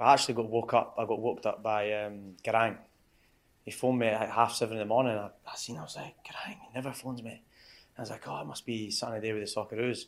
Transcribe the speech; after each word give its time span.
I 0.00 0.14
actually 0.14 0.34
got 0.34 0.48
woke 0.48 0.74
up. 0.74 0.94
I 0.98 1.04
got 1.04 1.20
woke 1.20 1.44
up 1.46 1.62
by 1.62 1.92
um, 1.92 2.36
Garang. 2.44 2.76
He 3.64 3.70
phoned 3.70 3.98
me 3.98 4.06
at 4.06 4.30
half 4.30 4.54
seven 4.54 4.76
in 4.76 4.80
the 4.80 4.86
morning. 4.86 5.16
I, 5.16 5.30
I 5.46 5.56
seen. 5.56 5.76
I 5.76 5.82
was 5.82 5.96
like, 5.96 6.16
Garang, 6.24 6.56
he 6.60 6.68
never 6.74 6.92
phones 6.92 7.22
me. 7.22 7.42
I 7.96 8.00
was 8.00 8.10
like, 8.10 8.26
oh, 8.26 8.40
it 8.40 8.46
must 8.46 8.64
be 8.64 8.90
something 8.90 9.20
day 9.20 9.32
with 9.32 9.42
the 9.42 9.60
Socceroos. 9.60 10.06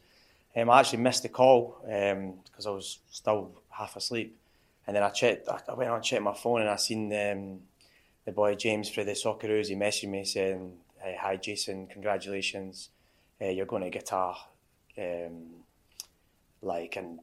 Um, 0.56 0.70
I 0.70 0.80
actually 0.80 1.00
missed 1.00 1.22
the 1.22 1.28
call 1.28 1.78
because 1.82 2.66
um, 2.66 2.72
I 2.72 2.74
was 2.74 2.98
still 3.10 3.62
half 3.70 3.96
asleep. 3.96 4.38
And 4.86 4.96
then 4.96 5.02
I 5.02 5.10
checked. 5.10 5.48
I 5.48 5.74
went 5.74 5.90
on 5.90 5.96
and 5.96 6.04
checked 6.04 6.22
my 6.22 6.34
phone 6.34 6.62
and 6.62 6.70
I 6.70 6.76
seen 6.76 7.06
um, 7.12 7.60
the 8.24 8.32
boy 8.32 8.54
James 8.54 8.88
for 8.88 9.04
the 9.04 9.12
Socceroos. 9.12 9.68
He 9.68 9.76
messaged 9.76 10.08
me 10.08 10.24
saying, 10.24 10.72
hey, 10.98 11.16
"Hi 11.20 11.36
Jason, 11.36 11.86
congratulations, 11.86 12.88
uh, 13.40 13.46
you're 13.46 13.66
going 13.66 13.82
to 13.82 13.90
get 13.90 14.12
a 14.12 14.34
um, 14.98 15.64
like 16.60 16.96
and 16.96 17.20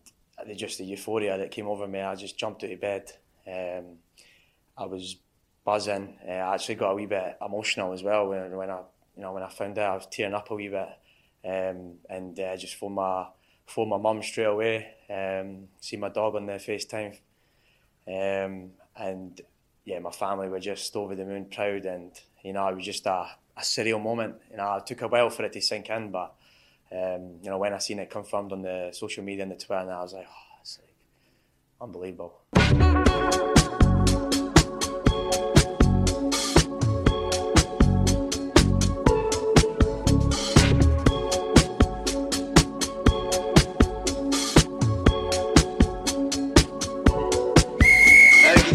just 0.55 0.77
the 0.77 0.85
euphoria 0.85 1.37
that 1.37 1.51
came 1.51 1.67
over 1.67 1.87
me. 1.87 2.01
I 2.01 2.15
just 2.15 2.37
jumped 2.37 2.63
out 2.63 2.71
of 2.71 2.81
bed. 2.81 3.11
Um, 3.47 3.97
I 4.77 4.85
was 4.85 5.17
buzzing. 5.65 6.17
Uh, 6.27 6.31
I 6.31 6.53
actually 6.55 6.75
got 6.75 6.91
a 6.91 6.95
wee 6.95 7.05
bit 7.05 7.37
emotional 7.45 7.93
as 7.93 8.03
well 8.03 8.29
when, 8.29 8.55
when 8.55 8.69
I 8.69 8.81
you 9.15 9.23
know 9.23 9.33
when 9.33 9.43
I 9.43 9.49
found 9.49 9.77
out 9.77 9.91
I 9.91 9.95
was 9.95 10.07
tearing 10.09 10.33
up 10.33 10.49
a 10.49 10.55
wee 10.55 10.69
bit, 10.69 10.89
um, 11.45 11.95
and 12.09 12.39
uh, 12.39 12.55
just 12.57 12.75
phoned 12.75 12.95
my 12.95 13.27
phoned 13.65 13.89
my 13.89 13.97
mum 13.97 14.23
straight 14.23 14.45
away. 14.45 14.87
Um, 15.09 15.67
see 15.79 15.97
my 15.97 16.09
dog 16.09 16.35
on 16.35 16.45
the 16.45 16.53
FaceTime, 16.53 17.17
um, 18.07 18.71
and 18.95 19.41
yeah, 19.85 19.99
my 19.99 20.11
family 20.11 20.49
were 20.49 20.59
just 20.59 20.95
over 20.95 21.15
the 21.15 21.25
moon 21.25 21.45
proud, 21.45 21.85
and 21.85 22.11
you 22.43 22.53
know 22.53 22.67
it 22.67 22.75
was 22.75 22.85
just 22.85 23.05
a, 23.05 23.27
a 23.57 23.61
surreal 23.61 24.01
moment. 24.01 24.35
You 24.51 24.57
know, 24.57 24.75
it 24.75 24.85
took 24.85 25.01
a 25.01 25.07
while 25.07 25.29
for 25.29 25.43
it 25.43 25.53
to 25.53 25.61
sink 25.61 25.89
in, 25.89 26.11
but 26.11 26.33
um, 26.91 27.39
you 27.41 27.49
know 27.49 27.57
when 27.57 27.73
I 27.73 27.77
seen 27.77 27.99
it 27.99 28.09
confirmed 28.09 28.51
on 28.51 28.61
the 28.61 28.89
social 28.93 29.23
media 29.23 29.43
and 29.43 29.51
the 29.51 29.55
Twitter, 29.55 29.81
and 29.81 29.91
I 29.91 30.01
was 30.01 30.13
like, 30.13 30.27
oh, 30.27 30.57
it's 30.61 30.79
like 30.79 30.93
unbelievable. 31.81 32.33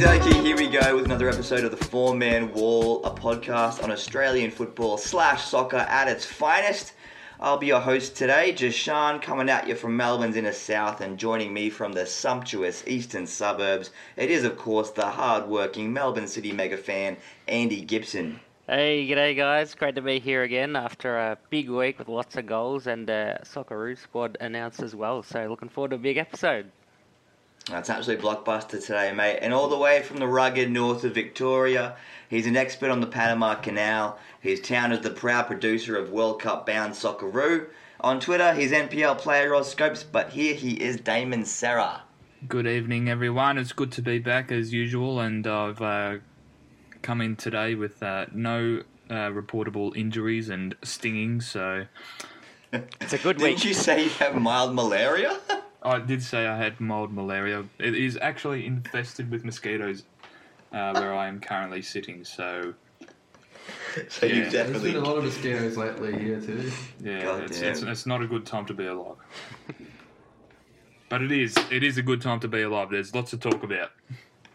Okie 0.04 0.44
here 0.44 0.56
we 0.56 0.68
go 0.68 0.94
with 0.94 1.06
another 1.06 1.28
episode 1.28 1.64
of 1.64 1.70
the 1.70 1.84
Four 1.84 2.14
Man 2.14 2.52
Wall, 2.52 3.04
a 3.04 3.10
podcast 3.10 3.82
on 3.82 3.90
Australian 3.90 4.50
football 4.50 4.98
slash 4.98 5.44
soccer 5.44 5.78
at 5.78 6.08
its 6.08 6.24
finest. 6.24 6.92
I'll 7.40 7.58
be 7.58 7.66
your 7.66 7.80
host 7.80 8.14
today, 8.14 8.52
Jashan, 8.52 9.20
coming 9.20 9.50
at 9.50 9.66
you 9.66 9.74
from 9.74 9.96
Melbourne's 9.96 10.36
inner 10.36 10.52
south 10.52 11.00
and 11.00 11.18
joining 11.18 11.52
me 11.52 11.68
from 11.68 11.92
the 11.92 12.06
sumptuous 12.06 12.84
eastern 12.86 13.26
suburbs. 13.26 13.90
It 14.16 14.30
is, 14.30 14.44
of 14.44 14.56
course, 14.56 14.90
the 14.90 15.06
hard-working 15.06 15.92
Melbourne 15.92 16.28
City 16.28 16.52
mega 16.52 16.76
fan, 16.76 17.16
Andy 17.48 17.80
Gibson. 17.80 18.38
Hey, 18.68 19.06
g'day 19.08 19.36
guys. 19.36 19.74
Great 19.74 19.96
to 19.96 20.00
be 20.00 20.20
here 20.20 20.44
again 20.44 20.76
after 20.76 21.18
a 21.18 21.36
big 21.50 21.68
week 21.68 21.98
with 21.98 22.08
lots 22.08 22.36
of 22.36 22.46
goals 22.46 22.86
and 22.86 23.10
uh, 23.10 23.38
Socceroo 23.42 23.98
squad 23.98 24.38
announced 24.40 24.80
as 24.80 24.94
well. 24.94 25.22
So 25.22 25.46
looking 25.48 25.68
forward 25.68 25.90
to 25.90 25.96
a 25.96 25.98
big 25.98 26.16
episode. 26.16 26.70
That's 27.70 27.88
absolute 27.88 28.20
blockbuster 28.20 28.84
today, 28.84 29.12
mate. 29.12 29.38
And 29.40 29.54
all 29.54 29.68
the 29.68 29.78
way 29.78 30.02
from 30.02 30.18
the 30.18 30.26
rugged 30.26 30.70
north 30.70 31.02
of 31.04 31.14
Victoria, 31.14 31.96
he's 32.28 32.46
an 32.46 32.56
expert 32.56 32.90
on 32.90 33.00
the 33.00 33.06
Panama 33.06 33.54
Canal. 33.54 34.18
His 34.38 34.60
town 34.60 34.92
is 34.92 35.00
the 35.00 35.10
proud 35.10 35.46
producer 35.46 35.96
of 35.96 36.10
World 36.10 36.42
Cup 36.42 36.66
bound 36.66 36.92
Socceroo. 36.92 37.66
On 38.02 38.20
Twitter, 38.20 38.52
he's 38.52 38.70
NPL 38.70 39.16
player 39.16 39.50
Ross 39.50 39.70
Scopes, 39.70 40.02
but 40.02 40.30
here 40.30 40.54
he 40.54 40.74
is 40.74 40.98
Damon 40.98 41.46
Serra. 41.46 42.02
Good 42.46 42.66
evening, 42.66 43.08
everyone. 43.08 43.56
It's 43.56 43.72
good 43.72 43.92
to 43.92 44.02
be 44.02 44.18
back 44.18 44.52
as 44.52 44.74
usual, 44.74 45.18
and 45.20 45.46
I've 45.46 45.80
uh, 45.80 46.16
come 47.00 47.22
in 47.22 47.36
today 47.36 47.74
with 47.74 48.02
uh, 48.02 48.26
no 48.34 48.82
uh, 49.08 49.30
reportable 49.30 49.96
injuries 49.96 50.50
and 50.50 50.74
stinging, 50.82 51.40
so. 51.40 51.86
It's 53.00 53.14
a 53.14 53.18
good 53.18 53.36
week. 53.40 53.56
Didn't 53.56 53.64
you 53.64 53.72
say 53.72 54.04
you 54.04 54.10
have 54.10 54.34
mild 54.34 54.74
malaria? 54.74 55.38
I 55.84 55.98
did 55.98 56.22
say 56.22 56.46
I 56.46 56.56
had 56.56 56.80
mild 56.80 57.12
malaria. 57.12 57.64
It 57.78 57.94
is 57.94 58.18
actually 58.20 58.66
infested 58.66 59.30
with 59.30 59.44
mosquitoes 59.44 60.04
uh, 60.72 60.94
where 60.94 61.14
I 61.14 61.28
am 61.28 61.40
currently 61.40 61.82
sitting. 61.82 62.24
So, 62.24 62.74
so 64.08 64.26
you 64.26 64.34
Yeah. 64.36 64.50
definitely. 64.50 64.72
There's 64.72 64.82
been 64.82 64.96
a 64.96 65.06
lot 65.06 65.18
of 65.18 65.24
mosquitoes 65.24 65.76
lately 65.76 66.18
here 66.18 66.40
too. 66.40 66.70
yeah, 67.00 67.22
God 67.24 67.42
it's, 67.44 67.60
damn. 67.60 67.70
it's, 67.70 67.82
it's 67.82 68.06
not 68.06 68.22
a 68.22 68.26
good 68.26 68.46
time 68.46 68.64
to 68.66 68.74
be 68.74 68.86
alive. 68.86 69.16
but 71.10 71.22
it 71.22 71.30
is. 71.30 71.54
It 71.70 71.82
is 71.84 71.98
a 71.98 72.02
good 72.02 72.22
time 72.22 72.40
to 72.40 72.48
be 72.48 72.62
alive. 72.62 72.88
There's 72.90 73.14
lots 73.14 73.30
to 73.30 73.38
talk 73.38 73.62
about. 73.62 73.90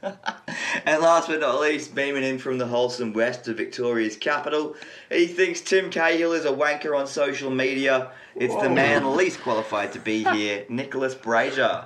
And 0.85 1.01
last 1.01 1.27
but 1.27 1.39
not 1.39 1.59
least, 1.59 1.95
beaming 1.95 2.23
in 2.23 2.37
from 2.37 2.57
the 2.57 2.67
wholesome 2.67 3.13
west 3.13 3.47
of 3.47 3.57
Victoria's 3.57 4.15
capital, 4.15 4.75
he 5.09 5.27
thinks 5.27 5.61
Tim 5.61 5.89
Cahill 5.89 6.33
is 6.33 6.45
a 6.45 6.51
wanker 6.51 6.97
on 6.97 7.07
social 7.07 7.49
media. 7.49 8.11
It's 8.35 8.55
the 8.55 8.69
man 8.69 9.15
least 9.15 9.41
qualified 9.41 9.93
to 9.93 9.99
be 9.99 10.23
here, 10.23 10.65
Nicholas 10.69 11.15
Brazier. 11.15 11.85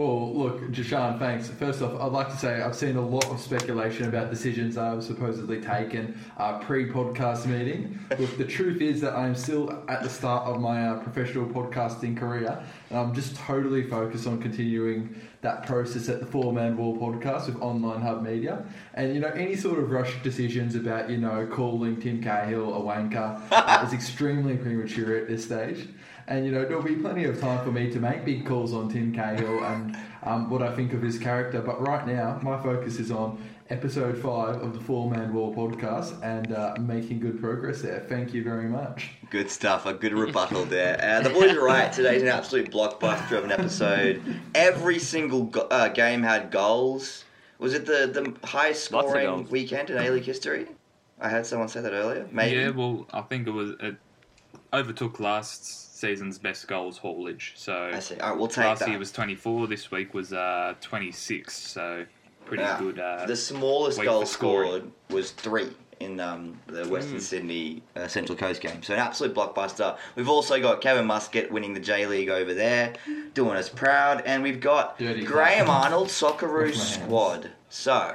Well, 0.00 0.32
look, 0.32 0.62
Jashan, 0.70 1.18
thanks. 1.18 1.48
First 1.50 1.82
off, 1.82 2.00
I'd 2.00 2.10
like 2.10 2.30
to 2.30 2.36
say 2.38 2.62
I've 2.62 2.74
seen 2.74 2.96
a 2.96 3.06
lot 3.06 3.26
of 3.26 3.38
speculation 3.38 4.08
about 4.08 4.30
decisions 4.30 4.78
I've 4.78 5.04
supposedly 5.04 5.60
taken 5.60 6.18
uh, 6.38 6.58
pre-podcast 6.58 7.44
meeting. 7.44 7.98
Look, 8.18 8.38
the 8.38 8.46
truth 8.46 8.80
is 8.80 9.02
that 9.02 9.12
I'm 9.12 9.34
still 9.34 9.84
at 9.90 10.02
the 10.02 10.08
start 10.08 10.46
of 10.46 10.58
my 10.58 10.88
uh, 10.88 11.00
professional 11.00 11.44
podcasting 11.44 12.16
career, 12.16 12.64
and 12.88 12.98
I'm 12.98 13.14
just 13.14 13.36
totally 13.36 13.82
focused 13.82 14.26
on 14.26 14.40
continuing 14.40 15.20
that 15.42 15.66
process 15.66 16.08
at 16.08 16.20
the 16.20 16.26
Four 16.26 16.54
Man 16.54 16.78
Wall 16.78 16.96
podcast 16.96 17.48
with 17.48 17.60
Online 17.60 18.00
Hub 18.00 18.22
Media. 18.22 18.64
And 18.94 19.14
you 19.14 19.20
know, 19.20 19.28
any 19.28 19.54
sort 19.54 19.80
of 19.80 19.90
rush 19.90 20.22
decisions 20.22 20.76
about 20.76 21.10
you 21.10 21.18
know 21.18 21.46
calling 21.46 22.00
Tim 22.00 22.22
Cahill 22.22 22.74
a 22.74 22.80
wanker 22.80 23.38
uh, 23.50 23.84
is 23.86 23.92
extremely 23.92 24.56
premature 24.56 25.18
at 25.18 25.28
this 25.28 25.44
stage. 25.44 25.88
And 26.30 26.46
you 26.46 26.52
know, 26.52 26.64
there'll 26.64 26.82
be 26.82 26.94
plenty 26.94 27.24
of 27.24 27.40
time 27.40 27.64
for 27.64 27.72
me 27.72 27.90
to 27.90 27.98
make 27.98 28.24
big 28.24 28.46
calls 28.46 28.72
on 28.72 28.88
Tim 28.88 29.12
Cahill 29.12 29.64
and 29.64 29.98
um, 30.22 30.48
what 30.48 30.62
I 30.62 30.74
think 30.76 30.92
of 30.92 31.02
his 31.02 31.18
character. 31.18 31.60
But 31.60 31.80
right 31.80 32.06
now, 32.06 32.38
my 32.40 32.56
focus 32.62 33.00
is 33.00 33.10
on 33.10 33.42
episode 33.68 34.16
five 34.16 34.62
of 34.62 34.72
the 34.72 34.80
Four 34.80 35.10
Man 35.10 35.34
Wall 35.34 35.52
podcast 35.52 36.22
and 36.22 36.52
uh, 36.52 36.76
making 36.78 37.18
good 37.18 37.40
progress 37.40 37.82
there. 37.82 38.06
Thank 38.08 38.32
you 38.32 38.44
very 38.44 38.68
much. 38.68 39.10
Good 39.30 39.50
stuff, 39.50 39.86
a 39.86 39.92
good 39.92 40.12
rebuttal 40.12 40.64
there. 40.66 41.00
Uh, 41.02 41.20
the 41.20 41.30
boys 41.30 41.50
are 41.56 41.64
right. 41.64 41.92
Today's 41.92 42.22
an 42.22 42.28
absolute 42.28 42.70
blockbuster 42.70 43.32
of 43.32 43.44
an 43.44 43.50
episode. 43.50 44.22
Every 44.54 45.00
single 45.00 45.44
go- 45.44 45.66
uh, 45.68 45.88
game 45.88 46.22
had 46.22 46.52
goals. 46.52 47.24
Was 47.58 47.74
it 47.74 47.86
the, 47.86 48.06
the 48.06 48.46
highest 48.46 48.84
scoring 48.84 49.48
weekend 49.48 49.90
in 49.90 49.98
A 49.98 50.10
League 50.10 50.24
history? 50.24 50.68
I 51.20 51.28
heard 51.28 51.44
someone 51.44 51.66
say 51.66 51.80
that 51.80 51.92
earlier. 51.92 52.28
Maybe. 52.30 52.56
Yeah, 52.60 52.70
well, 52.70 53.06
I 53.12 53.20
think 53.22 53.48
it 53.48 53.50
was 53.50 53.72
it 53.80 53.96
overtook 54.72 55.18
last 55.18 55.89
season's 56.00 56.38
best 56.38 56.66
goals 56.66 56.96
haulage. 56.98 57.52
So 57.56 57.90
I 57.92 57.98
see. 58.00 58.16
All 58.18 58.30
right, 58.30 58.38
we'll 58.38 58.48
take 58.48 58.64
last 58.64 58.80
that. 58.80 58.88
year 58.88 58.98
was 58.98 59.12
24. 59.12 59.66
This 59.68 59.90
week 59.90 60.14
was 60.14 60.32
uh, 60.32 60.74
26. 60.80 61.54
So 61.56 62.04
pretty 62.46 62.62
Yeah. 62.62 62.78
good. 62.80 62.98
Uh, 62.98 63.26
the 63.26 63.36
smallest 63.36 64.02
goal 64.02 64.20
for 64.20 64.26
scored 64.26 64.90
was 65.10 65.32
three 65.32 65.68
in 66.00 66.18
um, 66.18 66.58
the 66.66 66.88
Western 66.88 67.18
Mm. 67.18 67.20
Sydney 67.20 67.82
uh, 67.94 68.08
Central 68.08 68.36
Coast 68.36 68.62
game. 68.62 68.82
So 68.82 68.94
an 68.94 69.00
absolute 69.00 69.34
blockbuster. 69.34 69.98
We've 70.16 70.30
also 70.30 70.58
got 70.60 70.80
Kevin 70.80 71.04
Muscat 71.04 71.52
winning 71.52 71.74
the 71.74 71.80
J 71.80 72.06
League 72.06 72.30
over 72.30 72.54
there, 72.54 72.94
doing 73.34 73.56
us 73.56 73.68
proud, 73.68 74.22
and 74.24 74.42
we've 74.42 74.60
got 74.60 74.98
Dirty 74.98 75.22
Graham 75.24 75.66
fuck. 75.66 75.84
Arnold 75.84 76.08
Socceroos 76.20 76.40
Wash 76.40 76.78
my 76.78 76.96
hands. 76.96 77.04
squad. 77.04 77.50
So 77.68 78.14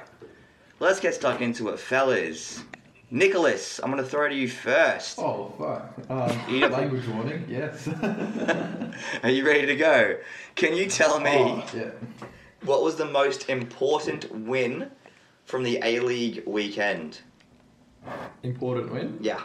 let's 0.79 1.00
get 1.00 1.13
stuck 1.13 1.41
into 1.41 1.69
it, 1.69 1.79
fellas. 1.79 2.63
Nicholas, 3.11 3.79
I'm 3.83 3.91
going 3.91 4.03
to 4.03 4.09
throw 4.09 4.27
to 4.27 4.35
you 4.35 4.47
first. 4.47 5.19
Oh, 5.19 5.53
fuck. 5.57 6.09
Um, 6.09 6.59
language 6.71 7.07
warning, 7.07 7.45
yes. 7.47 7.88
Are 9.23 9.29
you 9.29 9.45
ready 9.45 9.66
to 9.67 9.75
go? 9.75 10.17
Can 10.55 10.75
you 10.75 10.88
tell 10.88 11.19
me 11.19 11.29
Oh, 11.31 11.66
yeah. 11.75 11.91
what 12.63 12.83
was 12.83 12.95
the 12.95 13.05
most 13.05 13.49
important 13.49 14.31
win 14.34 14.90
from 15.46 15.63
the 15.63 15.79
A 15.84 15.99
League 15.99 16.43
weekend? 16.47 17.19
Important 18.43 18.91
win. 18.91 19.17
Yeah. 19.22 19.41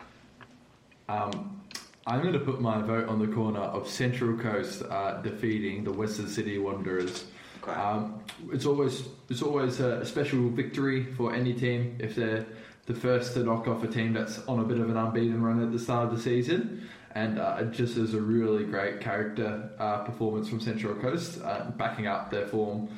Um, 1.08 1.60
I'm 2.06 2.22
going 2.22 2.32
to 2.32 2.40
put 2.40 2.60
my 2.60 2.80
vote 2.80 3.08
on 3.08 3.18
the 3.18 3.26
corner 3.26 3.60
of 3.60 3.88
Central 3.88 4.38
Coast 4.38 4.82
uh, 4.90 5.20
defeating 5.20 5.84
the 5.84 5.92
Western 5.92 6.28
City 6.28 6.58
Wanderers. 6.58 7.24
Okay. 7.62 7.72
Um, 7.72 8.22
it's 8.50 8.64
always 8.64 9.02
it's 9.28 9.42
always 9.42 9.80
a 9.80 10.04
special 10.06 10.48
victory 10.48 11.04
for 11.04 11.34
any 11.34 11.52
team 11.52 11.94
if 11.98 12.14
they're 12.14 12.46
the 12.92 12.98
first 12.98 13.34
to 13.34 13.44
knock 13.44 13.68
off 13.68 13.84
a 13.84 13.86
team 13.86 14.12
that's 14.12 14.40
on 14.48 14.58
a 14.58 14.64
bit 14.64 14.78
of 14.78 14.90
an 14.90 14.96
unbeaten 14.96 15.40
run 15.40 15.62
at 15.62 15.70
the 15.70 15.78
start 15.78 16.08
of 16.08 16.16
the 16.16 16.20
season. 16.20 16.88
And 17.14 17.38
uh, 17.38 17.58
it 17.60 17.70
just 17.70 17.96
as 17.96 18.14
a 18.14 18.20
really 18.20 18.64
great 18.64 19.00
character 19.00 19.70
uh, 19.78 19.98
performance 19.98 20.48
from 20.48 20.60
Central 20.60 20.94
Coast, 20.96 21.40
uh, 21.44 21.70
backing 21.76 22.08
up 22.08 22.30
their 22.30 22.46
form. 22.46 22.88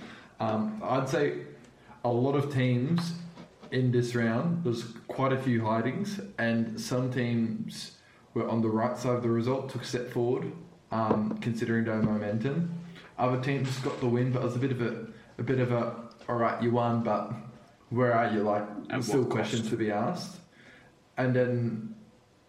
Um, 0.40 0.80
I'd 0.82 1.08
say 1.08 1.40
a 2.04 2.08
lot 2.08 2.34
of 2.34 2.52
teams 2.52 3.12
in 3.70 3.90
this 3.90 4.14
round, 4.14 4.64
there's 4.64 4.84
quite 5.08 5.32
a 5.32 5.38
few 5.38 5.62
hidings, 5.64 6.20
and 6.38 6.80
some 6.80 7.12
teams 7.12 7.98
were 8.32 8.48
on 8.48 8.62
the 8.62 8.68
right 8.68 8.96
side 8.96 9.16
of 9.16 9.22
the 9.22 9.30
result, 9.30 9.70
took 9.70 9.82
a 9.82 9.86
step 9.86 10.10
forward, 10.10 10.52
um, 10.90 11.38
considering 11.40 11.84
their 11.84 12.02
momentum. 12.02 12.70
Other 13.18 13.42
teams 13.42 13.78
got 13.78 13.98
the 14.00 14.08
win, 14.08 14.32
but 14.32 14.42
it 14.42 14.44
was 14.46 14.56
a 14.56 14.58
bit 14.58 14.72
of 14.72 14.80
a, 14.80 15.06
a 15.38 15.42
bit 15.42 15.58
of 15.58 15.70
a 15.70 15.96
all 16.28 16.36
right, 16.36 16.62
you 16.62 16.70
won, 16.70 17.02
but 17.02 17.32
where 17.92 18.12
are 18.14 18.32
you? 18.32 18.42
Like, 18.42 18.64
At 18.90 19.04
still 19.04 19.24
questions 19.24 19.62
cost? 19.62 19.70
to 19.70 19.76
be 19.76 19.90
asked. 19.90 20.36
And 21.18 21.34
then 21.36 21.94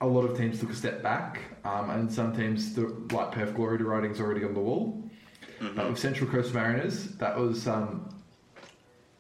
a 0.02 0.08
lot 0.08 0.24
of 0.24 0.38
teams 0.38 0.60
took 0.60 0.72
a 0.72 0.76
step 0.76 1.04
back, 1.04 1.40
um, 1.66 1.90
and 1.90 2.12
some 2.12 2.36
teams, 2.36 2.74
the, 2.74 2.88
like 3.12 3.32
Perth 3.32 3.54
Glory, 3.54 3.78
the 3.78 3.84
writing's 3.84 4.20
already 4.20 4.44
on 4.46 4.54
the 4.54 4.60
wall. 4.60 5.00
But 5.76 5.88
with 5.90 6.00
Central 6.00 6.30
Coast 6.30 6.54
Mariners, 6.54 7.10
that 7.20 7.38
was 7.38 7.68
um, 7.70 8.10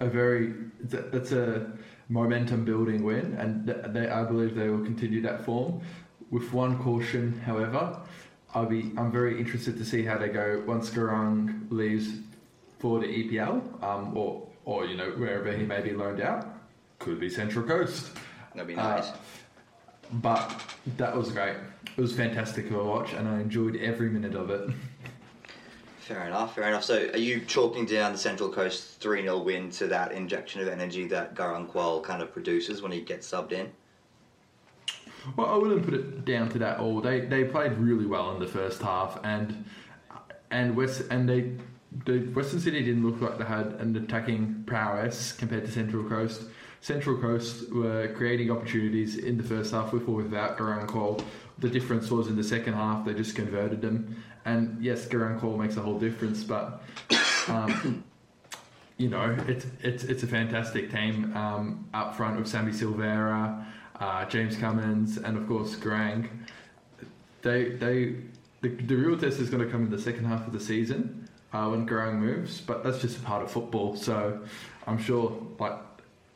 a 0.01 0.07
very 0.07 0.53
th- 0.91 1.05
that's 1.09 1.31
a 1.31 1.71
momentum 2.09 2.65
building 2.65 3.01
win, 3.03 3.35
and 3.35 3.65
they, 3.65 4.09
I 4.09 4.25
believe 4.25 4.53
they 4.53 4.67
will 4.67 4.83
continue 4.83 5.21
that 5.21 5.45
form. 5.45 5.79
With 6.31 6.51
one 6.51 6.77
caution, 6.83 7.39
however, 7.45 7.97
I'll 8.53 8.65
be 8.65 8.91
I'm 8.97 9.09
very 9.09 9.39
interested 9.39 9.77
to 9.77 9.85
see 9.85 10.03
how 10.03 10.17
they 10.17 10.27
go 10.27 10.61
once 10.67 10.89
Garang 10.89 11.71
leaves 11.71 12.09
for 12.79 12.99
the 12.99 13.07
EPL, 13.07 13.81
um, 13.81 14.17
or 14.17 14.45
or 14.65 14.85
you 14.85 14.95
know 14.95 15.11
wherever 15.11 15.51
he 15.51 15.63
may 15.65 15.81
be 15.81 15.91
loaned 15.93 16.21
out. 16.21 16.47
Could 16.99 17.19
be 17.19 17.29
Central 17.29 17.65
Coast. 17.65 18.11
That'd 18.53 18.67
be 18.67 18.75
Uh, 18.75 18.95
nice. 18.95 19.11
But 20.13 20.63
that 20.97 21.15
was 21.15 21.31
great. 21.31 21.55
It 21.97 22.01
was 22.01 22.13
fantastic 22.15 22.69
to 22.69 22.83
watch, 22.83 23.13
and 23.13 23.27
I 23.27 23.39
enjoyed 23.39 23.75
every 23.77 24.09
minute 24.09 24.35
of 24.35 24.49
it. 24.49 24.69
Fair 25.99 26.27
enough, 26.27 26.53
fair 26.55 26.67
enough. 26.67 26.83
So, 26.83 27.09
are 27.13 27.17
you 27.17 27.39
chalking 27.45 27.85
down 27.85 28.11
the 28.11 28.17
Central 28.17 28.49
Coast 28.49 28.99
3 28.99 29.21
0 29.21 29.37
win 29.37 29.69
to 29.71 29.87
that 29.87 30.11
injection 30.11 30.59
of 30.59 30.67
energy 30.67 31.07
that 31.07 31.33
Garang 31.33 31.65
Kuol 31.71 32.03
kind 32.03 32.21
of 32.21 32.33
produces 32.33 32.81
when 32.81 32.91
he 32.91 32.99
gets 32.99 33.31
subbed 33.31 33.53
in? 33.53 33.71
Well, 35.37 35.47
I 35.47 35.55
wouldn't 35.55 35.85
put 35.85 35.93
it 35.93 36.25
down 36.25 36.49
to 36.49 36.59
that 36.59 36.79
all. 36.79 36.99
They 36.99 37.21
they 37.21 37.45
played 37.45 37.77
really 37.77 38.05
well 38.05 38.33
in 38.33 38.39
the 38.41 38.47
first 38.47 38.81
half, 38.81 39.17
and 39.23 39.63
and 40.51 40.75
West 40.75 41.03
and 41.09 41.27
they 41.27 41.53
the 42.05 42.19
Western 42.33 42.59
City 42.59 42.83
didn't 42.83 43.05
look 43.05 43.21
like 43.21 43.37
they 43.37 43.45
had 43.45 43.67
an 43.79 43.95
attacking 43.95 44.63
prowess 44.65 45.31
compared 45.31 45.65
to 45.65 45.71
Central 45.71 46.03
Coast. 46.03 46.43
Central 46.81 47.17
Coast 47.17 47.71
were 47.71 48.13
creating 48.15 48.51
opportunities 48.51 49.17
in 49.17 49.37
the 49.37 49.43
first 49.43 49.71
half 49.71 49.93
with 49.93 50.07
or 50.07 50.15
without 50.15 50.57
Garang 50.57 50.87
Kuol. 50.87 51.23
The 51.59 51.69
difference 51.69 52.11
was 52.11 52.27
in 52.27 52.35
the 52.35 52.43
second 52.43 52.73
half 52.73 53.05
they 53.05 53.13
just 53.13 53.35
converted 53.35 53.81
them. 53.81 54.21
And 54.45 54.83
yes, 54.83 55.05
Garang 55.07 55.39
Kuol 55.39 55.57
makes 55.57 55.77
a 55.77 55.81
whole 55.81 55.99
difference, 55.99 56.43
but 56.43 56.83
um, 57.47 58.03
you 58.97 59.09
know 59.09 59.37
it's 59.47 59.65
it's 59.81 60.03
it's 60.03 60.23
a 60.23 60.27
fantastic 60.27 60.91
team 60.91 61.35
um, 61.37 61.87
up 61.93 62.15
front 62.15 62.37
with 62.37 62.47
Sammy 62.47 62.71
Silvera, 62.71 63.65
uh, 63.99 64.25
James 64.25 64.57
Cummings, 64.57 65.17
and 65.17 65.37
of 65.37 65.47
course 65.47 65.75
Garang. 65.75 66.27
They 67.43 67.69
they 67.69 68.15
the, 68.61 68.69
the 68.69 68.95
real 68.95 69.17
test 69.17 69.39
is 69.39 69.49
going 69.49 69.63
to 69.63 69.69
come 69.71 69.85
in 69.85 69.91
the 69.91 70.01
second 70.01 70.25
half 70.25 70.47
of 70.47 70.53
the 70.53 70.59
season 70.59 71.22
uh, 71.53 71.69
when 71.69 71.87
Garang 71.87 72.17
moves, 72.17 72.59
but 72.59 72.83
that's 72.83 72.99
just 72.99 73.17
a 73.17 73.21
part 73.21 73.43
of 73.43 73.51
football. 73.51 73.95
So 73.95 74.41
I'm 74.87 74.97
sure 74.97 75.37
like 75.59 75.77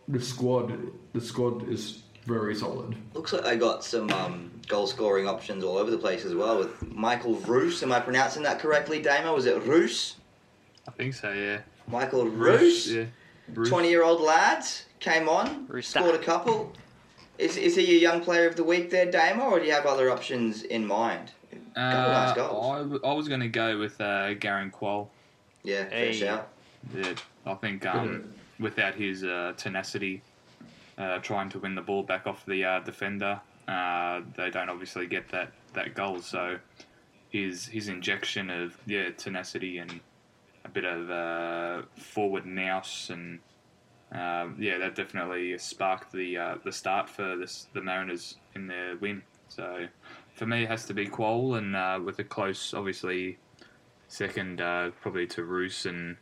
the 0.08 0.22
squad 0.22 0.78
the 1.14 1.22
squad 1.22 1.68
is 1.68 2.04
very 2.26 2.56
solid. 2.56 2.96
Looks 3.14 3.34
like 3.34 3.44
they 3.44 3.58
got 3.58 3.84
some 3.84 4.12
um, 4.12 4.52
goal 4.68 4.86
scoring 4.86 5.28
options 5.28 5.64
all 5.64 5.78
over 5.78 5.90
the 5.90 5.98
place 5.98 6.26
as 6.26 6.36
well 6.36 6.60
with 6.60 6.94
Michael 6.94 7.36
Ruhs. 7.38 7.82
Am 7.84 7.92
I 7.92 8.00
pronouncing 8.00 8.44
that 8.44 8.60
correctly, 8.60 9.02
Damo? 9.02 9.34
Was 9.34 9.46
it 9.46 9.64
Ruhs? 9.64 10.16
I 10.88 10.92
think 10.92 11.14
so. 11.14 11.32
Yeah. 11.32 11.62
Michael 11.88 12.26
Ruhs? 12.26 12.94
Yeah. 12.94 13.06
20 13.54 13.90
year 13.90 14.04
old 14.04 14.20
lad 14.20 14.66
came 15.00 15.30
on, 15.30 15.66
Rooster. 15.70 16.00
scored 16.00 16.16
a 16.16 16.24
couple. 16.24 16.74
Is, 17.38 17.56
is 17.56 17.76
he 17.76 17.86
your 17.86 18.02
young 18.02 18.22
player 18.22 18.48
of 18.48 18.56
the 18.56 18.64
week 18.64 18.90
there, 18.90 19.10
Damo, 19.10 19.46
or 19.46 19.60
do 19.60 19.66
you 19.66 19.72
have 19.72 19.86
other 19.86 20.10
options 20.10 20.64
in 20.64 20.86
mind? 20.86 21.32
Couple 21.78 22.00
of 22.00 22.12
nice 22.12 22.32
Uh, 22.32 22.36
goals. 22.36 22.66
I, 22.76 22.78
w- 22.80 23.02
I 23.04 23.14
was 23.14 23.28
going 23.28 23.42
to 23.42 23.48
go 23.50 23.78
with 23.78 24.02
uh, 24.02 24.34
Garang 24.36 24.72
Kuol. 24.72 25.08
Yeah, 25.64 25.86
fair 25.86 25.90
Hey. 25.90 26.14
shout. 26.14 26.50
Yeah, 26.96 27.14
I 27.46 27.54
think 27.56 27.86
um, 27.86 28.34
without 28.60 28.96
his 28.96 29.24
uh, 29.24 29.54
tenacity, 29.58 30.22
uh, 30.98 31.20
trying 31.20 31.50
to 31.50 31.60
win 31.60 31.76
the 31.76 31.82
ball 31.82 32.04
back 32.04 32.26
off 32.26 32.46
the 32.46 32.64
uh, 32.64 32.80
defender, 32.80 33.40
uh, 33.68 34.22
they 34.36 34.50
don't 34.50 34.70
obviously 34.70 35.06
get 35.08 35.30
that, 35.30 35.52
that 35.74 35.94
goal. 35.94 36.20
So 36.22 36.58
his 37.30 37.66
his 37.68 37.90
injection 37.90 38.50
of 38.50 38.78
yeah 38.86 39.10
tenacity 39.12 39.80
and 39.80 40.00
a 40.64 40.70
bit 40.70 40.86
of 40.86 41.10
uh, 41.12 41.82
forward 41.98 42.46
nous 42.46 43.10
and 43.10 43.40
uh, 44.16 44.48
yeah 44.58 44.78
that 44.78 44.96
definitely 44.96 45.58
sparked 45.58 46.14
the 46.14 46.38
uh, 46.38 46.56
the 46.64 46.72
start 46.72 47.10
for 47.10 47.36
this, 47.36 47.68
the 47.74 47.82
Mariners 47.82 48.38
in 48.56 48.68
their 48.68 48.96
win. 48.98 49.22
So 49.50 49.88
for 50.38 50.46
me, 50.46 50.64
it 50.64 50.70
has 50.70 50.86
to 50.86 50.94
be 50.94 51.08
Kuol 51.08 51.58
and 51.58 51.76
uh, 51.76 52.00
with 52.04 52.20
a 52.20 52.24
close, 52.24 52.74
obviously 52.74 53.40
second 54.08 54.62
uh, 54.62 54.92
probably 55.02 55.28
to 55.28 55.42
Ruhs 55.42 55.86
and 55.86 56.16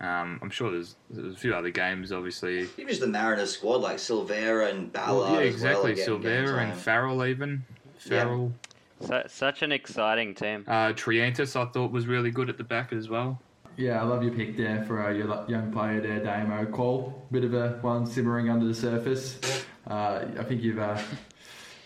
um, 0.00 0.38
I'm 0.42 0.50
sure 0.50 0.70
there's, 0.70 0.96
there's 1.08 1.34
a 1.34 1.38
few 1.38 1.54
other 1.54 1.70
games 1.70 2.10
obviously. 2.12 2.68
Even 2.76 2.88
just 2.88 3.00
the 3.00 3.06
Mariners 3.06 3.52
squad, 3.52 3.76
like 3.76 3.96
Silvera 3.96 4.68
and 4.68 4.92
Ballard. 4.92 5.32
yeah, 5.32 5.48
as 5.48 5.62
well, 5.62 5.86
exactly. 5.86 5.92
are 5.92 6.06
Silvera 6.06 6.58
and. 6.58 6.74
Farrell 6.74 7.24
even. 7.24 7.64
Yeah. 8.04 8.24
Farrell. 8.24 8.52
So, 9.00 9.22
such 9.28 9.62
an 9.62 9.70
exciting 9.70 10.34
team. 10.34 10.64
Uh, 10.66 10.88
Triantis 10.88 11.56
I 11.56 11.70
thought 11.70 11.92
was 11.92 12.06
really 12.06 12.30
good 12.30 12.50
at 12.50 12.58
the 12.58 12.64
back 12.64 12.92
as 12.92 13.08
well. 13.08 13.40
Yeah, 13.76 14.00
I 14.00 14.04
love 14.04 14.22
your 14.22 14.32
pick 14.32 14.56
there 14.56 14.84
for 14.84 15.04
uh, 15.04 15.10
your 15.10 15.44
young 15.48 15.72
player 15.72 16.00
there, 16.00 16.20
Damo 16.20 16.66
Cole. 16.66 17.26
Bit 17.30 17.44
of 17.44 17.54
a 17.54 17.70
one 17.80 18.06
simmering 18.06 18.48
under 18.48 18.66
the 18.66 18.74
surface. 18.74 19.38
Uh, 19.86 20.24
I 20.38 20.44
think 20.44 20.62
you've 20.62 20.78
uh, 20.78 21.00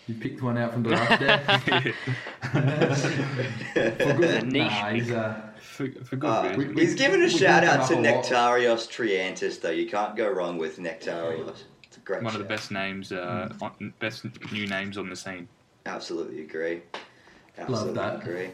you 0.09 0.15
picked 0.15 0.43
one 0.43 0.57
out 0.59 0.73
from 0.73 0.83
the 0.83 0.91
rough 0.91 1.19
there. 1.21 1.39
for 3.99 4.15
good, 4.15 4.47
niche 4.53 4.63
nah, 4.71 4.91
he's, 4.91 5.11
uh, 5.11 5.41
For, 5.61 5.91
for 6.05 6.17
good 6.17 6.29
Uh, 6.29 6.55
reason. 6.57 6.75
we- 6.75 6.81
he's 6.83 6.95
given 6.95 7.21
a 7.21 7.25
we 7.25 7.31
shout 7.31 7.65
out 7.65 7.87
to 7.89 7.95
up 7.95 8.01
a 8.05 8.09
lot. 8.11 8.25
Nectarios 8.25 8.89
Triantis, 8.89 9.61
though. 9.61 9.71
You 9.71 9.87
can't 9.89 10.17
go 10.17 10.29
wrong 10.29 10.59
with 10.59 10.79
Nectarios. 10.79 11.63
It's 11.85 11.97
a 11.97 12.01
great 12.01 12.23
One 12.23 12.35
of 12.35 12.41
the 12.41 12.49
best 12.49 12.71
names, 12.71 13.13
uh, 13.13 13.53
on, 13.61 13.93
best 14.01 14.25
new 14.53 14.67
names 14.67 14.97
on 14.99 15.09
the 15.11 15.17
scene. 15.17 15.49
Absolutely 15.87 16.41
agree. 16.43 16.83
Absolutely 17.57 17.95
that. 17.95 18.23
agree. 18.23 18.51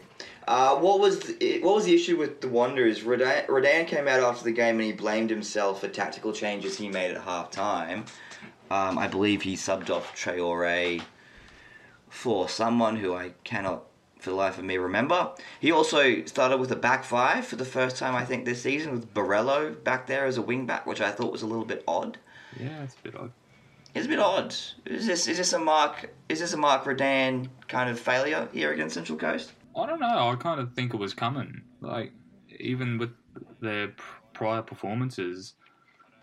Uh, 0.47 0.75
what 0.77 0.99
was 0.99 1.19
the, 1.19 1.59
what 1.61 1.75
was 1.75 1.85
the 1.85 1.93
issue 1.93 2.17
with 2.17 2.41
the 2.41 2.47
Wanderers? 2.47 3.03
Rudan, 3.03 3.45
Rudan 3.47 3.85
came 3.85 4.07
out 4.07 4.19
after 4.19 4.43
the 4.43 4.51
game 4.51 4.75
and 4.75 4.83
he 4.85 4.93
blamed 4.93 5.29
himself 5.29 5.81
for 5.81 5.87
tactical 5.87 6.33
changes 6.33 6.77
he 6.77 6.89
made 6.89 7.11
at 7.11 7.21
half 7.21 7.51
time. 7.51 8.05
Um, 8.71 8.97
I 8.97 9.07
believe 9.07 9.43
he 9.43 9.53
subbed 9.55 9.91
off 9.91 10.15
Traore 10.15 11.01
for 12.15 12.47
someone 12.47 12.95
who 12.95 13.13
I 13.13 13.33
cannot 13.43 13.83
for 14.19 14.29
the 14.29 14.35
life 14.35 14.57
of 14.57 14.63
me 14.63 14.77
remember. 14.77 15.31
He 15.59 15.71
also 15.71 16.23
started 16.25 16.57
with 16.57 16.71
a 16.71 16.75
back 16.75 17.03
five 17.03 17.45
for 17.45 17.57
the 17.57 17.65
first 17.65 17.97
time 17.97 18.15
I 18.15 18.23
think 18.23 18.45
this 18.45 18.61
season 18.61 18.93
with 18.93 19.13
Borrello 19.13 19.83
back 19.83 20.07
there 20.07 20.25
as 20.25 20.37
a 20.37 20.41
wing 20.41 20.65
back, 20.65 20.85
which 20.87 21.01
I 21.01 21.11
thought 21.11 21.31
was 21.31 21.41
a 21.41 21.45
little 21.45 21.65
bit 21.65 21.83
odd. 21.87 22.17
Yeah, 22.57 22.83
it's 22.83 22.95
a 22.95 23.03
bit 23.03 23.15
odd. 23.15 23.31
It's 23.93 24.05
a 24.05 24.09
bit 24.09 24.19
odd. 24.19 24.55
Is 24.85 25.05
this 25.05 25.27
is 25.27 25.37
this 25.37 25.53
a 25.53 25.59
Mark 25.59 26.09
is 26.29 26.39
this 26.39 26.53
a 26.53 26.57
Mark 26.57 26.85
Rudan 26.85 27.49
kind 27.67 27.89
of 27.89 27.99
failure 27.99 28.47
here 28.53 28.71
against 28.71 28.95
Central 28.95 29.17
Coast? 29.17 29.51
I 29.75 29.85
don't 29.85 29.99
know. 29.99 30.29
I 30.29 30.35
kind 30.35 30.61
of 30.61 30.73
think 30.73 30.93
it 30.93 30.97
was 30.97 31.13
coming. 31.13 31.61
Like 31.81 32.13
even 32.59 32.97
with 32.97 33.11
their 33.59 33.93
prior 34.33 34.61
performances, 34.61 35.53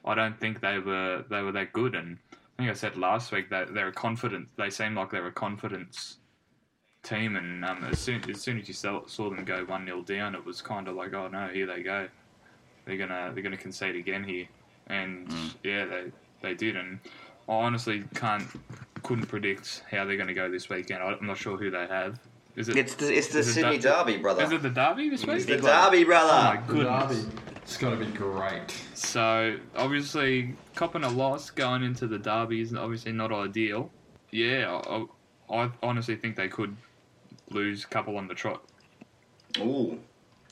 I 0.04 0.14
don't 0.14 0.40
think 0.40 0.60
they 0.62 0.78
were 0.78 1.24
they 1.28 1.42
were 1.42 1.52
that 1.52 1.72
good. 1.72 1.94
And 1.94 2.18
think 2.62 2.70
I 2.70 2.78
said 2.78 2.96
last 2.96 3.32
week 3.32 3.50
that 3.50 3.74
they're 3.74 3.88
a 3.88 3.92
confident. 3.92 4.48
They 4.56 4.70
seem 4.70 4.94
like 4.94 5.10
they're 5.10 5.26
a 5.26 5.32
confidence 5.32 6.18
team. 7.02 7.36
And 7.36 7.64
um, 7.64 7.84
as 7.84 7.98
soon 7.98 8.28
as 8.30 8.40
soon 8.40 8.60
as 8.60 8.68
you 8.68 8.74
saw, 8.74 9.04
saw 9.06 9.30
them 9.30 9.44
go 9.44 9.64
one 9.64 9.84
0 9.86 10.02
down, 10.02 10.34
it 10.34 10.44
was 10.44 10.62
kind 10.62 10.88
of 10.88 10.94
like, 10.94 11.12
oh 11.14 11.28
no, 11.28 11.48
here 11.48 11.66
they 11.66 11.82
go. 11.82 12.08
They're 12.84 12.96
gonna 12.96 13.30
they're 13.34 13.42
gonna 13.42 13.56
concede 13.56 13.96
again 13.96 14.24
here. 14.24 14.46
And 14.88 15.32
yeah, 15.62 15.84
they 15.86 16.04
they 16.40 16.54
did. 16.54 16.76
And 16.76 16.98
I 17.48 17.52
honestly 17.52 18.04
can't 18.14 18.46
couldn't 19.02 19.26
predict 19.26 19.82
how 19.90 20.04
they're 20.04 20.16
gonna 20.16 20.34
go 20.34 20.50
this 20.50 20.68
weekend. 20.68 21.02
I'm 21.02 21.26
not 21.26 21.38
sure 21.38 21.56
who 21.56 21.70
they 21.70 21.86
have. 21.86 22.18
Is 22.54 22.68
it? 22.68 22.76
It's 22.76 22.94
the 22.94 23.12
it's 23.12 23.28
the 23.28 23.40
Is 23.40 23.48
it 23.48 23.52
Sydney 23.54 23.78
that- 23.78 24.06
Derby, 24.06 24.18
brother. 24.18 24.44
Is 24.44 24.52
it 24.52 24.62
the 24.62 24.70
derby 24.70 25.08
this 25.08 25.24
week? 25.24 25.36
It's 25.36 25.46
the 25.46 25.56
Derby, 25.56 26.04
brother. 26.04 26.58
Oh 26.58 26.60
brother. 26.60 26.60
my 26.60 26.66
the 26.66 26.72
goodness! 26.72 27.26
Derby. 27.62 27.72
It's 27.72 27.76
going 27.76 27.98
to 27.98 28.04
be 28.04 28.10
great. 28.12 28.70
So 28.94 29.58
obviously, 29.76 30.54
copping 30.74 31.04
a 31.04 31.08
loss 31.08 31.50
going 31.50 31.82
into 31.82 32.06
the 32.06 32.18
derby 32.18 32.60
is 32.60 32.74
obviously 32.74 33.12
not 33.12 33.32
ideal. 33.32 33.90
Yeah, 34.30 34.80
I, 34.86 35.54
I 35.54 35.70
honestly 35.82 36.16
think 36.16 36.36
they 36.36 36.48
could 36.48 36.76
lose 37.50 37.84
a 37.84 37.86
couple 37.86 38.16
on 38.16 38.26
the 38.28 38.34
trot. 38.34 38.64
Ooh, 39.58 39.98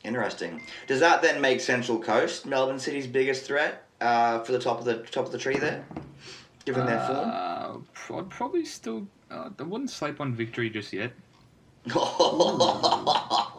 interesting. 0.05 0.61
Does 0.87 1.01
that 1.01 1.23
then 1.23 1.41
make 1.41 1.61
Central 1.61 1.99
Coast 1.99 2.45
Melbourne 2.47 2.79
City's 2.79 3.07
biggest 3.07 3.45
threat 3.45 3.87
uh, 4.01 4.41
for 4.41 4.53
the 4.53 4.59
top 4.59 4.79
of 4.79 4.85
the 4.85 4.99
top 4.99 5.25
of 5.27 5.33
the 5.33 5.39
tree 5.39 5.57
there, 5.57 5.85
given 6.65 6.85
their 6.87 7.01
form? 7.07 7.31
Uh, 7.33 7.79
pr- 7.95 8.17
I'd 8.17 8.29
probably 8.29 8.65
still. 8.65 9.07
Uh, 9.31 9.49
I 9.59 9.63
wouldn't 9.63 9.91
sleep 9.91 10.21
on 10.21 10.35
victory 10.35 10.69
just 10.71 10.93
yet. 10.93 11.13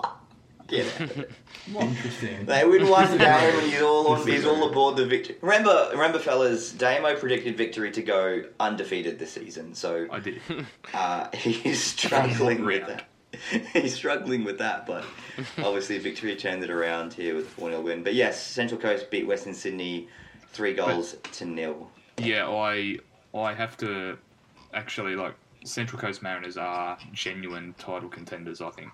Get 0.72 1.02
it. 1.02 1.32
Interesting. 1.80 2.46
They 2.46 2.66
win 2.66 2.88
one 2.88 3.18
game 3.18 3.22
and 3.22 3.70
he's 3.70 3.82
all 3.82 4.08
on, 4.08 4.26
he's 4.26 4.46
all 4.46 4.70
aboard 4.70 4.96
the 4.96 5.06
victory. 5.06 5.36
Remember, 5.42 5.90
remember, 5.92 6.18
fellas, 6.18 6.72
Damo 6.72 7.16
predicted 7.18 7.58
victory 7.58 7.92
to 7.92 8.02
go 8.02 8.44
undefeated 8.58 9.20
this 9.20 9.34
season, 9.34 9.76
so 9.76 10.08
I 10.10 10.20
did. 10.20 10.42
uh, 10.94 11.28
he's 11.36 11.84
struggling 11.84 12.64
with 12.64 12.88
that. 12.88 13.06
he's 13.74 13.94
struggling 13.94 14.46
with 14.46 14.60
that, 14.60 14.86
but 14.86 15.04
obviously 15.58 15.98
Victoria 15.98 16.38
turned 16.38 16.64
it 16.64 16.70
around 16.70 17.14
here 17.14 17.36
with 17.36 17.48
a 17.48 17.50
4 17.50 17.70
0 17.72 17.82
win. 17.82 18.04
But 18.04 18.14
yes, 18.14 18.42
Central 18.42 18.80
Coast 18.80 19.12
beat 19.12 19.28
Western 19.28 19.54
Sydney 19.54 20.08
three 20.54 20.74
goals 20.74 21.16
to 21.34 21.46
nil. 21.46 21.92
Yeah, 22.18 22.50
I 22.50 23.00
I 23.34 23.54
have 23.54 23.76
to 23.78 24.18
actually 24.74 25.16
like 25.18 25.36
Central 25.66 26.02
Coast 26.02 26.22
Mariners 26.22 26.56
are 26.56 26.98
genuine 27.12 27.76
title 27.78 28.10
contenders. 28.10 28.62
I 28.62 28.70
think. 28.70 28.90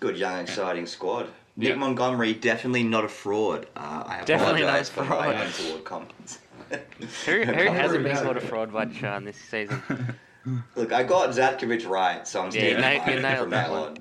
Good 0.00 0.16
young, 0.16 0.40
exciting 0.40 0.86
squad. 0.86 1.28
Nick 1.56 1.70
Yeah. 1.70 1.74
Montgomery, 1.76 2.34
definitely 2.34 2.82
not 2.82 3.04
a 3.04 3.08
fraud. 3.08 3.66
Uh, 3.76 4.02
I 4.06 4.22
Definitely 4.26 4.62
not 4.62 4.80
a 4.80 4.80
apologise 4.80 4.88
for 4.90 5.04
my 5.04 5.06
fraud. 5.06 5.46
untoward 5.46 5.84
comments. 5.84 6.38
Who, 7.26 7.42
who 7.44 7.52
hasn't 7.70 8.02
been 8.02 8.12
about 8.12 8.24
called 8.24 8.36
a 8.36 8.40
fraud 8.40 8.72
by 8.72 8.90
Sean 8.92 9.24
this 9.24 9.36
season? 9.36 9.82
Look, 10.76 10.92
I 10.92 11.02
got 11.04 11.30
Zadkovich 11.30 11.88
right, 11.88 12.26
so 12.26 12.40
I'm 12.40 12.46
Yeah, 12.46 12.50
standing 12.50 12.74
you 12.76 12.80
nailed- 12.80 13.04
by 13.06 13.12
you 13.14 13.20
nailed 13.20 13.38
from 13.40 13.50
that 13.50 13.68
now 13.70 13.80
one. 13.80 13.98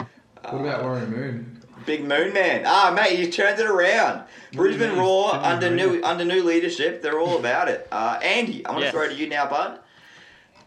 on. 0.00 0.06
What 0.42 0.60
about 0.68 0.82
Warren 0.82 1.10
Moon? 1.10 1.56
Big 1.86 2.04
Moon 2.04 2.32
Man. 2.34 2.64
Ah, 2.66 2.92
mate, 2.94 3.18
he's 3.18 3.34
turned 3.34 3.58
it 3.58 3.66
around. 3.66 4.24
Brisbane 4.52 4.90
he's 4.90 4.98
Roar 4.98 5.34
under 5.34 5.70
new 5.70 6.02
under 6.04 6.24
new 6.26 6.42
leadership, 6.42 7.00
they're 7.02 7.18
all 7.18 7.38
about 7.38 7.68
it. 7.68 7.88
Uh, 7.90 8.18
Andy, 8.22 8.58
I'm 8.66 8.74
gonna 8.74 8.86
Yes. 8.86 8.92
throw 8.92 9.08
to 9.08 9.14
you 9.14 9.26
now, 9.28 9.48
bud. 9.48 9.78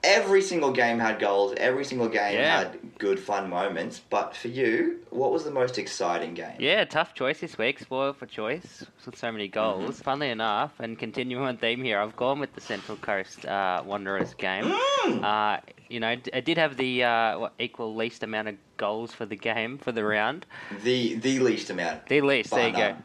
Every 0.04 0.42
single 0.42 0.72
game 0.72 1.00
had 1.00 1.20
goals. 1.20 1.54
Every 1.58 1.86
single 1.86 2.10
game 2.10 2.36
Yeah. 2.36 2.60
had 2.60 2.78
good, 2.98 3.20
fun 3.20 3.50
moments. 3.50 4.02
But 4.10 4.36
for 4.36 4.50
you, 4.50 5.00
what 5.12 5.32
was 5.32 5.46
the 5.46 5.52
most 5.52 5.78
exciting 5.78 6.34
game? 6.34 6.56
Yeah, 6.60 6.84
tough 6.84 7.14
choice 7.14 7.40
this 7.40 7.58
week. 7.58 7.80
Spoiled 7.80 8.18
for 8.18 8.26
choice 8.26 8.86
with 9.06 9.18
so 9.18 9.32
many 9.32 9.48
goals. 9.48 9.96
Mm-hmm. 9.96 10.04
Funnily 10.04 10.30
enough, 10.30 10.74
and 10.80 11.00
continuing 11.00 11.44
on 11.46 11.58
theme 11.58 11.82
here, 11.82 12.00
I've 12.00 12.16
gone 12.18 12.40
with 12.40 12.54
the 12.54 12.62
Central 12.62 12.98
Coast 12.98 13.46
uh, 13.46 13.82
Wanderers 13.86 14.34
game. 14.34 14.66
Mm. 14.66 15.24
Uh, 15.24 15.62
you 15.90 16.00
know, 16.00 16.16
it 16.34 16.44
did 16.46 16.58
have 16.58 16.76
the 16.76 17.04
uh, 17.04 17.40
what, 17.40 17.54
equal 17.60 17.96
least 17.96 18.24
amount 18.24 18.50
of 18.50 18.56
goals 18.78 19.14
for 19.14 19.26
the 19.26 19.36
game 19.38 19.78
for 19.78 19.92
the 19.92 20.04
round. 20.04 20.46
The 20.84 21.16
the 21.16 21.40
least 21.40 21.70
amount. 21.70 22.08
The 22.08 22.22
least. 22.22 22.52
There 22.52 22.68
you 22.68 22.76
go. 22.76 22.96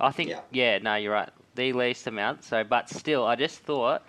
I 0.00 0.10
think. 0.10 0.30
Yeah. 0.30 0.40
Yeah. 0.50 0.78
No, 0.78 0.96
you're 0.96 1.12
right. 1.12 1.30
The 1.54 1.72
least 1.72 2.06
amount. 2.06 2.44
So, 2.44 2.64
but 2.64 2.88
still, 2.90 3.26
I 3.26 3.36
just 3.36 3.60
thought. 3.60 4.02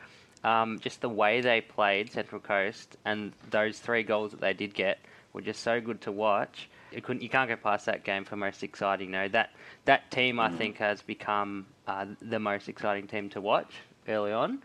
Um, 0.44 0.80
just 0.80 1.00
the 1.02 1.10
way 1.10 1.40
they 1.42 1.62
played 1.62 2.12
Central 2.12 2.42
Coast 2.42 2.98
and 3.06 3.32
those 3.50 3.80
three 3.80 4.04
goals 4.04 4.32
that 4.32 4.42
they 4.42 4.54
did 4.54 4.74
get 4.74 5.00
were 5.32 5.42
just 5.42 5.64
so 5.64 5.80
good 5.80 6.02
to 6.02 6.12
watch. 6.12 6.70
You 6.92 7.02
couldn't, 7.02 7.22
you 7.24 7.30
can't 7.30 7.50
go 7.50 7.56
past 7.56 7.86
that 7.86 8.04
game 8.04 8.26
for 8.26 8.36
most 8.36 8.62
exciting. 8.62 9.10
No, 9.12 9.28
that 9.30 9.52
that 9.86 10.12
team 10.12 10.40
I 10.40 10.50
think 10.52 10.78
has 10.78 11.02
become 11.02 11.66
uh, 11.88 12.06
the 12.22 12.40
most 12.40 12.68
exciting 12.70 13.08
team 13.08 13.30
to 13.30 13.42
watch 13.42 13.72
early 14.08 14.32
on. 14.34 14.60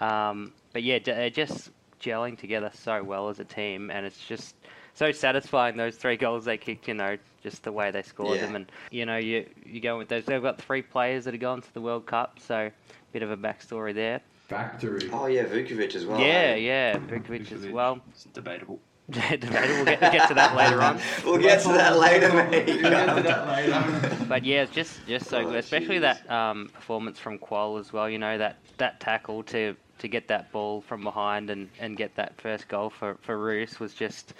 Um, 0.00 0.52
but 0.72 0.82
yeah, 0.82 0.98
d- 0.98 1.12
they're 1.12 1.30
just 1.30 1.70
gelling 2.00 2.36
together 2.36 2.70
so 2.74 3.02
well 3.02 3.28
as 3.28 3.38
a 3.40 3.44
team, 3.44 3.90
and 3.90 4.04
it's 4.04 4.18
just 4.26 4.54
so 4.94 5.12
satisfying. 5.12 5.76
Those 5.76 5.96
three 5.96 6.16
goals 6.16 6.44
they 6.44 6.58
kicked, 6.58 6.88
you 6.88 6.94
know, 6.94 7.16
just 7.42 7.62
the 7.62 7.72
way 7.72 7.90
they 7.90 8.02
scored 8.02 8.36
Yeah. 8.40 8.46
them, 8.46 8.56
and 8.56 8.72
you 8.90 9.06
know, 9.06 9.16
you 9.16 9.46
you 9.64 9.80
go 9.80 9.96
with 9.96 10.08
those. 10.08 10.24
They've 10.24 10.42
got 10.42 10.60
three 10.60 10.82
players 10.82 11.24
that 11.24 11.34
are 11.34 11.38
going 11.38 11.62
to 11.62 11.72
the 11.74 11.80
World 11.80 12.04
Cup, 12.04 12.40
so 12.40 12.70
bit 13.12 13.22
of 13.22 13.30
a 13.30 13.36
backstory 13.36 13.94
there. 13.94 14.20
Factory. 14.48 15.08
Oh 15.12 15.26
yeah, 15.26 15.44
Vukovic 15.44 15.94
as 15.94 16.04
well. 16.06 16.20
yeah, 16.20 16.26
eh? 16.26 16.54
yeah, 16.56 16.96
Vukovic 16.98 17.50
as 17.52 17.66
well. 17.66 18.00
It's 18.10 18.24
debatable. 18.24 18.78
Debatable. 19.10 19.52
We'll 19.54 19.84
get, 19.84 20.00
get 20.00 20.28
to 20.28 20.34
that 20.34 20.56
later 20.56 20.80
on. 20.80 20.98
We'll 21.24 21.38
get 21.38 21.60
to 21.62 21.68
that 21.68 21.98
later, 21.98 22.32
mate. 22.32 22.66
We'll 22.66 22.80
get 22.90 23.14
to 23.16 23.22
that 23.22 23.46
later. 23.48 24.24
But 24.28 24.44
yeah, 24.44 24.62
it's 24.62 24.72
just 24.72 25.06
just 25.06 25.28
so 25.28 25.38
Oh, 25.38 25.44
good, 25.44 25.56
especially 25.56 25.98
jeez. 25.98 26.24
that 26.24 26.30
um, 26.30 26.70
performance 26.72 27.18
from 27.18 27.38
Kuol 27.38 27.78
as 27.80 27.92
well. 27.92 28.08
You 28.08 28.18
know 28.18 28.38
that 28.38 28.56
that 28.78 29.00
tackle 29.00 29.42
to 29.44 29.76
to 29.98 30.08
get 30.08 30.28
that 30.28 30.50
ball 30.52 30.80
from 30.80 31.02
behind 31.02 31.50
and, 31.50 31.68
and 31.78 31.96
get 31.96 32.14
that 32.16 32.40
first 32.40 32.66
goal 32.68 32.88
for 32.90 33.16
for 33.22 33.36
Ruhs 33.36 33.78
was 33.78 33.92
just 33.94 34.32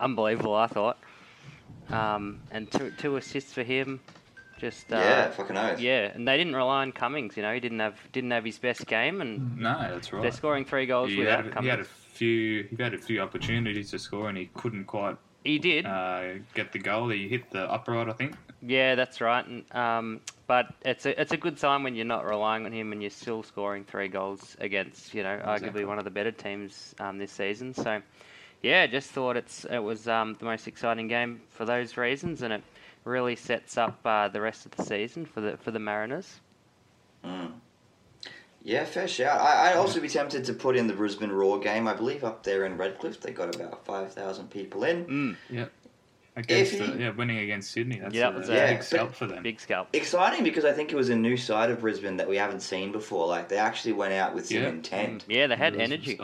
unbelievable. 0.00 0.54
I 0.54 0.66
thought, 0.66 0.98
um, 1.90 2.40
and 2.50 2.70
two 2.70 2.92
two 2.98 3.16
assists 3.16 3.52
for 3.52 3.62
him. 3.62 4.00
Just 4.58 4.92
uh, 4.92 4.96
yeah, 4.96 5.30
fucking 5.30 5.56
oath. 5.56 5.80
yeah, 5.80 6.10
and 6.14 6.26
they 6.26 6.36
didn't 6.36 6.56
rely 6.56 6.82
on 6.82 6.92
Cummings. 6.92 7.36
You 7.36 7.42
know, 7.44 7.54
he 7.54 7.60
didn't 7.60 7.78
have 7.80 7.96
didn't 8.12 8.32
have 8.32 8.44
his 8.44 8.58
best 8.58 8.86
game, 8.86 9.20
and 9.20 9.56
No, 9.58 9.78
that's 9.78 10.12
right. 10.12 10.20
they're 10.22 10.32
scoring 10.32 10.64
three 10.64 10.86
goals 10.86 11.10
he, 11.10 11.18
without 11.18 11.44
had, 11.44 11.62
he 11.62 11.68
had 11.68 11.80
a 11.80 11.84
few. 11.84 12.64
He 12.64 12.82
had 12.82 12.92
a 12.94 12.98
few 12.98 13.20
opportunities 13.20 13.90
to 13.92 13.98
score, 13.98 14.28
and 14.28 14.36
he 14.36 14.50
couldn't 14.54 14.84
quite 14.86 15.16
he 15.44 15.58
did. 15.58 15.86
uh, 15.86 16.34
get 16.54 16.72
the 16.72 16.78
goal. 16.80 17.08
He 17.08 17.28
hit 17.28 17.50
the 17.50 17.70
upright, 17.70 18.08
I 18.08 18.12
think. 18.12 18.34
Yeah, 18.60 18.96
that's 18.96 19.20
right. 19.20 19.46
And, 19.46 19.64
um, 19.74 20.20
but 20.48 20.74
it's 20.84 21.06
a 21.06 21.20
it's 21.20 21.32
a 21.32 21.36
good 21.36 21.58
sign 21.60 21.84
when 21.84 21.94
you're 21.94 22.04
not 22.04 22.24
relying 22.26 22.66
on 22.66 22.72
him 22.72 22.90
and 22.92 23.00
you're 23.00 23.10
still 23.10 23.44
scoring 23.44 23.84
three 23.84 24.08
goals 24.08 24.56
against 24.60 25.14
you 25.14 25.22
know 25.22 25.34
Exactly. 25.34 25.68
arguably 25.82 25.86
one 25.86 25.98
of 25.98 26.04
the 26.04 26.10
better 26.10 26.32
teams 26.32 26.94
um, 26.98 27.18
this 27.18 27.30
season. 27.30 27.72
So 27.74 28.02
yeah, 28.62 28.88
just 28.88 29.10
thought 29.10 29.36
it's 29.36 29.64
it 29.66 29.78
was 29.78 30.08
um, 30.08 30.34
the 30.40 30.44
most 30.46 30.66
exciting 30.66 31.06
game 31.06 31.40
for 31.50 31.64
those 31.64 31.96
reasons, 31.96 32.42
and 32.42 32.52
it 32.54 32.62
really 33.04 33.36
sets 33.36 33.76
up 33.78 33.98
uh, 34.04 34.28
the 34.28 34.40
rest 34.40 34.66
of 34.66 34.72
the 34.72 34.82
season 34.84 35.24
for 35.26 35.40
the 35.40 35.56
for 35.58 35.70
the 35.70 35.78
Mariners. 35.78 36.40
Mm. 37.24 37.52
Yeah, 38.62 38.84
fair 38.84 39.08
shout. 39.08 39.40
I, 39.40 39.70
I'd 39.70 39.76
also 39.76 40.00
be 40.00 40.08
tempted 40.08 40.44
to 40.44 40.52
put 40.52 40.76
in 40.76 40.86
the 40.88 40.92
Brisbane 40.92 41.30
Roar 41.30 41.58
game. 41.58 41.86
I 41.88 41.94
believe 41.94 42.24
up 42.24 42.42
there 42.42 42.64
in 42.66 42.76
Redcliffe, 42.76 43.20
they 43.20 43.30
got 43.32 43.54
about 43.54 43.84
5,000 43.86 44.50
people 44.50 44.84
in. 44.84 45.06
Mm, 45.06 45.36
Yeah. 45.48 45.66
Against 46.36 46.72
he- 46.74 46.78
the, 46.86 46.98
yeah, 46.98 47.10
winning 47.10 47.38
against 47.38 47.70
Sydney. 47.72 47.98
That's 47.98 48.14
Yeah, 48.14 48.28
a 48.28 48.32
that 48.32 48.38
was 48.38 48.48
big 48.48 48.56
a- 48.58 48.72
Yeah, 48.74 48.80
scalp 48.80 49.14
for 49.14 49.26
them. 49.26 49.42
big 49.42 49.58
scalp. 49.58 49.88
Exciting 49.92 50.44
because 50.44 50.64
I 50.64 50.72
think 50.72 50.92
it 50.92 50.96
was 50.96 51.08
a 51.08 51.16
new 51.16 51.36
side 51.36 51.70
of 51.70 51.80
Brisbane 51.80 52.16
that 52.18 52.28
we 52.28 52.36
haven't 52.36 52.60
seen 52.60 52.92
before. 52.92 53.26
Like, 53.26 53.48
they 53.48 53.56
actually 53.58 53.92
went 53.94 54.12
out 54.12 54.34
with 54.34 54.46
some 54.46 54.58
Yeah. 54.58 54.68
intent. 54.68 55.24
Yeah, 55.28 55.46
they 55.46 55.56
had 55.56 55.74
energy. 55.76 56.20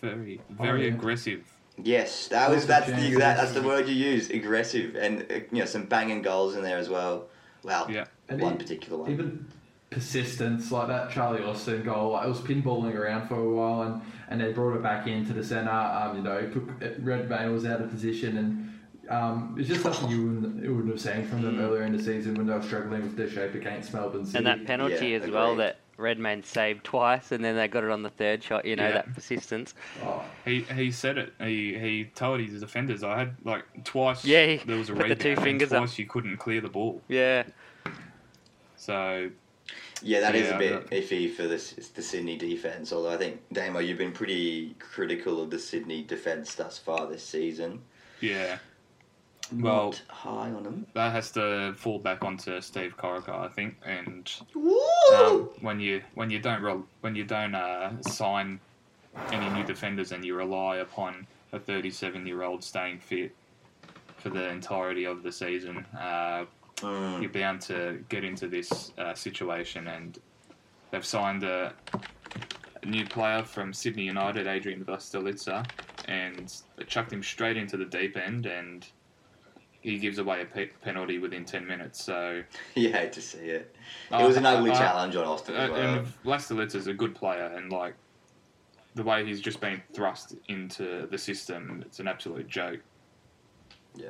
Very, 0.00 0.40
very 0.50 0.86
yeah. 0.86 0.94
aggressive. 0.94 1.44
Yes, 1.84 2.28
that 2.28 2.50
was 2.50 2.66
that's 2.66 2.86
the 2.86 3.06
exact 3.06 3.40
that's 3.40 3.52
the 3.52 3.62
word 3.62 3.88
you 3.88 3.94
used, 3.94 4.30
aggressive, 4.30 4.94
and 4.96 5.22
uh, 5.30 5.34
you 5.50 5.60
know 5.60 5.64
some 5.64 5.84
banging 5.84 6.22
goals 6.22 6.56
in 6.56 6.62
there 6.62 6.78
as 6.78 6.88
well. 6.88 7.26
Well, 7.62 7.90
Yeah. 7.90 8.06
And 8.28 8.40
one 8.40 8.58
particular 8.58 8.98
one. 8.98 9.10
Even 9.10 9.46
persistence, 9.90 10.72
like 10.72 10.88
that 10.88 11.10
Charlie 11.10 11.42
Austin 11.44 11.82
goal, 11.82 12.12
like 12.12 12.26
it 12.26 12.28
was 12.28 12.40
pinballing 12.40 12.94
around 12.94 13.28
for 13.28 13.36
a 13.36 13.48
while, 13.48 13.82
and, 13.82 14.02
and 14.28 14.40
they 14.40 14.52
brought 14.52 14.74
it 14.74 14.82
back 14.82 15.06
into 15.06 15.32
the 15.32 15.44
centre. 15.44 15.70
Um, 15.70 16.16
you 16.16 16.22
know, 16.22 16.48
took 16.50 16.68
Redmayne 17.00 17.52
was 17.52 17.66
out 17.66 17.80
of 17.80 17.90
position, 17.90 18.38
and 18.38 18.72
um, 19.10 19.56
it's 19.58 19.68
just 19.68 19.82
something 19.82 20.08
you 20.08 20.26
wouldn't, 20.26 20.64
you 20.64 20.74
wouldn't 20.74 20.92
have 20.92 21.00
seen 21.00 21.26
from 21.26 21.42
them 21.42 21.60
earlier 21.60 21.82
in 21.82 21.96
the 21.96 22.02
season 22.02 22.34
when 22.34 22.46
they 22.46 22.54
were 22.54 22.62
struggling 22.62 23.02
with 23.02 23.16
their 23.16 23.28
shape 23.28 23.54
against 23.54 23.92
Melbourne 23.92 24.24
City. 24.24 24.38
And 24.38 24.46
that 24.46 24.66
penalty 24.66 25.08
Yeah, 25.08 25.18
as 25.18 25.30
well 25.30 25.56
that 25.56 25.78
Redmayne 25.96 26.42
saved 26.42 26.84
twice, 26.84 27.32
and 27.32 27.44
then 27.44 27.54
they 27.56 27.68
got 27.68 27.84
it 27.84 27.90
on 27.90 28.02
the 28.02 28.10
third 28.10 28.42
shot. 28.42 28.64
You 28.64 28.76
know 28.76 28.86
Yeah. 28.88 28.92
that 28.92 29.14
persistence. 29.14 29.74
Oh, 30.02 30.24
He 30.44 30.60
he 30.62 30.90
said 30.90 31.18
it. 31.18 31.32
He 31.38 31.78
he 31.78 32.04
told 32.14 32.40
his 32.40 32.60
defenders. 32.60 33.02
I 33.04 33.18
had 33.18 33.36
like 33.44 33.64
twice. 33.84 34.24
Yeah, 34.24 34.46
he 34.46 34.56
there 34.58 34.76
was 34.78 34.90
a 34.90 34.94
put 34.94 35.08
the 35.08 35.14
two 35.16 35.30
and 35.30 35.42
fingers 35.42 35.72
up. 35.72 35.78
twice 35.78 35.98
you 35.98 36.06
couldn't 36.06 36.38
clear 36.38 36.60
the 36.60 36.68
ball. 36.68 37.02
Yeah. 37.08 37.44
So 38.76 39.30
Yeah, 40.04 40.20
that 40.20 40.34
is 40.34 40.48
Yeah, 40.48 40.56
a 40.56 40.58
bit 40.58 40.88
yeah. 40.90 40.98
iffy 40.98 41.32
for 41.32 41.42
the 41.44 41.56
the 41.94 42.02
Sydney 42.02 42.36
defense. 42.36 42.92
Although 42.92 43.10
I 43.12 43.16
think 43.16 43.40
Damo, 43.52 43.78
you've 43.78 43.98
been 43.98 44.12
pretty 44.12 44.74
critical 44.80 45.40
of 45.40 45.50
the 45.50 45.58
Sydney 45.58 46.02
defense 46.02 46.54
thus 46.54 46.78
far 46.78 47.06
this 47.06 47.22
season. 47.24 47.80
yeah, 48.20 48.58
Well- 49.60 49.86
Not 49.90 50.02
high 50.08 50.50
on 50.50 50.62
them. 50.62 50.86
that 50.94 51.12
has 51.12 51.30
to 51.32 51.74
fall 51.76 51.98
back 51.98 52.24
onto 52.24 52.60
Steve 52.60 52.96
Corica, 52.96 53.30
I 53.30 53.48
think. 53.48 53.76
And 53.84 54.30
um, 55.14 55.50
when 55.60 55.80
you 55.80 56.02
when 56.14 56.30
you 56.30 56.38
don't 56.40 56.62
rel- 56.62 56.86
when 57.00 57.14
you 57.14 57.24
don't 57.24 57.54
uh, 57.54 58.00
sign 58.02 58.60
any 59.30 59.48
new 59.50 59.64
defenders 59.64 60.12
and 60.12 60.24
you 60.24 60.34
rely 60.36 60.76
upon 60.78 61.26
a 61.52 61.58
37 61.58 62.26
year 62.26 62.42
old 62.42 62.64
staying 62.64 62.98
fit 62.98 63.34
for 64.16 64.30
the 64.30 64.48
entirety 64.48 65.04
of 65.04 65.22
the 65.22 65.32
season, 65.32 65.84
uh, 65.98 66.44
Mm, 66.78 67.20
you're 67.22 67.30
bound 67.30 67.60
to 67.60 68.02
get 68.08 68.24
into 68.24 68.48
this 68.48 68.92
uh, 68.98 69.14
situation. 69.14 69.86
And 69.86 70.18
they've 70.90 71.04
signed 71.04 71.44
a, 71.44 71.72
a 72.82 72.86
new 72.86 73.06
player 73.06 73.44
from 73.44 73.72
Sydney 73.72 74.02
United, 74.02 74.48
Adrian 74.48 74.84
Vlastelica, 74.84 75.64
and 76.08 76.52
they 76.76 76.82
chucked 76.84 77.12
him 77.12 77.22
straight 77.22 77.56
into 77.56 77.76
the 77.76 77.84
deep 77.84 78.16
end, 78.16 78.46
and 78.46 78.84
he 79.82 79.98
gives 79.98 80.18
away 80.18 80.40
a 80.42 80.44
pe- 80.44 80.68
penalty 80.80 81.18
within 81.18 81.44
10 81.44 81.66
minutes. 81.66 82.02
So 82.02 82.42
you 82.74 82.90
hate 82.92 83.12
to 83.12 83.20
see 83.20 83.38
it. 83.38 83.74
It 84.10 84.14
Uh, 84.14 84.26
was 84.26 84.36
an 84.36 84.46
ugly 84.46 84.70
uh, 84.70 84.78
challenge 84.78 85.14
on 85.16 85.24
Austin 85.24 85.56
as 85.56 85.68
uh, 85.68 85.72
well. 85.72 85.94
and 85.98 86.06
Vlastelica's 86.24 86.86
a 86.86 86.94
good 86.94 87.14
player, 87.14 87.46
and 87.56 87.70
like 87.70 87.94
the 88.94 89.02
way 89.02 89.24
he's 89.26 89.40
just 89.40 89.60
been 89.60 89.82
thrust 89.94 90.34
into 90.48 91.06
the 91.10 91.18
system, 91.18 91.82
it's 91.86 91.98
an 92.00 92.08
absolute 92.08 92.48
joke. 92.48 92.80
Yeah. 93.96 94.08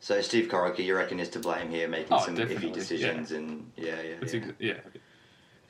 So 0.00 0.20
Steve 0.20 0.48
Corica, 0.48 0.78
you 0.84 0.94
reckon, 0.94 1.18
is 1.18 1.28
to 1.30 1.40
blame 1.40 1.70
here, 1.70 1.88
making 1.88 2.12
Oh, 2.12 2.24
some 2.24 2.34
definitely, 2.36 2.68
iffy 2.70 2.72
decisions, 2.74 3.32
and 3.32 3.70
yeah, 3.76 3.94
yeah, 3.96 4.02
yeah. 4.02 4.16
ex- 4.22 4.52
yeah. 4.60 4.72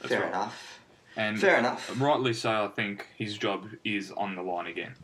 That's 0.00 0.12
Fair 0.12 0.20
right. 0.20 0.28
enough. 0.28 0.80
And 1.16 1.40
Fair 1.40 1.58
enough. 1.58 2.00
rightly 2.00 2.32
so, 2.34 2.64
I 2.66 2.68
think 2.68 3.06
his 3.16 3.36
job 3.38 3.66
is 3.84 4.12
on 4.12 4.34
the 4.36 4.42
line 4.42 4.66
again. 4.66 4.94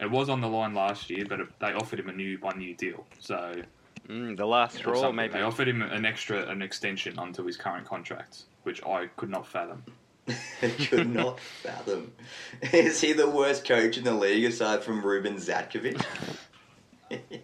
It 0.00 0.10
was 0.10 0.28
on 0.28 0.40
the 0.40 0.48
line 0.48 0.74
last 0.74 1.10
year, 1.10 1.24
but 1.28 1.40
it, 1.40 1.48
they 1.58 1.72
offered 1.72 1.98
him 2.00 2.08
a 2.08 2.12
new 2.12 2.38
one-year 2.38 2.74
deal. 2.74 3.04
So 3.18 3.62
Mm, 4.08 4.36
the 4.38 4.46
last 4.46 4.76
or 4.76 4.96
straw, 4.96 5.12
maybe. 5.12 5.34
they 5.34 5.42
offered 5.42 5.68
him 5.68 5.82
an 5.82 6.06
extra 6.06 6.46
an 6.48 6.62
extension 6.62 7.18
onto 7.18 7.44
his 7.44 7.58
current 7.58 7.86
contract, 7.86 8.44
which 8.62 8.82
I 8.84 9.08
could 9.16 9.28
not 9.28 9.46
fathom. 9.46 9.82
I 10.62 10.68
could 10.88 11.12
not 11.12 11.38
fathom. 11.40 12.12
Is 12.72 13.00
he 13.02 13.12
the 13.12 13.28
worst 13.28 13.66
coach 13.66 13.98
in 13.98 14.04
the 14.04 14.14
league 14.14 14.44
aside 14.44 14.82
from 14.82 15.04
Ruben 15.04 15.36
Zadkovich? 15.36 16.02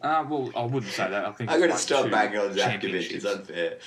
Uh, 0.03 0.23
well, 0.29 0.51
I 0.55 0.63
wouldn't 0.65 0.93
say 0.93 1.09
that. 1.09 1.25
I 1.25 1.33
think 1.33 1.49
I'm 1.51 1.55
he's 1.57 1.61
gonna 1.63 1.73
won 1.73 1.79
stop 1.81 2.05
two 2.05 2.11
banging 2.11 2.39
on 2.39 2.51
Zadkovich. 2.51 3.11
It's 3.13 3.25
unfair. 3.25 3.79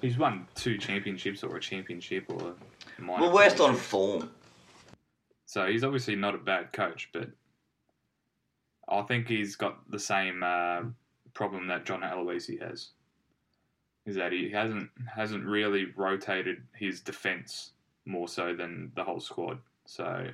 He's 0.00 0.16
won 0.16 0.46
two 0.54 0.78
championships 0.78 1.42
or 1.42 1.56
a 1.56 1.60
championship 1.60 2.26
or 2.28 2.54
a 2.98 3.02
minor 3.02 3.22
well, 3.22 3.32
worst 3.34 3.58
on 3.60 3.74
form. 3.74 4.30
So 5.52 5.66
he's 5.66 5.84
obviously 5.84 6.16
not 6.16 6.34
a 6.34 6.38
bad 6.38 6.72
coach, 6.72 7.10
but 7.12 7.28
I 8.88 9.02
think 9.02 9.28
he's 9.28 9.54
got 9.54 9.90
the 9.90 9.98
same 9.98 10.42
uh, 10.42 10.80
problem 11.34 11.66
that 11.66 11.84
John 11.84 12.00
Aloisi 12.00 12.58
has. 12.66 12.92
Is 14.06 14.16
that 14.16 14.32
he 14.32 14.50
hasn't 14.50 14.88
hasn't 15.14 15.44
really 15.44 15.88
rotated 15.94 16.62
his 16.74 17.02
defense 17.02 17.72
more 18.06 18.28
so 18.28 18.54
than 18.54 18.92
the 18.96 19.04
whole 19.04 19.20
squad. 19.20 19.58
So 19.84 20.26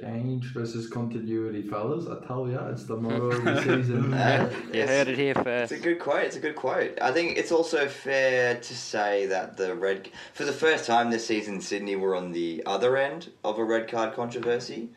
Change 0.00 0.46
versus 0.52 0.88
continuity, 0.88 1.62
fellas. 1.62 2.06
I 2.08 2.26
tell 2.26 2.48
ya, 2.48 2.68
it's 2.68 2.84
the 2.84 2.96
motto 2.96 3.30
of 3.30 3.44
the 3.44 3.62
season. 3.62 4.12
Uh, 4.14 4.50
You 4.72 4.80
it's- 4.80 4.88
heard 4.88 5.08
it 5.08 5.16
here 5.18 5.34
first. 5.34 5.70
It's 5.72 5.80
a 5.80 5.84
good 5.84 6.00
quote. 6.00 6.24
It's 6.24 6.36
a 6.36 6.40
good 6.40 6.56
quote. 6.56 6.98
I 7.00 7.12
think 7.12 7.38
it's 7.38 7.52
also 7.52 7.86
fair 7.86 8.56
to 8.56 8.74
say 8.76 9.26
that 9.26 9.56
the 9.56 9.74
red, 9.74 10.08
for 10.32 10.44
the 10.44 10.52
first 10.52 10.86
time 10.86 11.10
this 11.10 11.24
season, 11.26 11.60
Sydney 11.60 11.94
were 11.94 12.16
on 12.16 12.32
the 12.32 12.62
other 12.66 12.96
end 12.96 13.30
of 13.44 13.58
a 13.58 13.64
red 13.64 13.86
card 13.88 14.14
controversy. 14.14 14.88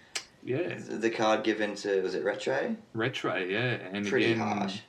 yeah, 0.43 0.79
The 0.89 1.11
card 1.11 1.43
given 1.43 1.75
to 1.75 2.01
was 2.01 2.15
it 2.15 2.23
Retre? 2.25 2.75
Retre, 2.95 3.49
yeah, 3.51 3.77
and 3.95 4.07
Pretty 4.07 4.31
again, 4.31 4.39
harsh. 4.39 4.79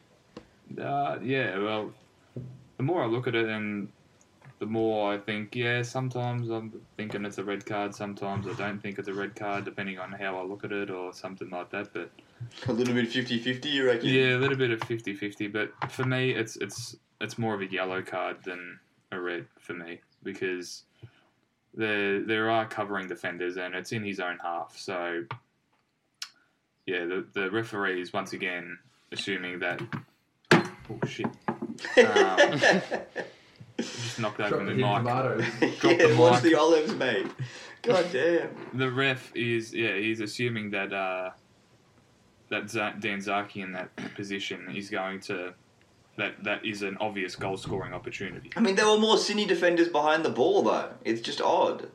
Uh, 0.81 1.19
yeah, 1.23 1.59
well, 1.59 1.91
the 2.79 2.83
more 2.83 3.03
I 3.03 3.07
look 3.07 3.27
at 3.27 3.35
it, 3.35 3.47
and 3.49 3.89
the 4.59 4.67
more 4.67 5.13
I 5.13 5.19
think, 5.19 5.55
yeah, 5.55 5.83
sometimes 5.83 6.49
I'm 6.51 6.73
thinking 6.97 7.25
it's 7.25 7.39
a 7.39 7.45
red 7.45 7.65
card, 7.65 7.95
sometimes 7.95 8.47
I 8.49 8.55
don't 8.55 8.81
think 8.83 8.99
it's 8.99 9.09
a 9.09 9.15
red 9.15 9.37
card, 9.37 9.65
depending 9.65 9.99
on 9.99 10.11
how 10.13 10.37
I 10.39 10.43
look 10.43 10.65
at 10.65 10.73
it 10.73 10.91
or 10.91 11.13
something 11.13 11.49
like 11.51 11.71
that. 11.71 11.93
But 11.93 12.11
A 12.67 12.73
little 12.73 12.95
bit 12.95 13.09
50-50, 13.11 13.65
you 13.67 13.87
reckon? 13.87 14.09
yeah, 14.09 14.35
a 14.37 14.39
little 14.39 14.57
bit 14.57 14.71
of 14.71 14.81
50-50, 14.81 15.53
But 15.53 15.73
for 15.93 16.05
me, 16.05 16.31
it's 16.33 16.57
it's 16.57 16.97
it's 17.21 17.37
more 17.39 17.55
of 17.55 17.61
a 17.61 17.67
yellow 17.67 18.01
card 18.03 18.43
than 18.45 18.79
a 19.13 19.21
red 19.21 19.47
for 19.59 19.75
me 19.75 20.01
because 20.23 20.83
there 21.75 22.23
there 22.23 22.51
are 22.51 22.67
covering 22.67 23.07
defenders, 23.09 23.57
and 23.57 23.75
it's 23.75 23.93
in 23.93 24.05
his 24.05 24.19
own 24.21 24.39
half. 24.43 24.77
So 24.77 25.25
yeah, 26.87 27.05
the 27.05 27.25
the 27.33 27.51
referee 27.51 28.01
is 28.01 28.13
once 28.13 28.33
again 28.33 28.79
assuming 29.13 29.59
that. 29.61 29.81
Oh 30.53 31.07
shit! 31.07 31.27
Um, 31.99 32.61
Just 33.79 34.19
knocked 34.19 34.41
over 34.41 34.57
Drop 34.57 34.67
the 34.67 34.75
the 34.75 34.75
mic. 34.75 34.97
tomatoes. 34.97 35.45
Drop 35.79 35.99
the 35.99 36.09
yeah, 36.09 36.19
watch 36.19 36.43
the 36.43 36.55
olives, 36.55 36.95
mate. 36.95 37.27
God 37.83 38.07
damn. 38.13 38.51
The 38.75 38.91
ref 38.91 39.35
is 39.37 39.73
yeah, 39.73 39.95
he's 39.97 40.21
assuming 40.21 40.71
that 40.71 40.93
uh, 40.93 41.31
that 42.51 42.69
Z- 42.69 42.79
Danzaki 42.99 43.63
in 43.63 43.73
that 43.73 43.91
position 44.15 44.75
is 44.75 44.91
going 44.91 45.21
to 45.21 45.55
that 46.17 46.43
that 46.45 46.65
is 46.65 46.83
an 46.83 46.97
obvious 47.01 47.37
goal 47.37 47.57
scoring 47.57 47.95
opportunity. 47.95 48.51
I 48.57 48.61
mean, 48.61 48.75
there 48.75 48.87
were 48.89 48.99
more 48.99 49.17
Sydney 49.17 49.47
defenders 49.47 49.89
behind 49.89 50.25
the 50.25 50.31
ball, 50.31 50.63
though. 50.63 50.91
It's 51.05 51.21
just 51.21 51.41
odd. 51.41 51.89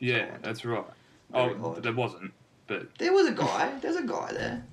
Yeah, 0.00 0.36
that's 0.42 0.64
right. 0.64 0.84
Very 1.30 1.54
oh, 1.60 1.74
odd. 1.76 1.82
there 1.82 1.92
wasn't, 1.92 2.32
but 2.66 2.98
There 2.98 3.12
was 3.12 3.28
a 3.28 3.32
guy. 3.32 3.78
There's 3.80 3.96
a 3.96 4.02
guy 4.02 4.32
there. 4.32 4.64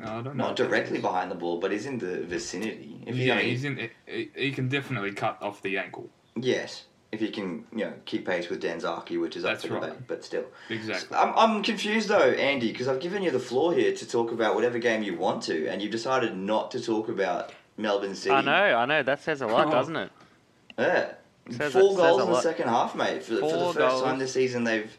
I 0.00 0.04
don't 0.22 0.24
know. 0.24 0.32
Not 0.32 0.56
directly 0.56 1.00
behind 1.00 1.30
the 1.30 1.34
ball, 1.34 1.58
but 1.58 1.70
he's 1.72 1.86
in 1.86 1.98
the 1.98 2.22
vicinity. 2.22 3.00
If 3.06 3.16
you, 3.16 3.26
Yeah, 3.26 3.34
I 3.34 3.36
mean, 3.38 3.46
he's 3.46 3.64
in. 3.64 3.90
He, 4.06 4.30
he 4.34 4.50
can 4.50 4.68
definitely 4.68 5.12
cut 5.12 5.40
off 5.42 5.62
the 5.62 5.78
ankle. 5.78 6.10
Yes, 6.34 6.84
if 7.12 7.20
he 7.20 7.30
can, 7.30 7.64
you 7.72 7.84
know, 7.86 7.92
keep 8.04 8.26
pace 8.26 8.48
with 8.50 8.62
Danzaki, 8.62 9.18
which 9.20 9.36
is 9.36 9.44
up 9.44 9.52
That's 9.52 9.64
for 9.64 9.74
right. 9.74 9.82
debate, 9.84 9.98
but 10.06 10.24
still. 10.24 10.44
Exactly. 10.68 11.16
I'm, 11.16 11.32
I'm 11.36 11.62
confused 11.62 12.08
though, 12.08 12.18
Andy, 12.32 12.72
because 12.72 12.88
I've 12.88 13.00
given 13.00 13.22
you 13.22 13.30
the 13.30 13.38
floor 13.38 13.72
here 13.72 13.94
to 13.94 14.08
talk 14.08 14.32
about 14.32 14.54
whatever 14.54 14.78
game 14.78 15.02
you 15.02 15.16
want 15.16 15.42
to, 15.44 15.66
and 15.68 15.80
you've 15.80 15.92
decided 15.92 16.36
not 16.36 16.70
to 16.72 16.80
talk 16.80 17.08
about 17.08 17.52
Melbourne 17.78 18.14
City. 18.14 18.34
I 18.34 18.42
know, 18.42 18.52
I 18.76 18.84
know. 18.86 19.02
That 19.02 19.22
says 19.22 19.40
a 19.40 19.46
lot, 19.46 19.68
Oh. 19.68 19.70
doesn't 19.70 19.96
it? 19.96 20.10
Yeah. 20.78 21.12
Says 21.50 21.72
Four 21.72 21.92
it- 21.92 21.96
goals 21.96 22.22
in 22.22 22.28
the 22.32 22.40
second 22.42 22.68
half, 22.68 22.94
mate. 22.94 23.22
For, 23.22 23.36
for 23.36 23.46
the 23.52 23.64
first 23.72 23.78
goals. 23.78 24.02
time 24.02 24.18
this 24.18 24.32
season, 24.34 24.64
they've 24.64 24.94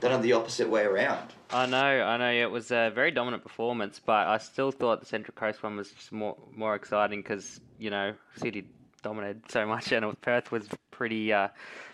done 0.00 0.18
it 0.18 0.22
the 0.22 0.32
opposite 0.32 0.68
way 0.68 0.82
around. 0.84 1.34
I 1.52 1.66
know, 1.66 1.78
I 2.04 2.16
know. 2.16 2.30
It 2.30 2.50
was 2.50 2.70
a 2.70 2.90
very 2.94 3.10
dominant 3.10 3.42
performance, 3.42 4.00
but 4.04 4.28
I 4.28 4.38
still 4.38 4.70
thought 4.70 5.00
the 5.00 5.06
Central 5.06 5.34
Coast 5.34 5.62
one 5.62 5.76
was 5.76 5.90
just 5.90 6.12
more 6.12 6.36
more 6.54 6.74
exciting 6.74 7.22
because 7.22 7.60
you 7.78 7.90
know 7.90 8.14
City 8.36 8.66
dominated 9.02 9.42
so 9.50 9.66
much, 9.74 9.92
and 9.92 10.20
Perth 10.20 10.52
was 10.52 10.68
pretty 10.90 11.32
uh, 11.32 11.48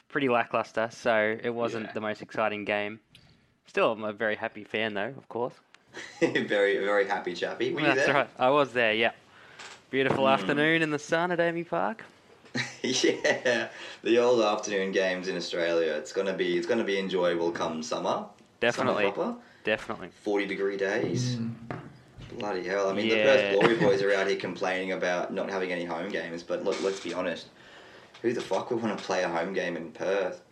pretty 0.09 0.29
lackluster. 0.29 0.89
So 0.93 1.39
it 1.43 1.51
wasn't 1.51 1.87
Yeah. 1.87 1.93
the 1.93 2.01
most 2.01 2.21
exciting 2.23 2.65
game. 2.65 3.01
Still, 3.67 3.93
I'm 3.93 4.05
a 4.05 4.13
very 4.13 4.37
happy 4.37 4.65
fan 4.65 4.95
though, 4.95 5.15
of 5.17 5.29
course. 5.29 5.55
very, 6.21 6.77
very 6.79 7.07
happy 7.07 7.33
chappy. 7.35 7.73
Were 7.73 7.81
you 7.81 7.87
That's 7.87 8.07
there? 8.07 8.15
right. 8.15 8.31
I 8.39 8.51
was 8.51 8.73
there. 8.73 8.93
Yeah. 8.93 9.13
Beautiful 9.91 10.25
Mm. 10.25 10.33
afternoon 10.35 10.83
in 10.83 10.91
the 10.91 10.99
sun 10.99 11.31
at 11.33 11.39
AAMI 11.39 11.67
Park. 11.69 12.05
yeah, 12.83 13.69
the 14.03 14.19
old 14.19 14.41
afternoon 14.43 14.93
games 14.93 15.29
in 15.29 15.37
Australia. 15.37 15.93
It's 15.95 16.13
gonna 16.13 16.33
be, 16.35 16.57
it's 16.59 16.67
gonna 16.67 16.85
be 16.85 16.99
enjoyable 16.99 17.51
come 17.51 17.83
summer. 17.83 18.27
Definitely, 18.67 19.13
definitely. 19.65 20.09
40 20.23 20.47
degree 20.47 20.77
days. 20.77 21.37
Mm. 21.37 21.53
Bloody 22.39 22.65
hell. 22.67 22.89
I 22.91 22.93
mean, 22.95 23.07
Yeah. 23.07 23.17
the 23.17 23.23
Perth 23.23 23.61
Glory 23.61 23.77
boys 23.81 24.03
are 24.03 24.13
out 24.15 24.27
here 24.27 24.37
complaining 24.37 24.93
about 24.93 25.33
not 25.33 25.49
having 25.49 25.73
any 25.73 25.85
home 25.85 26.09
games, 26.09 26.43
but 26.43 26.65
look, 26.65 26.81
let's 26.83 27.01
be 27.01 27.15
honest. 27.15 27.47
Who 28.23 28.33
the 28.33 28.41
fuck 28.41 28.71
would 28.71 28.83
want 28.83 28.99
to 28.99 29.05
play 29.05 29.23
a 29.23 29.29
home 29.29 29.53
game 29.53 29.77
in 29.77 29.93
Perth? 29.93 30.43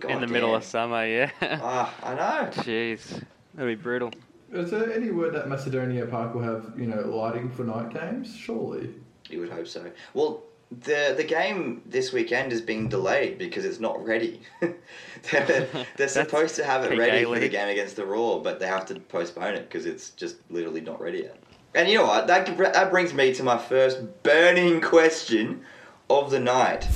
God 0.00 0.12
in 0.12 0.20
the 0.20 0.26
middle 0.28 0.54
of 0.54 0.64
summer, 0.64 1.04
yeah. 1.06 1.30
Ah, 1.42 1.94
I 2.02 2.14
know. 2.14 2.50
Jeez, 2.62 3.22
that'd 3.54 3.78
be 3.78 3.80
brutal. 3.80 4.12
Is 4.52 4.70
there 4.70 4.90
any 4.92 5.10
word 5.10 5.34
that 5.34 5.48
Macedonia 5.48 6.06
Park 6.06 6.34
will 6.34 6.42
have, 6.42 6.72
you 6.78 6.86
know, 6.86 7.00
lighting 7.02 7.50
for 7.50 7.64
night 7.64 7.92
games? 7.92 8.34
Surely. 8.34 8.94
You 9.28 9.40
would 9.40 9.50
hope 9.50 9.66
so. 9.66 9.90
Well, 10.14 10.42
the 10.70 11.14
the 11.16 11.24
game 11.24 11.82
this 11.86 12.12
weekend 12.12 12.52
is 12.52 12.60
being 12.60 12.88
delayed 12.88 13.38
because 13.38 13.64
it's 13.64 13.80
not 13.80 14.04
ready. 14.04 14.40
they're 14.60 15.68
they're 15.96 16.08
supposed 16.08 16.56
to 16.56 16.64
have 16.64 16.84
it 16.84 16.92
PK 16.92 16.98
ready 16.98 17.24
for 17.24 17.38
the 17.38 17.48
game 17.48 17.68
against 17.68 17.96
the 17.96 18.04
Roar, 18.04 18.42
but 18.42 18.60
they 18.60 18.66
have 18.66 18.86
to 18.86 19.00
postpone 19.00 19.54
it 19.54 19.68
because 19.68 19.86
it's 19.86 20.10
just 20.10 20.36
literally 20.50 20.80
not 20.80 21.00
ready 21.00 21.20
yet. 21.20 21.38
And 21.74 21.88
you 21.88 21.98
know 21.98 22.06
what? 22.06 22.26
That 22.26 22.56
that 22.58 22.90
brings 22.90 23.14
me 23.14 23.32
to 23.34 23.42
my 23.42 23.58
first 23.58 24.00
burning 24.22 24.80
question 24.80 25.64
of 26.10 26.30
the 26.30 26.40
night. 26.40 26.86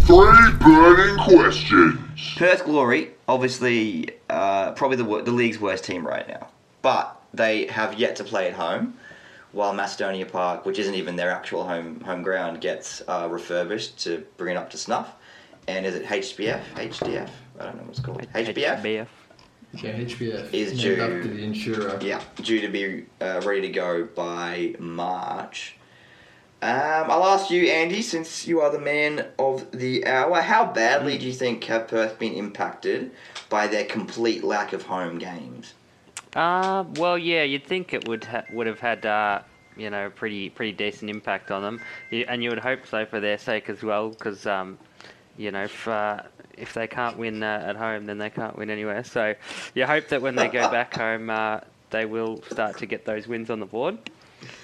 Three 0.00 0.52
burning 0.60 1.18
questions. 1.18 1.98
Perth 2.36 2.64
Glory, 2.64 3.10
obviously, 3.28 4.10
uh, 4.30 4.72
probably 4.72 4.96
the 4.96 5.22
the 5.22 5.32
league's 5.32 5.60
worst 5.60 5.84
team 5.84 6.06
right 6.06 6.26
now, 6.26 6.48
but 6.80 7.20
they 7.34 7.66
have 7.66 7.98
yet 7.98 8.16
to 8.16 8.24
play 8.24 8.48
at 8.48 8.54
home. 8.54 8.94
While 9.56 9.72
Macedonia 9.72 10.26
Park, 10.26 10.66
which 10.66 10.78
isn't 10.78 10.94
even 10.94 11.16
their 11.16 11.30
actual 11.30 11.66
home 11.66 12.02
home 12.02 12.22
ground, 12.22 12.60
gets 12.60 13.00
uh, 13.08 13.26
refurbished 13.30 13.98
to 14.00 14.22
bring 14.36 14.54
it 14.54 14.58
up 14.58 14.68
to 14.72 14.76
snuff. 14.76 15.14
And 15.66 15.86
is 15.86 15.94
it 15.94 16.04
HBF? 16.04 16.60
HDF? 16.74 17.30
I 17.58 17.64
don't 17.64 17.76
know 17.76 17.82
what 17.84 17.90
it's 17.90 18.00
called. 18.00 18.20
HBF? 18.34 18.82
HBF. 18.82 19.06
Yeah, 19.72 19.92
HBF. 19.92 20.52
Is 20.52 20.72
named 20.72 20.80
due- 20.80 21.02
after 21.02 21.28
the 21.28 21.42
insurer. 21.42 21.98
Yeah, 22.02 22.20
due 22.42 22.60
to 22.60 22.68
be 22.68 23.06
uh, 23.22 23.40
ready 23.46 23.62
to 23.62 23.70
go 23.70 24.04
by 24.04 24.74
March. 24.78 25.76
Um, 26.60 27.10
I'll 27.10 27.24
ask 27.24 27.50
you, 27.50 27.64
Andy, 27.68 28.02
since 28.02 28.46
you 28.46 28.60
are 28.60 28.70
the 28.70 28.78
man 28.78 29.24
of 29.38 29.70
the 29.72 30.06
hour, 30.06 30.42
how 30.42 30.66
badly 30.70 31.16
do 31.16 31.24
you 31.24 31.32
think 31.32 31.64
have 31.64 31.88
Perth 31.88 32.18
been 32.18 32.34
impacted 32.34 33.10
by 33.48 33.68
their 33.68 33.86
complete 33.86 34.44
lack 34.44 34.74
of 34.74 34.82
home 34.82 35.18
games? 35.18 35.72
Uh, 36.36 36.84
well, 36.96 37.16
yeah, 37.16 37.42
you'd 37.42 37.64
think 37.64 37.94
it 37.94 38.06
would 38.06 38.22
ha- 38.24 38.44
would 38.52 38.66
have 38.66 38.78
had 38.78 39.06
uh, 39.06 39.40
you 39.74 39.88
know 39.88 40.10
pretty 40.10 40.50
pretty 40.50 40.72
decent 40.72 41.10
impact 41.10 41.50
on 41.50 41.62
them, 41.62 41.80
you, 42.10 42.26
and 42.28 42.42
you 42.44 42.50
would 42.50 42.58
hope 42.58 42.86
so 42.86 43.06
for 43.06 43.20
their 43.20 43.38
sake 43.38 43.70
as 43.70 43.82
well, 43.82 44.10
because 44.10 44.46
um, 44.46 44.78
you 45.38 45.50
know 45.50 45.64
if 45.64 45.88
uh, 45.88 46.20
if 46.58 46.74
they 46.74 46.86
can't 46.86 47.16
win 47.16 47.42
uh, 47.42 47.64
at 47.66 47.76
home, 47.76 48.04
then 48.04 48.18
they 48.18 48.28
can't 48.28 48.56
win 48.58 48.68
anywhere. 48.68 49.02
So 49.02 49.34
you 49.74 49.86
hope 49.86 50.08
that 50.08 50.20
when 50.20 50.36
they 50.36 50.48
go 50.48 50.70
back 50.70 50.94
home, 50.94 51.30
uh, 51.30 51.60
they 51.88 52.04
will 52.04 52.42
start 52.50 52.76
to 52.78 52.86
get 52.86 53.06
those 53.06 53.26
wins 53.26 53.48
on 53.48 53.58
the 53.58 53.66
board. 53.66 53.98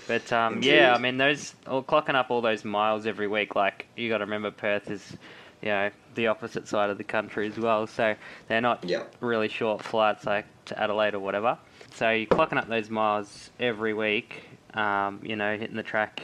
But 0.06 0.30
um, 0.30 0.62
yeah, 0.62 0.92
I 0.94 0.98
mean 0.98 1.16
those 1.16 1.54
all 1.66 1.82
clocking 1.82 2.14
up 2.14 2.30
all 2.30 2.42
those 2.42 2.66
miles 2.66 3.06
every 3.06 3.28
week. 3.28 3.54
Like 3.54 3.86
you 3.96 4.10
got 4.10 4.18
to 4.18 4.24
remember, 4.24 4.50
Perth 4.50 4.90
is 4.90 5.16
you 5.62 5.68
know 5.68 5.90
the 6.14 6.26
opposite 6.26 6.68
side 6.68 6.90
of 6.90 6.98
the 6.98 7.04
country 7.04 7.46
as 7.46 7.58
well, 7.58 7.86
so 7.86 8.14
they're 8.48 8.60
not 8.60 8.84
Yeah. 8.84 9.04
really 9.20 9.48
short 9.48 9.82
flights 9.82 10.26
like 10.26 10.44
to 10.66 10.78
Adelaide 10.80 11.14
or 11.14 11.20
whatever. 11.20 11.56
So 11.94 12.10
you're 12.10 12.26
clocking 12.26 12.58
up 12.58 12.68
those 12.68 12.90
miles 12.90 13.50
every 13.58 13.94
week. 13.94 14.42
Um, 14.74 15.20
you 15.22 15.36
know, 15.36 15.56
hitting 15.56 15.76
the 15.76 15.82
track 15.82 16.22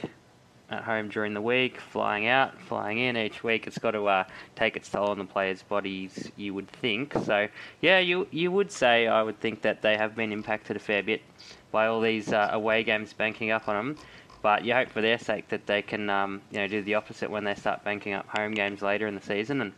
at 0.70 0.82
home 0.84 1.08
during 1.08 1.32
the 1.32 1.40
week, 1.40 1.80
flying 1.80 2.26
out, 2.26 2.60
flying 2.60 2.98
in 2.98 3.16
each 3.16 3.42
week. 3.42 3.66
It's 3.66 3.78
got 3.78 3.92
to 3.92 4.06
uh, 4.06 4.24
take 4.56 4.76
its 4.76 4.88
toll 4.90 5.08
on 5.08 5.18
the 5.18 5.24
players' 5.24 5.62
bodies, 5.62 6.30
you 6.36 6.52
would 6.54 6.68
think. 6.68 7.14
So 7.24 7.48
yeah, 7.80 7.98
you 8.00 8.26
you 8.30 8.50
would 8.52 8.70
say 8.72 9.06
I 9.06 9.22
would 9.22 9.40
think 9.40 9.62
that 9.62 9.80
they 9.82 9.96
have 9.96 10.14
been 10.14 10.32
impacted 10.32 10.76
a 10.76 10.80
fair 10.80 11.02
bit 11.02 11.22
by 11.70 11.86
all 11.86 12.00
these 12.00 12.32
uh, 12.32 12.48
away 12.52 12.82
games 12.82 13.12
banking 13.12 13.50
up 13.50 13.68
on 13.68 13.76
them. 13.76 13.96
But 14.40 14.64
you 14.64 14.72
hope 14.74 14.88
for 14.88 15.00
their 15.00 15.18
sake 15.18 15.48
that 15.48 15.66
they 15.66 15.82
can 15.82 16.08
um, 16.10 16.42
you 16.50 16.58
know 16.58 16.68
do 16.68 16.82
the 16.82 16.94
opposite 16.94 17.30
when 17.30 17.44
they 17.44 17.54
start 17.54 17.84
banking 17.84 18.12
up 18.12 18.28
home 18.28 18.52
games 18.52 18.82
later 18.82 19.06
in 19.06 19.14
the 19.14 19.20
season 19.20 19.60
and 19.60 19.72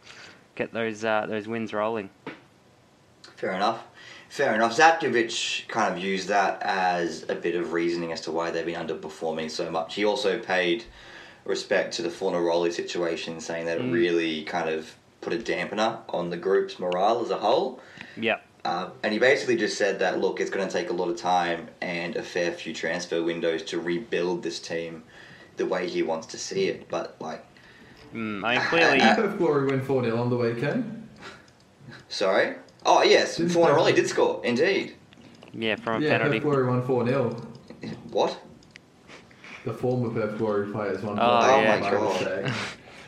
get 0.55 0.73
those 0.73 1.05
uh, 1.05 1.27
those 1.29 1.49
wins 1.49 1.73
rolling. 1.73 2.11
Fair 3.37 3.53
enough. 3.53 3.83
Fair 4.29 4.55
enough. 4.55 4.77
Zadkovich 4.77 5.67
kind 5.67 5.93
of 5.93 6.03
used 6.03 6.29
that 6.29 6.63
as 6.63 7.25
a 7.29 7.35
bit 7.35 7.57
of 7.57 7.73
reasoning 7.73 8.13
as 8.13 8.21
to 8.23 8.31
why 8.31 8.51
they've 8.51 8.67
been 8.67 8.87
underperforming 8.87 9.51
so 9.51 9.71
much. 9.71 9.95
He 9.95 10.05
also 10.05 10.39
paid 10.39 10.85
respect 11.45 11.95
to 11.95 12.03
the 12.03 12.11
Fornaroli 12.11 12.73
situation, 12.73 13.41
saying 13.41 13.67
that 13.67 13.79
it 13.79 13.91
really 13.91 14.45
kind 14.45 14.69
of 14.69 14.95
put 15.21 15.33
a 15.33 15.37
dampener 15.37 15.99
on 16.11 16.31
the 16.31 16.37
group's 16.37 16.79
morale 16.79 17.23
as 17.23 17.31
a 17.31 17.39
whole. 17.39 17.81
Yep. 18.17 18.45
Uh, 18.65 18.91
and 19.03 19.13
he 19.13 19.19
basically 19.19 19.57
just 19.57 19.79
said 19.79 19.99
that 20.01 20.19
look, 20.21 20.41
it's 20.41 20.51
going 20.51 20.67
to 20.67 20.73
take 20.73 20.91
a 20.91 20.93
lot 20.93 21.09
of 21.09 21.17
time 21.17 21.69
and 21.81 22.17
a 22.17 22.23
fair 22.23 22.53
few 22.53 22.75
transfer 22.75 23.23
windows 23.23 23.63
to 23.63 23.81
rebuild 23.81 24.43
this 24.43 24.61
team 24.61 25.03
the 25.57 25.65
way 25.67 25.89
he 25.89 26.03
wants 26.03 26.27
to 26.29 26.39
see 26.39 26.67
it. 26.69 26.89
But 26.89 27.17
like, 27.21 27.45
Mm, 28.15 28.45
I 28.45 28.59
mean, 28.59 28.67
clearly, 28.67 28.99
Did 28.99 29.15
Perth 29.15 29.39
Glory 29.39 29.67
win 29.67 29.81
4 29.83 30.03
0 30.03 30.21
on 30.21 30.31
the 30.31 30.37
weekend? 30.37 31.09
sorry. 32.09 32.57
Oh 32.85 33.03
yes, 33.05 33.37
Didn't 33.37 33.53
Fornaroli 33.53 33.95
did 33.95 34.09
score 34.09 34.45
indeed. 34.45 34.95
yeah, 35.55 35.77
from 35.77 36.03
a 36.03 36.05
Yeah, 36.05 36.19
penalty. 36.19 36.41
Perth 36.41 36.43
Glory 36.51 36.67
won 36.67 36.83
4 36.83 37.07
0. 37.07 37.37
What? 38.11 38.37
The 39.65 39.73
former 39.73 40.11
Perth 40.11 40.39
Glory 40.39 40.73
players 40.73 41.03
won 41.03 41.17
4 41.17 41.25
Oh, 41.25 41.41
0. 41.41 41.63
yeah. 41.63 41.75
Oh 41.77 41.81
my 41.81 41.91
God. 41.91 42.53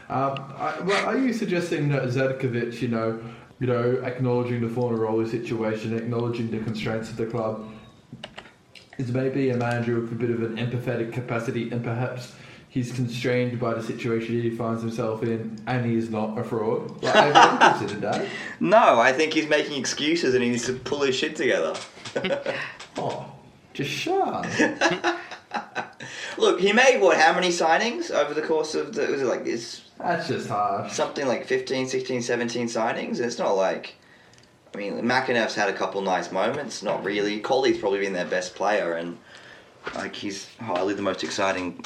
Um, 0.08 0.54
I, 0.56 0.80
well, 0.82 1.06
are 1.06 1.18
you 1.18 1.32
suggesting 1.32 1.88
that 1.88 2.02
Zadkovich, 2.04 2.80
you 2.80 2.88
know, 2.88 3.18
you 3.62 3.68
know, 3.68 4.02
acknowledging 4.04 4.60
the 4.60 4.66
Fornaroli 4.66 5.30
situation, 5.30 5.96
acknowledging 5.96 6.50
the 6.50 6.58
constraints 6.58 7.10
of 7.10 7.16
the 7.16 7.26
club, 7.26 7.64
is 8.98 9.12
maybe 9.12 9.50
a 9.50 9.56
manager 9.56 10.00
with 10.00 10.10
a 10.10 10.16
bit 10.16 10.30
of 10.30 10.42
an 10.42 10.56
empathetic 10.56 11.12
capacity, 11.12 11.70
and 11.70 11.84
perhaps 11.84 12.34
he's 12.68 12.90
constrained 12.90 13.60
by 13.60 13.72
the 13.72 13.80
situation 13.80 14.42
he 14.42 14.50
finds 14.50 14.82
himself 14.82 15.22
in, 15.22 15.56
and 15.68 15.86
he 15.86 15.94
is 15.94 16.10
not 16.10 16.36
a 16.36 16.42
fraud? 16.42 17.04
Like, 17.04 17.14
have 17.34 17.78
considered 17.78 18.02
that? 18.02 18.26
No, 18.58 18.98
I 18.98 19.12
think 19.12 19.32
he's 19.32 19.48
making 19.48 19.78
excuses 19.78 20.34
and 20.34 20.42
he 20.42 20.50
needs 20.50 20.66
to 20.66 20.72
pull 20.72 21.02
his 21.02 21.14
shit 21.14 21.36
together. 21.36 21.76
Oh, 22.98 23.32
just 23.72 23.90
Sean. 23.90 24.44
Look, 26.36 26.60
he 26.60 26.72
made 26.72 27.00
what? 27.00 27.16
How 27.16 27.32
many 27.32 27.48
signings 27.48 28.10
over 28.10 28.34
the 28.34 28.42
course 28.42 28.74
of 28.74 28.94
the? 28.94 29.06
Was 29.06 29.22
it 29.22 29.26
like 29.26 29.44
this? 29.44 29.82
That's 30.02 30.28
just 30.28 30.48
harsh. 30.48 30.92
Something 30.92 31.26
like 31.26 31.46
15, 31.46 31.88
16, 31.88 32.22
17 32.22 32.66
signings. 32.66 33.20
It's 33.20 33.38
not 33.38 33.52
like. 33.52 33.94
I 34.74 34.78
mean, 34.78 35.02
McIneff's 35.02 35.54
had 35.54 35.68
a 35.68 35.72
couple 35.74 36.00
nice 36.00 36.32
moments. 36.32 36.82
Not 36.82 37.04
really. 37.04 37.40
Colley's 37.40 37.78
probably 37.78 38.00
been 38.00 38.14
their 38.14 38.26
best 38.26 38.54
player, 38.54 38.94
and 38.94 39.18
like 39.94 40.14
he's 40.14 40.48
highly 40.56 40.94
the 40.94 41.02
most 41.02 41.22
exciting 41.22 41.84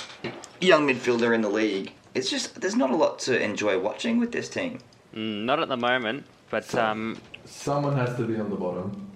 young 0.61 0.87
midfielder 0.87 1.35
in 1.35 1.41
the 1.41 1.49
league. 1.49 1.93
It's 2.15 2.31
just 2.31 2.61
there's 2.61 2.77
not 2.77 2.91
a 2.91 2.97
lot 2.97 3.19
to 3.21 3.43
enjoy 3.43 3.79
watching 3.79 4.19
with 4.19 4.31
this 4.31 4.49
team. 4.49 4.79
Mm, 5.15 5.45
not 5.45 5.61
at 5.61 5.69
the 5.69 5.77
moment, 5.77 6.27
but 6.49 6.73
um, 6.77 7.19
Someone 7.45 7.97
has 7.97 8.17
to 8.17 8.25
be 8.25 8.39
on 8.39 8.51
the 8.51 8.57
bottom 8.57 9.07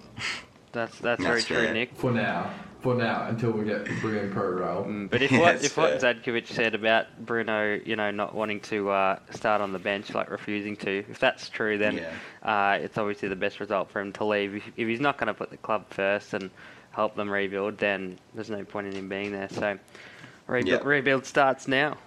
that's 0.71 0.97
that's, 0.99 1.21
That's 1.23 1.45
very 1.45 1.65
true. 1.65 1.73
Nick. 1.73 1.95
for 1.95 2.11
now. 2.11 2.49
For 2.81 2.95
now, 2.95 3.27
until 3.27 3.51
we 3.51 3.65
get 3.65 3.85
Brian 4.01 4.31
Pro 4.31 4.43
Rail. 4.49 4.85
Mm, 4.87 5.07
But 5.07 5.21
if 5.21 5.31
Yeah, 5.31 5.37
what 5.39 5.55
it's 5.55 5.65
if 5.65 5.77
what. 5.77 5.99
Zadkovich 5.99 6.47
said 6.47 6.73
about 6.73 7.05
Bruno, 7.23 7.79
you 7.85 7.95
know, 7.95 8.09
not 8.09 8.33
wanting 8.33 8.59
to 8.61 8.89
uh, 8.89 9.19
start 9.29 9.61
on 9.61 9.71
the 9.71 9.77
bench, 9.77 10.15
like 10.15 10.31
refusing 10.31 10.75
to, 10.77 11.05
if 11.07 11.19
that's 11.19 11.47
true, 11.47 11.77
then 11.77 11.99
uh, 12.41 12.79
it's 12.81 12.97
obviously 12.97 13.29
the 13.29 13.35
best 13.35 13.59
result 13.59 13.91
for 13.91 14.01
him 14.01 14.11
to 14.13 14.25
leave. 14.25 14.55
If, 14.55 14.63
if 14.77 14.87
he's 14.87 14.99
not 14.99 15.19
going 15.19 15.27
to 15.27 15.33
put 15.35 15.51
the 15.51 15.57
club 15.57 15.85
first 15.91 16.33
and 16.33 16.49
help 16.89 17.15
them 17.15 17.29
rebuild, 17.29 17.77
then 17.77 18.17
there's 18.33 18.49
no 18.49 18.63
point 18.65 18.87
in 18.87 18.93
him 18.93 19.07
being 19.09 19.31
there. 19.31 19.49
So 19.49 19.77
rebuild, 20.47 20.81
Yep. 20.81 20.85
rebuild 20.85 21.25
starts 21.27 21.67
now. 21.67 21.97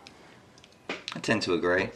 I 1.14 1.20
tend 1.20 1.42
to 1.42 1.54
agree. 1.54 1.90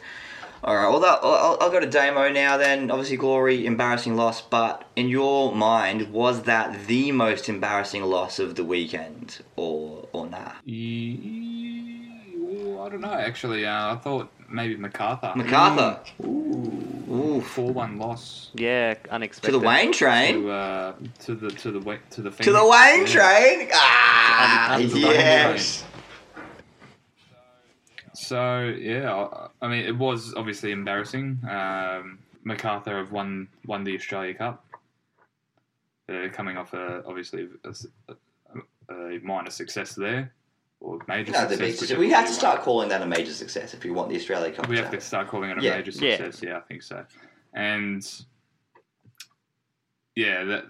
All 0.61 0.75
right, 0.75 0.89
well, 0.89 0.99
that, 0.99 1.19
I'll, 1.23 1.57
I'll 1.61 1.71
go 1.71 1.79
to 1.79 1.85
Damo 1.89 2.29
now. 2.29 2.57
Then, 2.57 2.91
obviously, 2.91 3.15
glory, 3.15 3.65
embarrassing 3.65 4.15
loss. 4.17 4.41
But 4.41 4.83
in 4.95 5.07
your 5.07 5.55
mind, 5.55 6.11
was 6.11 6.43
that 6.43 6.85
the 6.87 7.13
most 7.13 7.47
embarrassing 7.47 8.03
loss 8.03 8.39
of 8.39 8.55
the 8.55 8.65
weekend, 8.65 9.39
or 9.55 10.07
or 10.11 10.27
nah? 10.27 10.51
Ye- 10.65 12.33
well, 12.37 12.85
I 12.85 12.89
don't 12.89 12.99
know. 13.01 13.13
Actually, 13.13 13.65
uh, 13.65 13.93
I 13.93 13.95
thought 13.97 14.29
maybe 14.49 14.75
Macarthur. 14.75 15.31
Macarthur, 15.35 15.99
Ooh. 16.25 17.05
ooh, 17.09 17.41
Four-one 17.41 17.97
loss 17.97 18.49
Yeah, 18.53 18.95
unexpected. 19.09 19.53
to 19.53 19.59
the 19.59 19.65
Wayne 19.65 19.93
train, 19.93 20.41
to 20.43 20.51
uh, 20.51 20.93
to 21.19 21.35
the 21.35 21.51
to 21.51 21.71
the 21.71 21.79
to 22.11 22.21
the 22.21 22.31
to 22.31 22.51
the 22.51 22.63
Wayne 22.67 23.01
Yeah. 23.01 23.05
train. 23.05 23.69
Ah, 23.73 24.73
And- 24.73 24.83
and 24.83 24.91
the 24.91 24.99
yes. 24.99 25.85
So 28.19 28.73
yeah, 28.77 29.13
I, 29.13 29.47
I 29.61 29.67
mean 29.69 29.85
it 29.85 29.97
was 29.97 30.33
obviously 30.35 30.71
embarrassing. 30.71 31.39
Um, 31.49 32.19
Macarthur 32.43 32.97
have 32.97 33.11
won 33.11 33.47
won 33.65 33.83
the 33.83 33.95
Australia 33.95 34.33
Cup. 34.33 34.65
They're 36.07 36.29
coming 36.29 36.57
off 36.57 36.73
a 36.73 37.03
obviously 37.07 37.47
a 38.89 39.19
minor 39.23 39.49
success 39.51 39.93
there, 39.95 40.33
or 40.81 40.99
major 41.07 41.31
No, 41.31 41.39
success. 41.47 41.59
big, 41.59 41.79
whichever 41.79 41.99
we 41.99 42.09
have 42.09 42.25
to 42.27 42.33
start 42.33 42.55
want. 42.55 42.65
calling 42.65 42.89
that 42.89 43.01
a 43.01 43.05
major 43.05 43.31
success 43.31 43.73
if 43.73 43.85
you 43.85 43.93
want 43.93 44.09
the 44.09 44.15
Australia 44.17 44.51
Cup. 44.51 44.67
We 44.67 44.75
to 44.77 44.81
have 44.83 44.91
to 44.91 44.99
start 45.01 45.27
calling 45.29 45.49
it 45.51 45.57
a 45.57 45.61
Yeah. 45.61 45.77
major 45.77 45.91
Yeah. 45.91 46.17
success. 46.17 46.43
Yeah. 46.43 46.57
I 46.57 46.61
think 46.61 46.83
so. 46.83 47.05
And 47.53 48.03
yeah, 50.15 50.43
that 50.43 50.65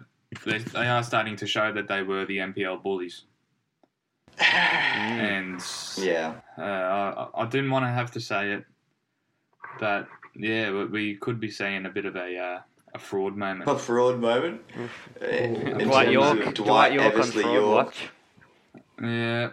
they, 0.45 0.59
they 0.59 0.88
are 0.88 1.03
starting 1.03 1.35
to 1.38 1.47
show 1.47 1.71
that 1.73 1.88
they 1.88 2.03
were 2.03 2.25
the 2.25 2.38
NPL 2.38 2.83
bullies. 2.83 3.23
And 4.41 5.62
Yeah, 5.97 6.36
uh, 6.58 6.62
I, 7.36 7.41
I 7.41 7.45
didn't 7.45 7.71
want 7.71 7.86
to 7.86 7.89
have 7.89 8.12
to 8.12 8.19
say 8.19 8.52
it, 8.54 8.65
but 9.80 10.08
yeah, 10.36 10.71
we- 10.71 10.86
we 10.86 11.15
could 11.15 11.39
be 11.39 11.49
seeing 11.49 11.86
a 11.86 11.89
bit 11.89 12.06
of 12.06 12.15
a 12.15 12.38
uh, 12.38 12.60
a 12.93 12.99
fraud 12.99 13.36
moment. 13.36 13.69
a 13.69 13.78
fraud 13.78 14.19
moment. 14.19 14.62
In 15.21 15.78
Dwight 15.80 16.12
Yorke, 16.12 16.45
of 16.47 16.54
Dwight 16.54 16.93
Yorke 16.93 17.15
on 17.15 17.23
fraud 17.23 17.54
Yorke. 17.54 17.86
watch. 17.86 18.10
Yeah. 19.02 19.49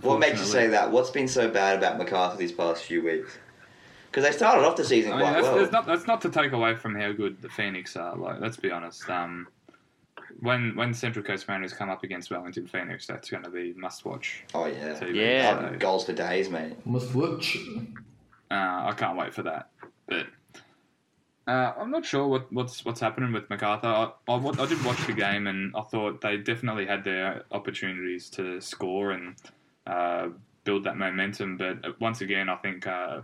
What 0.00 0.20
makes 0.20 0.38
you 0.38 0.46
say 0.46 0.68
that? 0.68 0.90
What's 0.90 1.10
been 1.10 1.28
so 1.28 1.48
bad 1.50 1.78
about 1.78 1.98
MacArthur 1.98 2.36
these 2.36 2.52
past 2.52 2.84
few 2.84 3.02
weeks? 3.02 3.36
Because 4.10 4.24
they 4.24 4.32
started 4.32 4.64
off 4.66 4.76
the 4.76 4.84
season 4.84 5.12
I 5.12 5.16
mean, 5.16 5.24
quite 5.24 5.32
that's, 5.34 5.46
well. 5.46 5.58
that's 5.58 5.72
not 5.72 5.86
that's 5.86 6.06
not 6.06 6.20
to 6.22 6.30
take 6.30 6.52
away 6.52 6.74
from 6.76 6.94
how 6.94 7.12
good 7.12 7.40
the 7.42 7.48
Phoenix 7.48 7.96
are. 7.96 8.14
Like, 8.16 8.40
let's 8.40 8.56
be 8.56 8.70
honest. 8.70 9.08
Um, 9.08 9.48
when 10.40 10.74
when 10.76 10.94
Central 10.94 11.24
Coast 11.24 11.48
Mariners 11.48 11.72
come 11.72 11.90
up 11.90 12.02
against 12.04 12.30
Wellington 12.30 12.66
Phoenix, 12.66 13.06
that's 13.06 13.30
going 13.30 13.42
to 13.44 13.50
be 13.50 13.72
must 13.74 14.04
watch. 14.04 14.44
Oh 14.54 14.66
yeah, 14.66 14.94
TV. 14.94 15.14
Yeah. 15.14 15.76
Goals 15.76 16.04
for 16.04 16.12
days, 16.12 16.48
mate. 16.50 16.74
Must 16.86 17.14
watch. 17.14 17.58
Uh, 18.50 18.88
I 18.88 18.94
can't 18.96 19.16
wait 19.16 19.32
for 19.32 19.42
that. 19.42 19.70
But 20.06 20.26
uh, 21.46 21.72
I'm 21.78 21.90
not 21.90 22.04
sure 22.04 22.26
what, 22.26 22.52
what's 22.52 22.84
what's 22.84 23.00
happening 23.00 23.32
with 23.32 23.48
Macarthur. 23.50 23.88
I, 23.88 24.12
I, 24.28 24.34
I 24.34 24.66
did 24.66 24.84
watch 24.84 25.04
the 25.06 25.12
game 25.12 25.46
and 25.46 25.74
I 25.74 25.80
thought 25.82 26.20
they 26.20 26.36
definitely 26.36 26.86
had 26.86 27.02
their 27.02 27.44
opportunities 27.50 28.30
to 28.30 28.60
score 28.60 29.12
and 29.12 29.34
uh, 29.86 30.28
build 30.64 30.84
that 30.84 30.96
momentum. 30.96 31.56
But 31.56 31.84
uh, 31.84 31.92
once 32.00 32.20
again, 32.20 32.48
I 32.48 32.56
think 32.56 32.86
uh, 32.86 33.22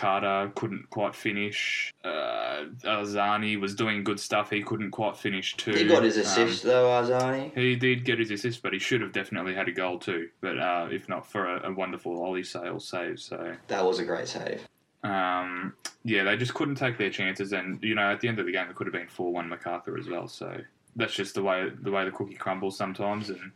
Carter 0.00 0.50
couldn't 0.54 0.88
quite 0.88 1.14
finish. 1.14 1.92
Uh, 2.02 2.64
Arzani 2.84 3.60
was 3.60 3.74
doing 3.74 4.02
good 4.02 4.18
stuff. 4.18 4.48
He 4.48 4.62
couldn't 4.62 4.92
quite 4.92 5.14
finish 5.16 5.54
too. 5.58 5.72
He 5.72 5.84
got 5.86 6.02
his 6.02 6.16
Um, 6.16 6.22
assist 6.22 6.62
though, 6.62 6.86
Arzani. 6.86 7.54
he 7.54 7.76
did 7.76 8.04
get 8.06 8.18
his 8.18 8.30
assist, 8.30 8.62
but 8.62 8.72
he 8.72 8.78
should 8.78 9.02
have 9.02 9.12
definitely 9.12 9.54
had 9.54 9.68
a 9.68 9.72
goal 9.72 9.98
too. 9.98 10.30
But 10.40 10.58
uh, 10.58 10.88
if 10.90 11.06
not 11.08 11.26
for 11.30 11.44
a, 11.54 11.68
a 11.68 11.72
wonderful 11.72 12.22
Ollie 12.22 12.42
Sail 12.44 12.80
save, 12.80 13.20
so 13.20 13.54
That 13.68 13.84
was 13.84 13.98
a 13.98 14.04
great 14.06 14.26
save. 14.26 14.66
um, 15.04 15.74
yeah, 16.02 16.24
they 16.24 16.38
just 16.38 16.54
couldn't 16.54 16.76
take 16.76 16.96
their 16.96 17.10
chances, 17.10 17.52
and 17.52 17.82
you 17.82 17.94
know, 17.94 18.10
at 18.10 18.20
the 18.20 18.28
end 18.28 18.38
of 18.38 18.46
the 18.46 18.52
game, 18.52 18.68
it 18.70 18.74
could 18.76 18.86
have 18.86 18.94
been 18.94 19.06
four 19.08 19.30
one 19.32 19.50
Macarthur 19.50 19.98
as 19.98 20.08
well. 20.08 20.26
So 20.28 20.56
that's 20.96 21.12
just 21.14 21.34
the 21.34 21.42
way 21.42 21.70
the 21.82 21.90
way 21.90 22.06
the 22.06 22.10
cookie 22.10 22.36
crumbles 22.36 22.74
sometimes, 22.78 23.28
and 23.28 23.52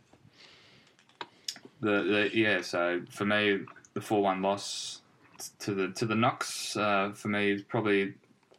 the, 1.81 2.03
the 2.03 2.29
yeah. 2.33 2.61
So 2.61 3.01
for 3.09 3.25
me, 3.25 3.61
the 3.95 4.01
four 4.01 4.21
one 4.21 4.43
loss 4.43 5.01
to 5.59 5.73
the 5.73 5.87
to 5.89 6.05
the 6.05 6.15
Knox 6.15 6.75
uh, 6.77 7.11
for 7.13 7.27
me 7.27 7.51
is 7.51 7.61
probably 7.61 8.13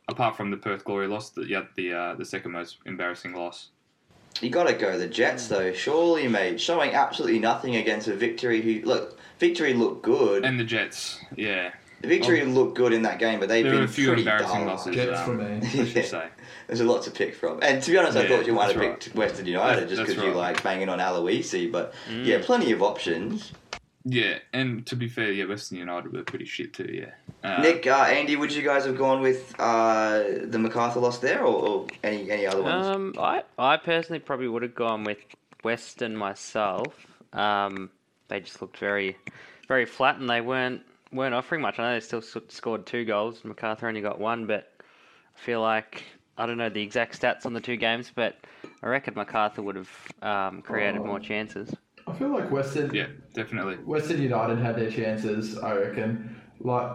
apart 0.08 0.36
from 0.36 0.50
the 0.50 0.56
Perth 0.56 0.84
Glory 0.84 1.06
loss, 1.08 1.30
the 1.30 1.42
yeah, 1.42 1.64
the 1.76 1.92
uh, 1.92 2.14
the 2.14 2.24
second 2.24 2.52
most 2.52 2.78
embarrassing 2.86 3.34
loss. 3.34 3.68
You 4.40 4.50
got 4.50 4.64
to 4.64 4.74
go 4.74 4.98
the 4.98 5.06
Jets 5.06 5.48
though, 5.48 5.72
surely, 5.72 6.28
mate. 6.28 6.60
Showing 6.60 6.92
absolutely 6.92 7.38
nothing 7.38 7.76
against 7.76 8.06
a 8.08 8.14
victory. 8.14 8.60
Who 8.60 8.86
look, 8.86 9.18
victory 9.38 9.72
looked 9.72 10.02
good. 10.02 10.44
And 10.44 10.60
the 10.60 10.64
Jets, 10.64 11.18
yeah, 11.36 11.70
the 12.02 12.08
victory 12.08 12.44
looked 12.44 12.76
good 12.76 12.92
in 12.92 13.02
that 13.02 13.18
game, 13.18 13.40
but 13.40 13.48
they've 13.48 13.64
there 13.64 13.72
been 13.72 13.84
a 13.84 13.88
few 13.88 14.08
pretty 14.08 14.22
embarrassing 14.22 14.58
dull. 14.58 14.66
losses. 14.66 14.94
Jets 14.94 15.20
um, 15.20 15.24
for 15.24 15.34
me. 15.34 15.60
I 15.62 15.84
should 15.86 16.04
say. 16.04 16.28
There's 16.66 16.80
a 16.80 16.84
lot 16.84 17.02
to 17.04 17.10
pick 17.10 17.34
from. 17.34 17.60
And 17.62 17.82
to 17.82 17.90
be 17.90 17.96
honest, 17.96 18.18
I 18.18 18.28
thought 18.28 18.44
you 18.46 18.52
might 18.52 18.72
have 18.72 18.80
that's 18.80 19.06
picked 19.06 19.16
Western 19.16 19.46
United 19.46 19.82
That's- 19.82 19.88
just 19.90 19.98
that's 20.00 20.10
because 20.10 20.24
you 20.24 20.34
like 20.34 20.62
banging 20.62 20.88
on 20.88 20.98
Aloisi, 20.98 21.70
but 21.70 21.94
yeah, 22.10 22.38
plenty 22.42 22.72
of 22.72 22.82
options. 22.82 23.52
Yeah, 24.08 24.38
and 24.52 24.86
to 24.86 24.94
be 24.94 25.08
fair, 25.08 25.32
yeah, 25.32 25.46
Western 25.46 25.78
United 25.78 26.12
were 26.12 26.22
pretty 26.22 26.44
shit 26.44 26.72
too. 26.72 26.88
Yeah, 26.88 27.10
uh, 27.42 27.60
Nick, 27.60 27.88
uh, 27.88 28.06
Andy, 28.08 28.36
would 28.36 28.54
you 28.54 28.62
guys 28.62 28.84
have 28.84 28.96
gone 28.96 29.20
with 29.20 29.52
uh, 29.58 30.22
the 30.44 30.60
MacArthur 30.60 31.00
loss 31.00 31.18
there, 31.18 31.40
or, 31.40 31.68
or 31.68 31.86
any 32.04 32.30
any 32.30 32.46
other 32.46 32.62
ones? 32.62 32.86
Um, 32.86 33.14
I 33.18 33.42
I 33.58 33.76
personally 33.76 34.20
probably 34.20 34.46
would 34.46 34.62
have 34.62 34.76
gone 34.76 35.02
with 35.02 35.18
Western 35.64 36.16
myself. 36.16 36.94
Um, 37.32 37.90
they 38.28 38.38
just 38.38 38.62
looked 38.62 38.78
very, 38.78 39.16
very 39.66 39.86
flat, 39.86 40.18
and 40.18 40.30
they 40.30 40.40
weren't 40.40 40.82
weren't 41.10 41.34
offering 41.34 41.60
much. 41.60 41.80
I 41.80 41.82
know 41.82 41.94
they 41.94 42.00
still 42.00 42.22
scored 42.22 42.86
two 42.86 43.04
goals. 43.04 43.44
MacArthur 43.44 43.88
only 43.88 44.02
got 44.02 44.20
one, 44.20 44.46
but 44.46 44.72
I 45.36 45.40
feel 45.40 45.60
like 45.60 46.04
I 46.38 46.46
don't 46.46 46.58
know 46.58 46.68
the 46.68 46.82
exact 46.82 47.20
stats 47.20 47.44
on 47.44 47.54
the 47.54 47.60
two 47.60 47.76
games, 47.76 48.12
but 48.14 48.36
I 48.84 48.86
reckon 48.86 49.14
MacArthur 49.14 49.62
would 49.62 49.74
have 49.74 49.90
um, 50.22 50.62
created 50.62 51.02
more 51.02 51.18
chances. 51.18 51.74
I 52.06 52.12
feel 52.12 52.28
like 52.28 52.50
Western 52.50 52.94
Yeah, 52.94 53.08
definitely. 53.34 53.76
Western 53.76 54.22
United 54.22 54.58
had 54.58 54.76
their 54.76 54.90
chances. 54.90 55.58
I 55.58 55.74
reckon. 55.74 56.40
Like 56.60 56.92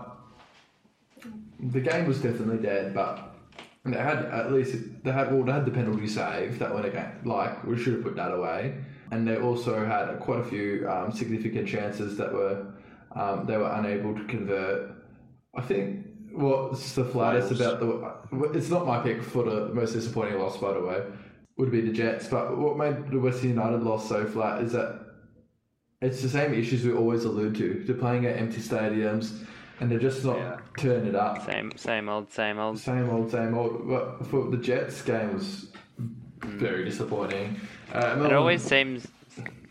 the 1.60 1.80
game 1.82 2.08
was 2.08 2.22
definitely 2.22 2.58
dead, 2.58 2.94
but 2.94 3.36
they 3.86 3.98
had 3.98 4.26
at 4.26 4.52
least 4.52 4.76
they 5.04 5.12
had 5.12 5.32
well 5.32 5.44
they 5.44 5.52
had 5.52 5.66
the 5.66 5.72
penalty 5.72 6.08
save 6.08 6.60
that 6.60 6.74
went 6.74 6.86
again. 6.86 7.20
Like 7.26 7.64
we 7.64 7.78
should 7.78 7.94
have 7.94 8.04
put 8.04 8.16
that 8.16 8.34
away, 8.34 8.76
and 9.12 9.28
they 9.28 9.38
also 9.38 9.86
had 9.86 10.20
quite 10.20 10.40
a 10.40 10.44
few 10.44 10.90
um, 10.90 11.12
significant 11.12 11.68
chances 11.68 12.18
that 12.18 12.32
were 12.34 12.74
um, 13.16 13.46
they 13.46 13.58
were 13.58 13.72
unable 13.72 14.16
to 14.16 14.24
convert. 14.26 14.96
I 15.56 15.62
think 15.62 16.08
what's 16.32 16.94
the 16.94 17.04
flattest 17.04 17.52
about 17.52 17.80
the 17.80 18.50
it's 18.54 18.70
not 18.70 18.88
my 18.88 19.00
pick 19.02 19.22
for 19.22 19.44
the 19.44 19.68
most 19.74 19.92
disappointing 19.92 20.40
loss 20.40 20.58
by 20.58 20.74
the 20.74 20.80
way 20.80 21.04
would 21.58 21.72
be 21.72 21.82
the 21.82 21.92
Jets, 21.92 22.28
but 22.28 22.58
what 22.58 22.78
made 22.78 23.12
the 23.12 23.20
Western 23.20 23.50
United 23.50 23.84
loss 23.84 24.08
so 24.08 24.26
flat 24.26 24.64
is 24.64 24.72
that 24.72 25.01
it's 26.02 26.22
the 26.22 26.30
same 26.30 26.54
issues 26.54 26.84
we 26.84 26.92
always 26.94 27.24
allude 27.26 27.56
to. 27.56 27.84
They're 27.86 27.96
playing 27.96 28.26
at 28.26 28.38
empty 28.38 28.58
stadiums 28.60 29.44
and 29.80 29.90
they're 29.92 30.00
just 30.00 30.26
not 30.26 30.38
Yeah. 30.38 30.58
turning 30.78 31.08
it 31.08 31.16
up. 31.16 31.46
Same, 31.46 31.72
same 31.76 32.10
old, 32.10 32.32
same 32.32 32.60
old. 32.60 32.80
Same 32.80 33.10
old, 33.10 33.32
same 33.32 33.56
old. 33.58 33.88
But 33.88 34.26
for 34.28 34.50
the 34.50 34.58
Jets 34.58 35.02
game 35.04 35.34
was 35.34 35.68
very 36.40 36.84
disappointing. 36.86 37.60
Uh, 37.94 38.24
It 38.26 38.34
always 38.34 38.64
seems. 38.64 39.08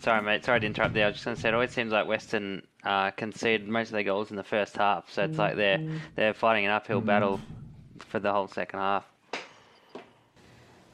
Sorry, 0.01 0.23
mate. 0.23 0.45
Sorry 0.45 0.61
to 0.61 0.67
interrupt 0.67 0.95
there. 0.95 1.05
I 1.05 1.09
was 1.09 1.17
just 1.17 1.25
going 1.27 1.35
to 1.37 1.43
say 1.43 1.49
it 1.49 1.55
always 1.55 1.73
seems 1.73 1.93
like 1.93 2.07
Western 2.07 2.63
uh, 2.85 3.11
concede 3.11 3.69
most 3.69 3.89
of 3.89 3.93
their 3.93 4.03
goals 4.05 4.31
in 4.31 4.37
the 4.37 4.43
first 4.45 4.77
half, 4.77 5.11
so 5.11 5.25
it's 5.25 5.37
like 5.37 5.57
they're 5.57 5.81
they're 6.17 6.33
fighting 6.33 6.65
an 6.65 6.71
uphill 6.71 7.01
battle 7.03 7.39
for 7.99 8.19
the 8.19 8.33
whole 8.33 8.49
second 8.49 8.79
half. 8.79 9.05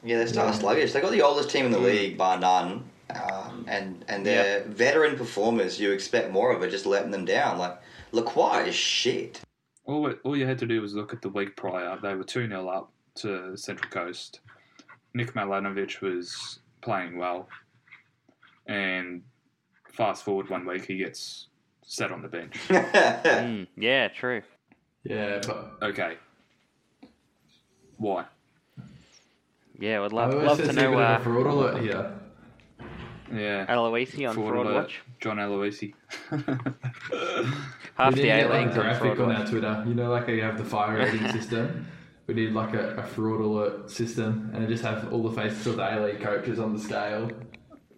Yeah, 0.03 0.17
they're 0.17 0.27
starting 0.27 0.59
sluggish. 0.59 0.91
They 0.91 0.99
got 0.99 1.11
the 1.11 1.21
oldest 1.21 1.49
team 1.49 1.65
in 1.65 1.71
the 1.71 1.79
league, 1.79 2.17
by 2.17 2.35
none, 2.37 2.83
um, 3.15 3.65
and 3.67 4.03
and 4.07 4.25
they're 4.25 4.63
veteran 4.65 5.15
performers. 5.17 5.79
You 5.79 5.91
expect 5.91 6.31
more 6.31 6.51
of 6.51 6.61
it, 6.63 6.71
just 6.71 6.85
letting 6.85 7.11
them 7.11 7.25
down. 7.25 7.57
Like 7.57 7.79
Lacroix 8.11 8.65
is 8.67 8.75
shit. 8.75 9.41
All, 9.85 10.01
we- 10.03 10.13
all 10.23 10.35
you 10.35 10.45
had 10.45 10.57
to 10.59 10.65
do 10.65 10.81
was 10.81 10.93
look 10.93 11.13
at 11.13 11.21
the 11.21 11.29
week 11.29 11.55
prior. 11.55 11.97
They 12.01 12.13
were 12.15 12.23
2 12.23 12.47
0 12.47 12.67
up 12.67 12.91
to 13.15 13.55
Central 13.57 13.89
Coast. 13.89 14.41
Nick 15.13 15.33
Milanovic 15.33 16.01
was 16.01 16.59
playing 16.81 17.17
well. 17.17 17.47
And 18.67 19.23
fast 19.93 20.23
forward 20.23 20.49
one 20.49 20.65
week, 20.65 20.85
he 20.85 20.97
gets 20.97 21.47
set 21.83 22.11
on 22.11 22.21
the 22.21 22.27
bench. 22.27 22.55
Mm, 22.69 23.67
yeah, 23.77 24.09
true. 24.09 24.41
Yeah, 25.03 25.39
but 25.47 25.71
Okay. 25.81 26.17
Why? 27.97 28.25
Yeah, 29.79 30.01
would 30.01 30.11
I 30.11 30.15
love 30.15 30.33
always 30.33 30.47
love 30.47 30.57
to 30.65 30.73
know 30.73 30.93
of 30.93 30.99
uh, 30.99 31.19
fraud 31.19 31.45
alert 31.47 31.81
here. 31.81 32.11
Yeah. 33.33 33.65
Aloisi 33.67 34.27
on 34.27 34.35
Fraud 34.35 34.49
Fraud. 34.53 34.73
Watch. 34.73 34.99
John 35.19 35.37
Aloisi. 35.37 35.93
Half 37.95 38.13
we 38.15 38.21
the 38.21 38.27
need 38.27 38.27
to 38.27 38.33
A 38.33 38.41
get 38.41 38.49
like 38.49 38.61
League's 38.65 38.75
a 38.75 38.79
on 38.79 38.85
graphic 38.85 39.01
Fraud 39.15 39.19
on 39.19 39.27
Watch. 39.29 39.37
our 39.39 39.47
Twitter. 39.47 39.83
You 39.87 39.93
know, 39.93 40.11
like 40.11 40.25
how 40.27 40.31
you 40.33 40.41
have 40.43 40.57
the 40.57 40.65
fire 40.65 40.97
rating 40.97 41.27
system. 41.31 41.87
We 42.27 42.33
need 42.33 42.51
like 42.53 42.73
a, 42.73 42.95
a 42.97 43.03
fraud 43.03 43.39
alert 43.39 43.89
system, 43.89 44.51
and 44.53 44.67
just 44.67 44.83
have 44.83 45.11
all 45.13 45.23
the 45.23 45.31
faces 45.31 45.65
of 45.67 45.77
the 45.77 45.97
A 45.97 46.03
League 46.05 46.19
coaches 46.19 46.59
on 46.59 46.73
the 46.73 46.79
scale. 46.79 47.31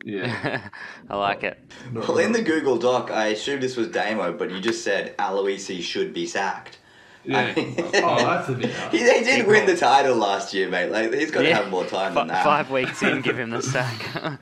yeah. 0.06 0.70
I 1.10 1.16
like 1.18 1.44
it. 1.44 1.60
Not- 1.92 2.08
Well, 2.08 2.20
in 2.20 2.32
the 2.32 2.42
Google 2.44 2.78
Doc, 2.78 3.10
I 3.10 3.28
assumed 3.28 3.64
this 3.64 3.76
was 3.76 3.88
Damo, 3.88 4.34
but 4.34 4.52
you 4.52 4.60
just 4.62 4.84
said 4.84 5.18
Aloisi 5.18 5.82
should 5.82 6.14
be 6.14 6.28
sacked. 6.28 6.78
Yeah. 7.26 7.54
oh, 7.58 8.18
that's 8.26 8.50
a 8.50 8.54
bit. 8.54 8.70
He, 8.92 9.00
they 9.04 9.24
did 9.24 9.46
win 9.48 9.66
the 9.66 9.76
title 9.76 10.16
last 10.16 10.54
year, 10.54 10.70
mate. 10.70 10.90
Like 10.92 11.12
he's 11.14 11.32
got 11.32 11.42
to 11.42 11.50
Yeah. 11.50 11.58
have 11.62 11.70
more 11.70 11.86
time 11.86 12.14
Fi 12.14 12.20
than 12.22 12.28
that. 12.28 12.44
Five 12.46 12.70
weeks 12.72 13.02
in, 13.04 13.22
give 13.22 13.38
him 13.38 13.50
the 13.50 13.62
sack. 13.62 14.40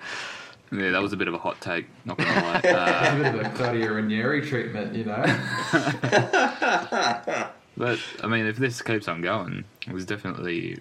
Yeah, 0.71 0.91
that 0.91 1.01
was 1.01 1.13
a 1.13 1.17
bit 1.17 1.27
of 1.27 1.33
a 1.33 1.37
hot 1.37 1.59
take, 1.61 1.85
not 2.05 2.17
gonna 2.17 2.29
lie. 2.29 2.61
Uh, 2.63 3.15
a 3.19 3.23
bit 3.23 3.35
of 3.35 3.41
a 3.41 3.49
Claudio 3.55 3.93
Ranieri 3.93 4.45
treatment, 4.45 4.95
you 4.95 5.05
know. 5.05 5.23
but 7.77 7.99
I 8.23 8.27
mean, 8.27 8.45
if 8.45 8.57
this 8.57 8.81
keeps 8.81 9.07
on 9.07 9.21
going, 9.21 9.63
there's 9.87 10.05
definitely 10.05 10.79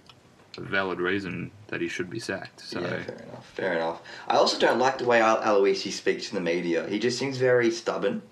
a 0.59 0.61
valid 0.61 1.01
reason 1.01 1.51
that 1.69 1.81
he 1.81 1.89
should 1.89 2.11
be 2.11 2.19
sacked. 2.19 2.61
So 2.61 2.81
Yeah, 2.81 2.89
fair 2.89 3.17
enough. 3.17 3.47
Fair 3.55 3.73
enough. 3.75 4.03
I 4.27 4.37
also 4.37 4.59
don't 4.59 4.79
like 4.79 4.99
the 4.99 5.05
way 5.05 5.21
Al- 5.21 5.43
Aloisi 5.43 5.93
speaks 5.93 6.29
to 6.31 6.35
the 6.35 6.41
media. 6.41 6.87
He 6.89 6.99
just 6.99 7.19
seems 7.19 7.37
very 7.37 7.71
stubborn. 7.71 8.23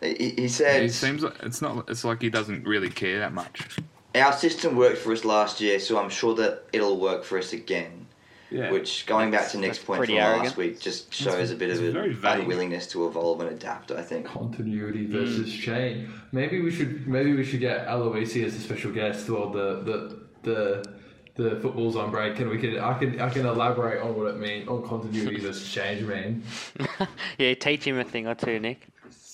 He, 0.00 0.34
he 0.36 0.48
said, 0.48 0.84
it 0.84 0.92
seems 0.92 1.22
like 1.22 1.42
it's 1.42 1.62
not. 1.62 1.88
It's 1.88 2.04
like 2.04 2.22
he 2.22 2.30
doesn't 2.30 2.66
really 2.66 2.90
care 2.90 3.18
that 3.20 3.32
much. 3.32 3.78
"Our 4.14 4.32
system 4.32 4.76
worked 4.76 4.98
for 4.98 5.12
us 5.12 5.24
last 5.24 5.60
year, 5.60 5.80
so 5.80 5.98
I'm 5.98 6.10
sure 6.10 6.34
that 6.34 6.64
it'll 6.72 7.00
work 7.00 7.24
for 7.24 7.38
us 7.38 7.54
again." 7.54 8.05
Yeah. 8.50 8.70
Which, 8.70 9.06
going 9.06 9.30
back 9.30 9.50
to 9.50 9.58
Nick's 9.58 9.78
point 9.78 9.98
from 9.98 10.06
pretty 10.06 10.20
last 10.20 10.56
week, 10.56 10.80
just 10.80 11.12
shows 11.12 11.50
a 11.50 11.56
bit 11.56 11.70
of 11.70 11.82
it's 11.82 12.24
an 12.24 12.24
unwillingness 12.24 12.86
to 12.88 13.06
evolve 13.06 13.40
and 13.40 13.50
adapt. 13.50 13.90
I 13.90 14.02
think. 14.02 14.26
Continuity 14.26 15.06
mm. 15.06 15.10
versus 15.10 15.52
change. 15.52 16.08
Maybe 16.32 16.60
we 16.60 16.70
should 16.70 17.08
maybe 17.08 17.34
we 17.34 17.44
should 17.44 17.60
get 17.60 17.86
Aloisi 17.86 18.44
as 18.44 18.54
a 18.54 18.60
special 18.60 18.92
guest 18.92 19.28
while 19.28 19.50
the 19.50 19.80
the 19.82 20.26
the 20.42 20.96
the 21.36 21.60
football's 21.60 21.96
on 21.96 22.10
break, 22.10 22.38
and 22.40 22.48
we 22.48 22.58
can 22.58 22.78
I 22.78 22.98
can 22.98 23.20
I 23.20 23.28
can 23.28 23.46
elaborate 23.46 24.00
on 24.00 24.16
what 24.16 24.28
it 24.28 24.38
means 24.38 24.68
on 24.68 24.86
continuity 24.86 25.38
versus 25.40 25.70
change 25.70 26.02
mean. 26.02 26.42
yeah, 27.38 27.54
teach 27.54 27.84
him 27.84 27.98
a 27.98 28.04
thing 28.04 28.26
or 28.26 28.34
two, 28.34 28.58
Nick. 28.58 28.86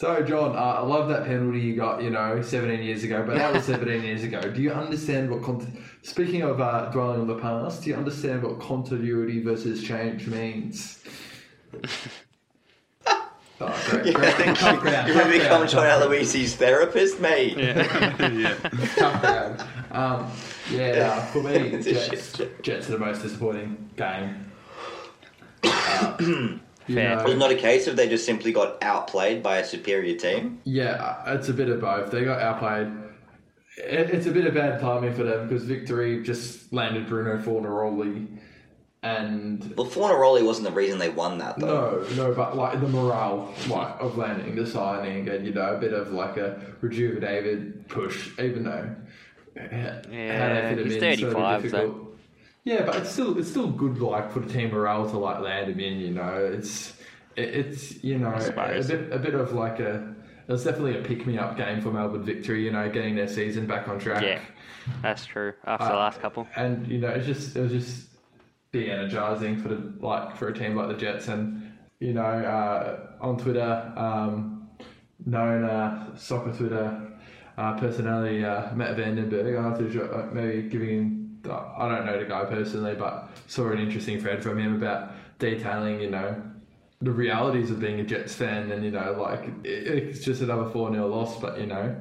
So 0.03 0.21
John, 0.21 0.57
uh, 0.57 0.59
I 0.59 0.81
love 0.81 1.09
that 1.11 1.27
penalty 1.27 1.61
you 1.61 1.77
got, 1.77 2.03
you 2.03 2.11
know, 2.11 2.43
17 2.43 2.83
years 2.83 3.05
ago, 3.05 3.23
but 3.25 3.37
that 3.37 3.55
was 3.55 3.65
17 3.67 4.03
years 4.03 4.25
ago. 4.25 4.41
Do 4.41 4.61
you 4.61 4.73
understand 4.73 5.31
what 5.31 5.45
cont- 5.45 5.69
speaking 6.03 6.43
of 6.43 6.61
uh, 6.61 6.87
dwelling 6.87 7.21
on 7.21 7.29
the 7.29 7.38
past, 7.38 7.85
do 7.85 7.91
you 7.91 7.95
understand 7.95 8.43
what 8.43 8.59
continuity 8.59 9.41
versus 9.41 9.81
change 9.81 10.27
means? 10.27 11.05
Oh, 13.65 13.81
great, 13.91 14.12
great. 14.12 14.38
You're 14.38 14.55
Tough 14.57 14.81
crowd, 14.81 15.07
going 15.07 15.19
tough 15.19 15.33
to 15.33 15.38
become 15.38 15.49
crowd, 15.49 15.49
John 15.49 15.61
tough 15.69 15.71
crowd. 15.71 16.03
Aloisi's 16.03 16.57
therapist, 16.57 17.21
mate. 17.21 17.57
yeah. 17.57 18.55
Tough 18.97 19.21
crowd. 19.21 19.61
Um, 19.93 20.29
yeah, 20.69 21.15
uh, 21.17 21.27
for 21.27 21.45
me, 21.45 21.81
Jets, 21.81 22.41
Jets 22.62 22.88
are 22.88 22.93
the 22.93 22.99
most 22.99 23.23
disappointing 23.23 23.88
game. 23.95 24.51
Uh, 25.65 26.17
you 26.87 26.95
Fair. 26.97 27.16
know, 27.16 27.25
Was 27.25 27.37
not 27.37 27.51
a 27.51 27.57
case 27.57 27.87
of 27.87 27.97
they 27.97 28.09
just 28.09 28.25
simply 28.27 28.53
got 28.53 28.83
outplayed 28.83 29.42
by 29.42 29.59
a 29.59 29.64
superior 29.64 30.16
team? 30.16 30.61
Yeah, 30.64 30.92
uh, 31.27 31.35
it's 31.37 31.49
a 31.49 31.55
bit 31.55 31.68
of 31.68 31.81
both. 31.81 32.11
They 32.11 32.25
got 32.25 32.40
outplayed. 32.40 32.88
It, 33.79 34.11
it's 34.11 34.27
a 34.27 34.31
bit 34.33 34.47
of 34.47 34.55
bad 34.55 34.81
timing 34.81 35.14
for 35.14 35.23
them 35.25 35.49
because 35.49 35.64
Victory 35.64 36.23
just 36.23 36.73
landed 36.73 37.07
Bruno 37.09 37.38
Fornaroli, 37.42 38.38
and 39.03 39.75
Well, 39.77 39.87
Fornaroli 39.87 40.45
wasn't 40.45 40.68
the 40.68 40.75
reason 40.75 40.99
they 40.99 41.09
won 41.09 41.38
that, 41.38 41.59
though. 41.59 42.05
no, 42.14 42.29
no, 42.29 42.35
but 42.35 42.57
like 42.57 42.81
the 42.81 42.88
morale 42.88 43.53
like, 43.68 43.97
of 43.99 44.16
landing 44.18 44.55
the 44.57 44.66
signing 44.66 45.29
and 45.29 45.47
you 45.47 45.53
know 45.53 45.75
a 45.75 45.79
bit 45.79 45.92
of 45.92 46.12
like 46.12 46.37
a 46.37 46.61
rejuvenated 46.81 47.88
push, 47.88 48.31
even 48.38 48.64
though 48.64 48.95
how 49.57 49.62
Yeah, 50.11 50.75
fit 50.75 50.87
he's 50.87 50.95
in, 50.97 51.01
so 51.18 51.31
35, 51.33 51.62
difficult. 51.62 52.12
Yeah, 52.64 52.85
but 52.85 52.96
it's 52.96 53.11
still 53.11 53.38
it's 53.38 53.51
still 53.51 53.68
good 53.68 53.98
like 53.98 54.31
for 54.31 54.40
the 54.40 54.53
team 54.53 54.70
morale 54.70 55.09
to 55.11 55.18
like 55.18 55.40
land 55.40 55.70
him 55.70 55.81
in. 55.81 55.98
You 55.98 56.11
know, 56.11 56.37
it's 56.53 56.92
it, 57.37 57.48
it's 57.48 58.05
you 58.05 58.18
know 58.18 58.33
a 58.35 58.83
bit 58.83 59.12
a 59.12 59.18
bit 59.18 59.35
of 59.35 59.53
like 59.53 59.81
a 59.81 60.14
it 60.46 60.53
was 60.53 60.64
definitely 60.64 60.98
a 60.98 61.03
pick 61.03 61.27
me 61.27 61.38
up 61.38 61.57
game 61.57 61.81
for 61.81 61.90
Melbourne 61.90 62.22
Victory. 62.25 62.64
You 62.64 62.70
know, 62.72 62.88
getting 62.88 63.16
their 63.16 63.29
season 63.29 63.66
back 63.66 63.88
on 63.88 63.98
track. 63.98 64.22
Yeah, 64.22 64.40
that's 65.03 65.27
true. 65.27 65.55
After 65.64 65.87
the 65.87 65.94
Uh, 65.94 65.96
last 65.96 66.20
couple. 66.20 66.46
And 66.57 66.87
you 66.87 66.98
know, 66.98 67.09
it's 67.09 67.27
just 67.27 67.57
it 67.57 67.61
was 67.61 67.72
just 67.72 68.09
be 68.70 68.90
energizing 68.90 69.59
for 69.61 69.68
the 69.68 69.92
like 70.01 70.37
for 70.37 70.48
a 70.48 70.55
team 70.55 70.77
like 70.77 70.88
the 70.88 70.94
Jets 70.96 71.29
and 71.29 71.72
you 71.98 72.12
know 72.12 72.22
uh, 72.22 73.16
on 73.20 73.38
Twitter, 73.38 73.92
um, 73.96 74.70
known 75.27 75.64
uh, 75.64 76.16
soccer 76.16 76.53
Twitter 76.53 77.09
uh, 77.59 77.79
personality 77.79 78.44
uh, 78.44 78.72
Matt 78.75 78.96
Vandenberg. 78.96 79.59
I 79.59 79.62
have 79.68 79.79
to 79.79 80.12
uh, 80.12 80.29
maybe 80.33 80.68
giving 80.68 80.88
him. 80.88 81.18
I 81.50 81.88
don't 81.88 82.07
know 82.07 82.18
the 82.18 82.24
guy 82.26 82.44
personally, 82.44 82.94
but 82.94 83.31
saw 83.46 83.70
an 83.70 83.78
interesting 83.78 84.20
thread 84.20 84.42
from 84.42 84.59
him 84.59 84.74
about 84.76 85.12
detailing, 85.38 86.00
you 86.00 86.11
know, 86.11 86.42
the 87.00 87.11
realities 87.11 87.70
of 87.70 87.81
being 87.81 87.98
a 88.00 88.05
Jets 88.05 88.35
fan, 88.35 88.70
and 88.70 88.85
you 88.85 88.90
know, 88.92 89.12
like 89.20 89.48
it's 89.64 90.24
just 90.24 90.40
another 90.42 90.70
four 90.70 90.92
0 90.92 91.09
loss, 91.09 91.40
but 91.40 91.59
you 91.59 91.66
know, 91.66 91.96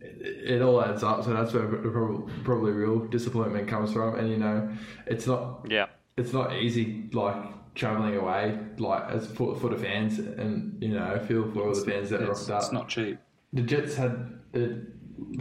it, 0.00 0.50
it 0.56 0.62
all 0.62 0.82
adds 0.84 1.02
up. 1.02 1.24
So 1.24 1.32
that's 1.32 1.52
where 1.54 1.66
the 1.66 2.30
probably 2.44 2.72
real 2.72 2.98
disappointment 3.06 3.66
comes 3.68 3.92
from, 3.92 4.16
and 4.18 4.28
you 4.30 4.36
know, 4.36 4.70
it's 5.06 5.26
not 5.26 5.66
Yeah. 5.70 5.86
it's 6.18 6.32
not 6.34 6.54
easy 6.54 7.08
like 7.14 7.34
traveling 7.74 8.16
away 8.16 8.58
like 8.76 9.08
as 9.10 9.26
for, 9.26 9.56
for 9.56 9.70
the 9.70 9.78
fans, 9.78 10.18
and 10.18 10.82
you 10.82 10.90
know, 10.90 11.18
feel 11.26 11.50
for 11.52 11.68
all 11.68 11.74
the 11.74 11.80
fans 11.90 12.10
that 12.10 12.20
It's, 12.20 12.40
rocked 12.40 12.50
up. 12.50 12.62
it's 12.64 12.72
not 12.72 12.88
cheap. 12.90 13.18
the 13.54 13.62
Jets 13.62 13.94
had 13.94 14.38
it 14.52 14.82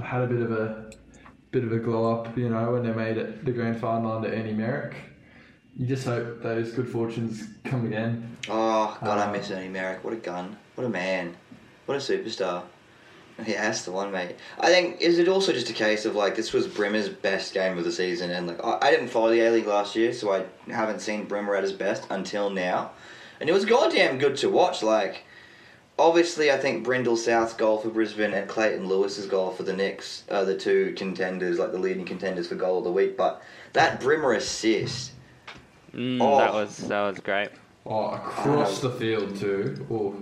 had 0.02 0.22
a 0.22 0.28
bit 0.28 0.42
of 0.42 0.52
a 0.54 0.90
bit 1.52 1.64
of 1.64 1.72
a 1.72 1.80
glow 1.80 2.12
up, 2.14 2.38
you 2.38 2.50
know, 2.50 2.72
when 2.72 2.84
they 2.84 2.94
made 2.94 3.18
it 3.18 3.44
the 3.46 3.52
grand 3.52 3.80
final 3.80 4.12
under 4.12 4.30
Ernie 4.30 4.54
Merrick. 4.54 4.96
You 5.78 5.86
just 5.86 6.06
hope 6.06 6.42
those 6.42 6.72
good 6.72 6.88
fortunes 6.88 7.44
come 7.64 7.86
again. 7.86 8.38
Oh, 8.50 8.98
God, 9.04 9.18
I 9.18 9.26
Uh, 9.28 9.32
miss 9.32 9.52
Ernie 9.52 9.70
Merrick. 9.70 10.04
What 10.04 10.14
a 10.14 10.18
gun. 10.18 10.58
What 10.76 10.86
a 10.86 10.90
man. 10.90 11.36
What 11.86 11.96
a 11.96 12.00
superstar. 12.00 12.64
Yeah, 13.46 13.62
that's 13.64 13.84
the 13.84 13.92
one, 13.92 14.12
mate. 14.12 14.36
I 14.60 14.68
think 14.68 15.02
is 15.02 15.18
it 15.18 15.28
also 15.28 15.52
just 15.52 15.70
a 15.70 15.74
case 15.74 16.06
of 16.06 16.16
like 16.16 16.36
this 16.36 16.54
was 16.54 16.68
Brimmer's 16.68 17.10
best 17.10 17.54
game 17.54 17.78
of 17.78 17.84
the 17.86 17.92
season, 17.92 18.30
and 18.30 18.46
like 18.46 18.64
I, 18.64 18.78
I 18.82 18.92
didn't 18.92 19.08
follow 19.08 19.32
the 19.32 19.42
A 19.42 19.50
League 19.52 19.66
last 19.66 19.96
year, 19.96 20.14
so 20.14 20.32
I 20.32 20.44
haven't 20.72 21.00
seen 21.00 21.26
Brimmer 21.26 21.56
at 21.56 21.64
his 21.64 21.72
best 21.72 22.06
until 22.12 22.50
now, 22.52 22.92
and 23.40 23.50
it 23.50 23.54
was 23.54 23.66
goddamn 23.66 24.20
good 24.20 24.36
to 24.38 24.50
watch. 24.50 24.84
Like, 24.84 25.24
obviously, 26.02 26.52
I 26.52 26.58
think 26.58 26.84
Brindle 26.84 27.16
South's 27.18 27.54
goal 27.54 27.78
for 27.78 27.90
Brisbane 27.90 28.34
and 28.34 28.50
Clayton 28.50 28.88
Lewis's 28.88 29.28
goal 29.28 29.52
for 29.52 29.64
the 29.64 29.74
Nix 29.74 30.24
are 30.32 30.44
the 30.46 30.58
two 30.58 30.94
contenders, 30.98 31.60
like 31.60 31.72
the 31.72 31.78
leading 31.80 32.06
contenders 32.06 32.48
for 32.48 32.56
goal 32.56 32.80
of 32.80 32.84
the 32.84 32.92
week. 32.92 33.16
But 33.16 33.42
that 33.74 34.00
Brimmer 34.00 34.34
assist, 34.34 35.12
Mm, 35.94 36.20
Oh. 36.22 36.38
That 36.38 36.54
was 36.54 36.78
that 36.78 37.02
was 37.02 37.20
great. 37.20 37.50
Oh, 37.86 38.12
across 38.12 38.80
the 38.80 38.90
field 38.92 39.36
too. 39.36 39.86
Oh, 39.92 40.16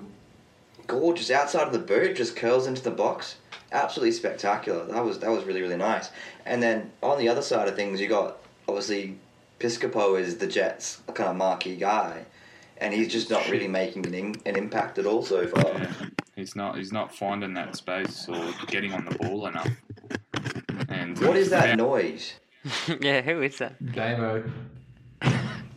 gorgeous 0.87 1.29
outside 1.29 1.67
of 1.67 1.73
the 1.73 1.79
boot, 1.79 2.15
just 2.15 2.35
curls 2.35 2.65
into 2.65 2.81
the 2.81 2.89
box. 2.91 3.35
Absolutely 3.71 4.13
spectacular. 4.13 4.85
That 4.87 5.05
was 5.05 5.19
that 5.19 5.29
was 5.29 5.43
really 5.43 5.61
really 5.61 5.77
nice. 5.77 6.09
And 6.45 6.63
then 6.63 6.89
on 7.03 7.19
the 7.19 7.29
other 7.29 7.43
side 7.43 7.67
of 7.67 7.75
things, 7.75 8.01
you 8.01 8.07
got 8.07 8.37
obviously 8.67 9.17
Piscopo 9.59 10.19
is 10.19 10.37
the 10.37 10.47
Jets 10.47 11.01
kind 11.13 11.29
of 11.29 11.35
marquee 11.35 11.75
guy, 11.75 12.25
and 12.79 12.93
he's 12.93 13.07
just 13.11 13.29
not 13.29 13.47
really 13.49 13.67
making 13.67 14.05
an, 14.05 14.13
in, 14.13 14.35
an 14.45 14.55
impact 14.55 14.97
at 14.97 15.05
all 15.05 15.23
so 15.23 15.45
far. 15.47 15.63
Yeah, 15.73 15.91
he's 16.35 16.55
not 16.55 16.77
he's 16.77 16.91
not 16.91 17.13
finding 17.15 17.53
that 17.55 17.75
space 17.75 18.27
or 18.29 18.53
getting 18.67 18.93
on 18.93 19.05
the 19.05 19.15
ball 19.17 19.47
enough. 19.47 19.69
And 20.89 21.17
What 21.19 21.37
is 21.37 21.49
that 21.51 21.77
noise? 21.77 22.33
yeah, 23.01 23.21
who 23.21 23.41
is 23.41 23.57
that? 23.59 23.93
Damo. 23.93 24.43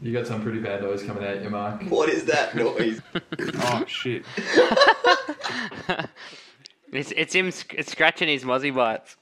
You 0.01 0.13
got 0.13 0.27
some 0.27 0.43
pretty 0.43 0.59
bad 0.59 0.83
noise 0.83 1.05
coming 1.05 1.25
out 1.25 1.41
your 1.43 1.51
mark. 1.51 1.83
What 1.85 2.09
is 2.09 2.25
that 2.25 2.55
noise? 2.57 3.01
Oh 3.65 3.85
shit! 3.87 4.25
It's 6.93 7.11
it's 7.17 7.35
him 7.35 7.51
sc- 7.51 7.75
scratching 7.83 8.29
his 8.29 8.45
mozzie 8.45 8.75
bites. 8.75 9.17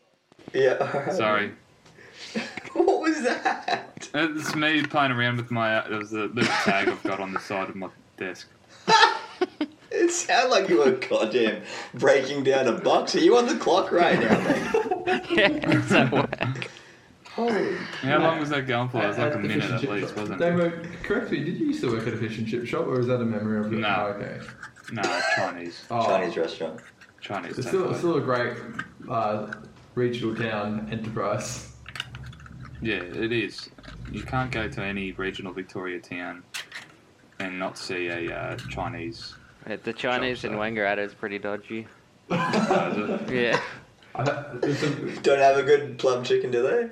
yeah. 0.52 1.12
Sorry, 1.12 1.52
What 3.22 3.44
that? 3.44 3.86
it's 4.14 4.54
me 4.54 4.82
playing 4.84 5.12
around 5.12 5.36
with 5.36 5.50
my. 5.50 5.76
Uh, 5.76 5.88
there 5.88 5.98
was 5.98 6.12
a 6.12 6.26
little 6.26 6.52
tag 6.64 6.88
I've 6.88 7.02
got 7.02 7.20
on 7.20 7.32
the 7.32 7.40
side 7.40 7.68
of 7.68 7.76
my 7.76 7.88
desk. 8.16 8.48
It 9.92 10.10
sounded 10.12 10.50
like 10.50 10.68
you 10.68 10.78
were 10.78 10.92
goddamn 10.92 11.62
breaking 11.94 12.44
down 12.44 12.68
a 12.68 12.72
box. 12.72 13.16
Are 13.16 13.20
you 13.20 13.36
on 13.36 13.46
the 13.46 13.56
clock 13.56 13.90
right 13.90 14.18
now, 14.20 14.40
mate? 14.44 15.22
yeah, 15.30 15.48
it's 15.50 15.90
at 15.92 16.12
work. 16.12 16.70
Holy. 17.32 17.76
How 18.02 18.18
long 18.18 18.38
was 18.38 18.50
that 18.50 18.66
going 18.66 18.88
for? 18.88 19.02
It 19.02 19.08
was 19.08 19.18
like 19.18 19.34
a 19.34 19.38
minute 19.38 19.62
fish 19.62 19.64
and 19.64 19.74
at 19.74 19.80
chip 19.80 19.90
least, 19.90 20.08
shop. 20.08 20.16
wasn't 20.16 20.40
it? 20.40 20.44
Damo, 20.44 20.70
correct 21.02 21.30
me. 21.32 21.42
Did 21.42 21.58
you 21.58 21.66
used 21.66 21.80
to 21.82 21.90
work 21.92 22.06
at 22.06 22.14
a 22.14 22.16
fish 22.16 22.38
and 22.38 22.46
chip 22.46 22.66
shop, 22.66 22.86
or 22.86 23.00
is 23.00 23.08
that 23.08 23.20
a 23.20 23.24
memory 23.24 23.58
of 23.58 23.72
your? 23.72 23.80
No. 23.80 23.88
Oh, 23.88 24.12
okay. 24.12 24.40
No, 24.92 25.20
Chinese. 25.36 25.84
Oh, 25.90 26.06
Chinese 26.06 26.36
restaurant. 26.36 26.80
Chinese. 27.20 27.58
It's 27.58 27.68
still, 27.68 27.90
it's 27.90 27.98
still 27.98 28.16
a 28.16 28.20
great 28.20 28.56
uh, 29.08 29.52
regional 29.94 30.36
town 30.36 30.88
enterprise. 30.90 31.69
Yeah, 32.82 32.96
it 32.96 33.32
is. 33.32 33.68
You 34.10 34.22
can't 34.22 34.50
go 34.50 34.68
to 34.68 34.82
any 34.82 35.12
regional 35.12 35.52
Victoria 35.52 36.00
town 36.00 36.42
and 37.38 37.58
not 37.58 37.76
see 37.76 38.08
a 38.08 38.34
uh, 38.34 38.56
Chinese. 38.68 39.34
Yeah, 39.68 39.76
The 39.82 39.92
Chinese 39.92 40.44
in 40.44 40.52
so. 40.52 40.58
Wangaratta 40.58 40.98
is 40.98 41.14
pretty 41.14 41.38
dodgy. 41.38 41.86
Uh, 42.30 43.18
Yeah. 43.28 43.60
I, 44.14 44.22
there's 44.54 44.78
some, 44.78 45.14
Don't 45.22 45.38
have 45.40 45.56
a 45.56 45.62
good 45.62 45.98
plum 45.98 46.22
chicken, 46.24 46.50
do 46.50 46.62
they? 46.62 46.84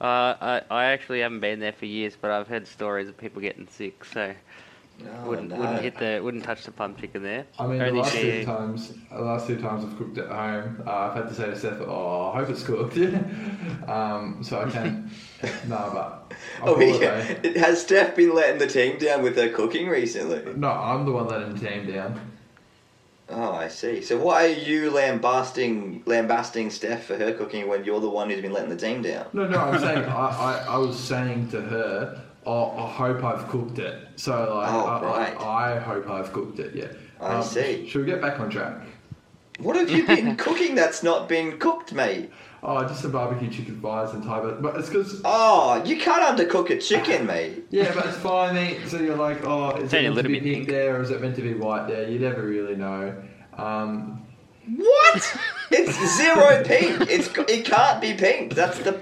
Uh, 0.00 0.34
I, 0.40 0.62
I 0.70 0.84
actually 0.86 1.20
haven't 1.20 1.40
been 1.40 1.60
there 1.60 1.72
for 1.72 1.86
years, 1.86 2.16
but 2.20 2.30
I've 2.30 2.48
heard 2.48 2.66
stories 2.66 3.08
of 3.08 3.16
people 3.16 3.40
getting 3.40 3.68
sick, 3.68 4.04
so 4.04 4.34
No, 5.04 5.28
wouldn't 5.28 5.48
no. 5.50 5.56
wouldn't 5.58 5.80
hit 5.82 5.96
the 5.98 6.20
wouldn't 6.22 6.44
touch 6.44 6.64
the 6.64 6.72
plum 6.72 6.94
chicken 6.96 7.22
there. 7.22 7.46
I 7.58 7.66
mean, 7.66 7.78
the 7.78 7.86
Only 7.86 8.00
last 8.00 8.12
two 8.14 8.42
GE. 8.42 8.44
times, 8.44 8.92
the 9.10 9.20
last 9.22 9.46
two 9.46 9.60
times 9.60 9.84
I've 9.84 9.96
cooked 9.96 10.18
at 10.18 10.28
home, 10.28 10.82
uh, 10.86 10.90
I've 10.90 11.14
had 11.14 11.28
to 11.28 11.34
say 11.34 11.46
to 11.46 11.58
Seth, 11.58 11.80
"Oh, 11.80 12.32
I 12.34 12.38
hope 12.38 12.50
it's 12.50 12.62
cooked." 12.62 12.96
um, 13.88 14.40
so 14.42 14.60
I 14.60 14.70
can. 14.70 15.10
no, 15.68 15.90
but 15.92 16.34
I'll 16.62 16.70
Oh, 16.70 16.74
call 16.74 17.02
it 17.02 17.56
Has 17.56 17.80
Steph 17.82 18.14
been 18.16 18.34
letting 18.34 18.58
the 18.58 18.66
team 18.66 18.98
down 18.98 19.22
with 19.22 19.36
her 19.36 19.48
cooking 19.48 19.88
recently? 19.88 20.54
No, 20.54 20.70
I'm 20.70 21.04
the 21.06 21.12
one 21.12 21.28
letting 21.28 21.54
the 21.54 21.66
team 21.68 21.86
down. 21.90 22.20
Oh, 23.32 23.52
I 23.52 23.68
see. 23.68 24.02
So 24.02 24.18
why 24.18 24.46
are 24.46 24.48
you 24.48 24.90
lambasting 24.90 26.02
lambasting 26.04 26.68
Steph 26.68 27.04
for 27.04 27.16
her 27.16 27.32
cooking 27.32 27.68
when 27.68 27.84
you're 27.84 28.00
the 28.00 28.08
one 28.10 28.28
who's 28.28 28.42
been 28.42 28.52
letting 28.52 28.70
the 28.70 28.76
team 28.76 29.02
down? 29.02 29.26
No, 29.32 29.46
no, 29.46 29.56
I'm 29.58 29.78
saying 29.80 29.98
I, 30.08 30.26
I, 30.26 30.64
I 30.74 30.76
was 30.78 30.98
saying 30.98 31.48
to 31.50 31.60
her, 31.62 32.20
oh, 32.46 32.70
I 32.76 32.88
hope 32.90 33.22
I've 33.24 33.48
cooked 33.48 33.78
it. 33.78 34.08
So 34.16 34.32
like, 34.54 34.72
Oh, 34.72 34.84
I, 34.86 35.02
right. 35.02 35.40
I, 35.40 35.76
I 35.76 35.78
hope 35.78 36.08
I've 36.08 36.32
cooked 36.32 36.58
it. 36.58 36.74
Yeah. 36.74 36.86
Um, 37.20 37.38
I 37.38 37.42
see. 37.42 37.88
Should 37.88 38.00
we 38.00 38.06
get 38.06 38.20
back 38.20 38.40
on 38.40 38.48
track? 38.50 38.82
What 39.58 39.76
have 39.76 39.90
you 39.90 40.06
been 40.06 40.36
cooking 40.44 40.74
that's 40.74 41.02
not 41.02 41.28
been 41.28 41.58
cooked, 41.58 41.92
mate? 41.92 42.30
Oh, 42.62 42.82
just 42.86 43.00
some 43.02 43.12
barbecue 43.12 43.50
chicken 43.50 43.80
thighs 43.80 44.12
and 44.12 44.22
Thai, 44.22 44.40
but, 44.40 44.60
but 44.62 44.76
it's 44.76 44.88
because 44.88 45.20
Oh, 45.24 45.82
you 45.84 45.96
can't 45.98 46.38
undercook 46.38 46.68
a 46.70 46.78
chicken, 46.78 47.26
mate. 47.26 47.64
yeah, 47.70 47.92
but 47.94 48.06
it's 48.06 48.16
fine. 48.18 48.54
Mate. 48.54 48.80
So 48.86 48.98
you're 48.98 49.16
like, 49.16 49.44
oh, 49.46 49.76
is 49.76 49.84
It's 49.84 49.92
it 49.94 49.96
only 49.98 50.08
a 50.08 50.12
meant 50.14 50.26
to 50.26 50.28
be 50.28 50.40
pink 50.40 50.54
pink. 50.56 50.68
there 50.68 50.96
or 50.96 51.02
is 51.02 51.10
it 51.10 51.20
meant 51.22 51.36
to 51.36 51.42
be 51.42 51.54
white 51.54 51.88
there? 51.88 52.08
You 52.08 52.18
never 52.18 52.42
really 52.42 52.76
know. 52.76 53.14
Um, 53.56 54.26
What? 54.76 55.36
It's 55.72 56.16
zero 56.16 56.64
pink. 56.64 57.08
It's 57.10 57.28
it 57.48 57.64
can't 57.64 58.00
be 58.00 58.12
pink. 58.14 58.54
That's 58.54 58.78
the 58.80 59.00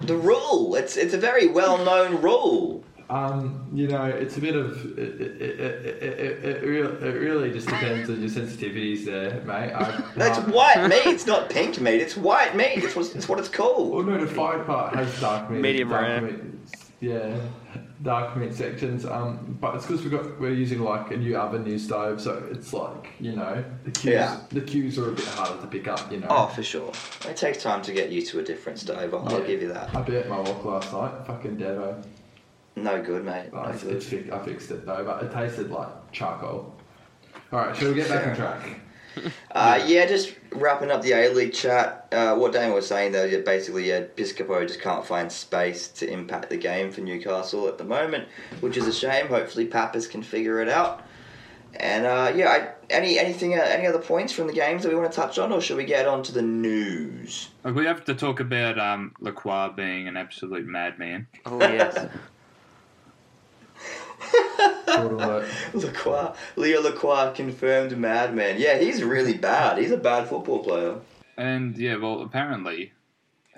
the 0.00 0.16
rule. 0.16 0.74
It's 0.74 0.96
it's 0.96 1.14
a 1.14 1.18
very 1.18 1.48
well 1.48 1.84
known 1.84 2.20
rule. 2.20 2.84
Um, 3.10 3.68
you 3.72 3.88
know, 3.88 4.04
it's 4.04 4.36
a 4.36 4.40
bit 4.40 4.54
of 4.54 4.96
it. 4.96 5.20
It, 5.20 5.42
it, 5.42 5.60
it, 5.60 6.64
it, 6.64 7.02
it, 7.02 7.20
really 7.20 7.50
just 7.50 7.66
depends 7.66 8.08
on 8.08 8.20
your 8.20 8.30
sensitivities 8.30 9.04
there, 9.04 9.40
mate. 9.40 9.72
I, 9.72 10.04
That's 10.16 10.38
um, 10.38 10.52
white 10.52 10.86
meat. 10.86 11.06
It's 11.06 11.26
not 11.26 11.50
pink 11.50 11.80
meat. 11.80 12.00
It's 12.00 12.16
white 12.16 12.54
meat. 12.54 12.84
It's 12.84 12.94
what 12.94 13.12
it's, 13.16 13.28
what 13.28 13.40
it's 13.40 13.50
Well, 13.58 14.04
no, 14.04 14.24
the 14.24 14.32
five 14.32 14.64
part 14.64 14.94
has 14.94 15.20
dark 15.20 15.50
meat. 15.50 15.60
Medium 15.60 15.88
dark 15.88 16.02
rare. 16.02 16.20
meat, 16.20 16.40
yeah, 17.00 17.34
dark 18.02 18.36
meat 18.36 18.54
sections. 18.54 19.04
Um, 19.06 19.56
but 19.60 19.74
it's 19.74 19.86
because 19.86 20.04
we 20.04 20.10
got 20.10 20.38
we're 20.40 20.52
using 20.52 20.80
like 20.80 21.10
a 21.10 21.16
new 21.16 21.36
oven, 21.36 21.64
new 21.64 21.78
stove, 21.78 22.20
so 22.20 22.46
it's 22.50 22.72
like 22.72 23.08
you 23.18 23.32
know 23.32 23.64
the 23.84 23.90
cues. 23.90 24.12
Yeah. 24.14 24.40
The 24.50 24.60
cues 24.60 24.98
are 24.98 25.08
a 25.08 25.12
bit 25.12 25.24
harder 25.26 25.60
to 25.60 25.66
pick 25.66 25.88
up. 25.88 26.10
You 26.12 26.20
know. 26.20 26.26
Oh, 26.30 26.46
for 26.46 26.62
sure. 26.62 26.92
It 27.28 27.36
takes 27.36 27.62
time 27.62 27.82
to 27.82 27.92
get 27.92 28.10
used 28.10 28.30
to 28.32 28.40
a 28.40 28.42
different 28.42 28.78
stove. 28.78 29.14
I'll, 29.14 29.26
I'll 29.28 29.40
Yeah. 29.40 29.46
give 29.46 29.62
you 29.62 29.68
that. 29.72 29.94
I 29.96 30.02
burnt 30.02 30.28
my 30.28 30.38
wok 30.40 30.64
last 30.64 30.92
night. 30.92 31.26
Fucking 31.26 31.56
devo. 31.56 32.04
No 32.76 33.02
good, 33.02 33.24
mate. 33.24 33.52
No 33.52 33.62
it's, 33.64 33.82
good. 33.82 34.02
fi- 34.02 34.30
I 34.32 34.38
fixed 34.44 34.70
it 34.70 34.86
though, 34.86 35.04
but 35.04 35.22
it 35.24 35.32
tasted 35.32 35.70
like 35.70 35.88
charcoal. 36.12 36.74
All 37.52 37.58
right, 37.58 37.76
shall 37.76 37.88
we 37.88 37.94
get 37.94 38.08
back 38.08 38.26
on 38.28 38.36
track? 38.36 38.80
Uh, 39.52 39.82
yeah, 39.84 40.06
just 40.06 40.36
wrapping 40.52 40.92
up 40.92 41.02
the 41.02 41.10
A 41.10 41.28
League 41.28 41.52
chat. 41.52 42.06
Uh, 42.12 42.36
what 42.36 42.52
Daniel 42.52 42.76
was 42.76 42.86
saying 42.86 43.10
though, 43.10 43.24
yeah, 43.24 43.38
basically, 43.38 43.88
yeah, 43.88 44.00
Piscopo 44.00 44.64
just 44.66 44.80
can't 44.80 45.04
find 45.04 45.30
space 45.30 45.88
to 45.88 46.08
impact 46.08 46.50
the 46.50 46.56
game 46.56 46.92
for 46.92 47.00
Newcastle 47.00 47.66
at 47.66 47.76
the 47.76 47.84
moment, 47.84 48.28
which 48.60 48.76
is 48.76 48.86
a 48.86 48.92
shame. 48.92 49.26
Hopefully, 49.26 49.66
Papas 49.66 50.06
can 50.06 50.22
figure 50.22 50.60
it 50.60 50.68
out. 50.68 51.04
And 51.74 52.06
uh, 52.06 52.32
yeah, 52.34 52.48
I, 52.48 52.68
any 52.90 53.18
anything, 53.18 53.54
uh, 53.54 53.62
any 53.62 53.86
other 53.86 53.98
points 53.98 54.32
from 54.32 54.46
the 54.46 54.52
games 54.52 54.82
that 54.82 54.88
we 54.88 54.94
want 54.94 55.10
to 55.10 55.16
touch 55.16 55.38
on, 55.38 55.52
or 55.52 55.60
should 55.60 55.76
we 55.76 55.84
get 55.84 56.06
on 56.06 56.22
to 56.24 56.32
the 56.32 56.42
news? 56.42 57.48
Like, 57.64 57.74
we 57.74 57.86
have 57.86 58.04
to 58.04 58.14
talk 58.14 58.40
about 58.40 58.78
um, 58.78 59.14
Lacroix 59.20 59.70
being 59.76 60.08
an 60.08 60.16
absolute 60.16 60.66
madman. 60.66 61.26
Oh 61.44 61.58
yes. 61.58 62.08
Short 64.86 65.12
alert. 65.12 65.48
Lacroix, 65.74 66.32
Leo 66.56 66.80
Lacroix 66.82 67.32
confirmed 67.34 67.96
madman. 67.96 68.56
Yeah, 68.58 68.78
he's 68.78 69.02
really 69.02 69.34
bad. 69.34 69.78
He's 69.78 69.90
a 69.92 69.96
bad 69.96 70.28
football 70.28 70.62
player. 70.64 70.96
And 71.36 71.76
yeah, 71.78 71.96
well, 71.96 72.22
apparently 72.22 72.92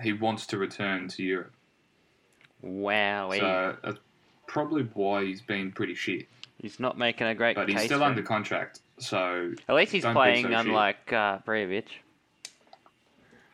he 0.02 0.12
wants 0.12 0.46
to 0.48 0.58
return 0.58 1.08
to 1.08 1.22
Europe. 1.22 1.52
wow. 2.60 3.30
So 3.32 3.76
that's 3.82 3.98
probably 4.46 4.84
why 4.94 5.24
he's 5.24 5.40
been 5.42 5.72
pretty 5.72 5.94
shit. 5.94 6.28
He's 6.58 6.78
not 6.78 6.96
making 6.96 7.26
a 7.26 7.34
great 7.34 7.56
But 7.56 7.66
case. 7.66 7.76
he's 7.76 7.84
still 7.86 7.98
for 7.98 8.04
under 8.04 8.20
it. 8.20 8.26
contract, 8.26 8.80
so 8.98 9.52
At 9.68 9.74
least 9.74 9.90
he's 9.92 10.04
playing 10.04 10.44
so 10.44 10.50
shit. 10.50 10.58
unlike 10.60 11.12
uh, 11.12 11.38
Brejovic. 11.38 11.86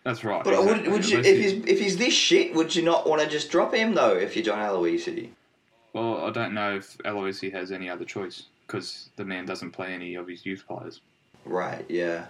that's 0.04 0.24
right. 0.24 0.44
But 0.44 0.52
exactly. 0.54 0.82
would, 0.82 0.92
would 0.92 1.08
you, 1.08 1.18
if 1.20 1.24
he's 1.38 1.52
if 1.66 1.80
he's 1.80 1.96
this 1.96 2.12
shit, 2.12 2.54
would 2.54 2.74
you 2.74 2.82
not 2.82 3.08
want 3.08 3.22
to 3.22 3.28
just 3.28 3.50
drop 3.50 3.74
him 3.74 3.94
though? 3.94 4.14
If 4.14 4.36
you're 4.36 4.44
John 4.44 4.58
Aloisi, 4.58 5.30
Well, 5.98 6.26
I 6.26 6.30
don't 6.30 6.54
know 6.54 6.76
if 6.76 6.96
Aloisi 6.98 7.52
has 7.52 7.72
any 7.72 7.90
other 7.90 8.04
choice 8.04 8.44
because 8.64 9.10
the 9.16 9.24
man 9.24 9.46
doesn't 9.46 9.72
play 9.72 9.92
any 9.92 10.14
of 10.14 10.28
his 10.28 10.46
youth 10.46 10.64
players, 10.68 11.00
right? 11.44 11.84
Yeah. 11.88 12.26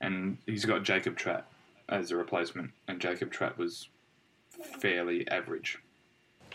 and 0.00 0.38
he's 0.46 0.64
got 0.64 0.84
Jacob 0.84 1.14
Trapp 1.14 1.46
as 1.90 2.10
a 2.10 2.16
replacement, 2.16 2.70
and 2.88 3.00
Jacob 3.00 3.30
Trapp 3.30 3.58
was 3.58 3.88
fairly 4.80 5.28
average. 5.28 5.78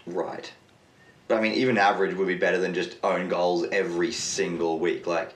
Right. 0.07 0.51
But 1.27 1.37
I 1.37 1.41
mean, 1.41 1.53
even 1.53 1.77
average 1.77 2.15
would 2.15 2.27
be 2.27 2.35
better 2.35 2.57
than 2.57 2.73
just 2.73 2.97
own 3.03 3.29
goals 3.29 3.67
every 3.71 4.11
single 4.11 4.79
week. 4.79 5.05
Like, 5.05 5.35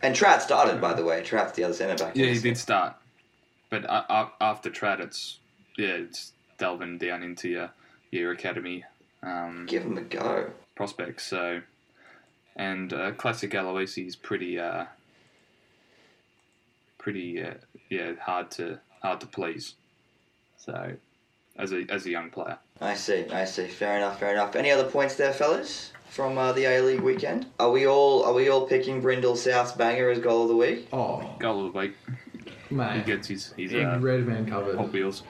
and 0.00 0.16
Trat 0.16 0.40
started, 0.40 0.80
by 0.80 0.94
the 0.94 1.04
way. 1.04 1.22
Trat's 1.22 1.52
the 1.52 1.64
other 1.64 1.74
centre 1.74 2.02
back. 2.02 2.16
Yeah, 2.16 2.28
he 2.28 2.38
did 2.38 2.56
start, 2.56 2.96
but 3.68 3.84
uh, 3.84 4.04
uh, 4.08 4.28
after 4.40 4.70
Trapp, 4.70 5.00
it's 5.00 5.38
yeah, 5.76 5.88
it's 5.88 6.32
delving 6.56 6.96
down 6.96 7.22
into 7.22 7.50
your 7.50 7.70
your 8.10 8.32
academy 8.32 8.84
um, 9.22 9.66
Give 9.66 9.82
him 9.82 9.98
a 9.98 10.02
go. 10.02 10.50
prospects. 10.76 11.26
So, 11.26 11.60
and 12.56 12.92
uh, 12.92 13.12
classic 13.12 13.52
Aloisi 13.52 14.06
is 14.06 14.16
pretty 14.16 14.58
uh, 14.58 14.84
pretty 16.98 17.42
uh, 17.42 17.54
yeah 17.88 18.12
hard 18.20 18.50
to 18.52 18.78
hard 19.02 19.20
to 19.20 19.26
please. 19.26 19.74
So 20.58 20.92
as 21.56 21.72
a 21.72 21.84
as 21.88 22.06
a 22.06 22.10
young 22.10 22.30
player, 22.30 22.58
I 22.80 22.94
see, 22.94 23.26
I 23.32 23.44
see. 23.44 23.66
Fair 23.66 23.96
enough, 23.96 24.20
fair 24.20 24.32
enough. 24.32 24.56
Any 24.56 24.70
other 24.70 24.88
points 24.90 25.16
there, 25.16 25.32
fellas, 25.32 25.92
from 26.08 26.36
uh, 26.38 26.52
the 26.52 26.64
A 26.64 26.80
League 26.82 27.00
weekend? 27.00 27.46
Are 27.58 27.70
we 27.70 27.86
all 27.86 28.24
are 28.24 28.32
we 28.34 28.48
all 28.48 28.66
picking 28.66 29.00
Brindle 29.00 29.36
South's 29.36 29.72
banger 29.72 30.10
as 30.10 30.18
goal 30.18 30.42
of 30.42 30.48
the 30.48 30.56
week? 30.56 30.88
Oh, 30.92 31.34
goal 31.38 31.66
of 31.66 31.72
the 31.72 31.78
week. 31.78 31.94
He 32.70 33.00
gets 33.02 33.26
his 33.28 33.52
his 33.56 33.72
Big 33.72 33.84
uh, 33.84 33.98
red 33.98 34.26
man 34.26 34.46
covered. 34.46 34.76
Hot 34.76 34.92
Wheels. 34.92 35.22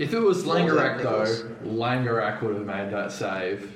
If 0.00 0.14
it 0.14 0.18
was 0.18 0.46
What 0.46 0.64
was 0.64 0.72
that, 0.72 0.96
Langerak 0.96 1.02
though, 1.02 1.68
Langerak 1.68 2.40
would 2.40 2.54
have 2.56 2.64
made 2.64 2.90
that 2.90 3.12
save. 3.12 3.70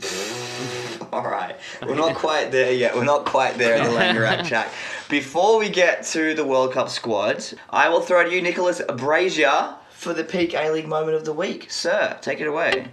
All 1.12 1.24
right, 1.24 1.56
we're 1.82 1.96
not 1.96 2.14
quite 2.14 2.52
there 2.52 2.72
yet. 2.72 2.94
We're 2.94 3.04
not 3.04 3.24
quite 3.24 3.58
there 3.58 3.74
in 3.74 3.82
the 3.82 3.90
Langerak 3.90 4.44
chat. 4.48 4.72
Before 5.08 5.58
we 5.58 5.68
get 5.68 6.04
to 6.04 6.32
the 6.34 6.44
World 6.44 6.74
Cup 6.74 6.88
squad, 6.88 7.44
I 7.70 7.88
will 7.88 8.00
throw 8.00 8.22
to 8.22 8.32
you, 8.32 8.40
Nicholas 8.40 8.80
Brazier, 8.98 9.74
for 9.90 10.14
the 10.14 10.22
peak 10.22 10.54
A 10.54 10.70
League 10.70 10.86
moment 10.86 11.16
of 11.16 11.24
the 11.24 11.32
week. 11.32 11.72
Sir, 11.72 12.16
take 12.22 12.40
it 12.40 12.46
away. 12.46 12.86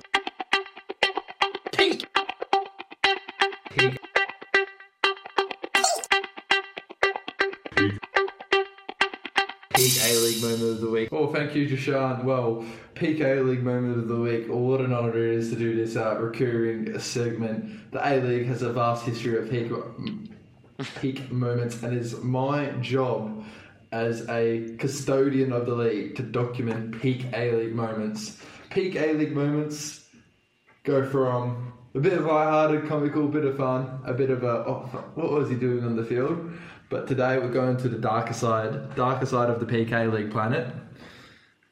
Moment 10.58 10.76
of 10.76 10.82
the 10.82 10.90
week. 10.90 11.10
Oh, 11.12 11.34
thank 11.34 11.56
you, 11.56 11.68
Jashan. 11.68 12.24
Well, 12.24 12.66
peak 12.94 13.20
A 13.22 13.42
League 13.42 13.64
moment 13.64 13.98
of 13.98 14.08
the 14.08 14.16
week. 14.16 14.48
What 14.48 14.82
an 14.82 14.94
honour 14.94 15.18
it 15.18 15.36
is 15.36 15.50
to 15.50 15.56
do 15.56 15.76
this 15.76 15.96
uh, 15.96 16.18
recurring 16.18 16.98
segment. 17.00 17.92
The 17.92 18.08
A 18.08 18.22
League 18.22 18.48
has 18.48 18.62
a 18.62 18.72
vast 18.72 19.06
history 19.06 19.38
of 19.38 19.50
peak 19.50 19.72
peak 21.00 21.32
moments, 21.32 21.84
and 21.84 21.96
it's 21.96 22.22
my 22.22 22.68
job 22.82 23.44
as 23.92 24.28
a 24.30 24.76
custodian 24.78 25.54
of 25.54 25.66
the 25.66 25.74
league 25.74 26.16
to 26.18 26.24
document 26.24 27.02
peak 27.02 27.26
A 27.34 27.56
League 27.56 27.76
moments. 27.76 28.42
Peak 28.70 28.96
A 28.96 29.14
League 29.14 29.34
moments 29.34 30.06
go 30.84 31.06
from 31.10 31.74
a 31.94 32.00
bit 32.00 32.14
of 32.14 32.26
light-hearted, 32.26 32.90
comical, 32.90 33.28
bit 33.28 33.46
of 33.46 33.56
fun, 33.56 34.02
a 34.06 34.14
bit 34.14 34.30
of 34.30 34.44
a 34.44 34.66
oh, 34.68 34.90
what 35.16 35.32
was 35.32 35.50
he 35.50 35.56
doing 35.56 35.84
on 35.86 35.96
the 35.96 36.04
field? 36.04 36.52
But 36.96 37.08
today 37.10 37.38
we're 37.40 37.52
going 37.52 37.76
to 37.76 37.90
the 37.90 37.98
darker 37.98 38.32
side, 38.32 38.96
darker 38.96 39.26
side 39.26 39.50
of 39.50 39.60
the 39.60 39.66
peak 39.66 39.92
A 39.92 40.06
League 40.06 40.32
planet, 40.32 40.74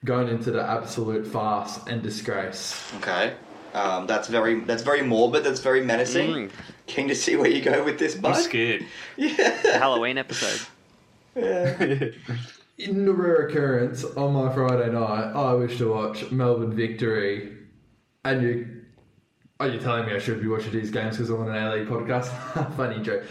going 0.03 0.27
into 0.27 0.51
the 0.51 0.61
absolute 0.61 1.25
farce 1.25 1.79
and 1.87 2.03
disgrace. 2.03 2.91
Okay. 2.97 3.33
Um, 3.73 4.05
that's 4.05 4.27
very 4.27 4.59
that's 4.59 4.83
very 4.83 5.01
morbid. 5.01 5.45
That's 5.45 5.61
very 5.61 5.81
menacing. 5.81 6.29
Mm. 6.29 6.51
Keen 6.87 7.07
to 7.07 7.15
see 7.15 7.37
where 7.37 7.49
you 7.49 7.61
go 7.61 7.85
with 7.85 7.99
this, 7.99 8.15
I'm 8.15 8.21
bud. 8.21 8.33
scared. 8.33 8.85
The 9.15 9.77
Halloween 9.79 10.17
episode. 10.17 10.67
Yeah. 11.37 12.09
In 12.77 13.05
the 13.05 13.13
rare 13.13 13.47
occurrence, 13.47 14.03
on 14.03 14.33
my 14.33 14.53
Friday 14.53 14.91
night, 14.91 15.31
I 15.31 15.53
wish 15.53 15.77
to 15.77 15.89
watch 15.89 16.31
Melbourne 16.31 16.75
victory, 16.75 17.59
and 18.25 18.41
you. 18.41 18.81
Are 19.61 19.69
you 19.69 19.79
telling 19.79 20.05
me 20.05 20.15
I 20.15 20.19
should 20.19 20.41
be 20.41 20.49
watching 20.49 20.73
these 20.73 20.91
games 20.91 21.15
because 21.15 21.29
I'm 21.29 21.39
on 21.39 21.55
an 21.55 21.63
A 21.63 21.75
League 21.75 21.87
podcast? 21.87 22.27
Funny 22.75 23.01
joke. 23.01 23.23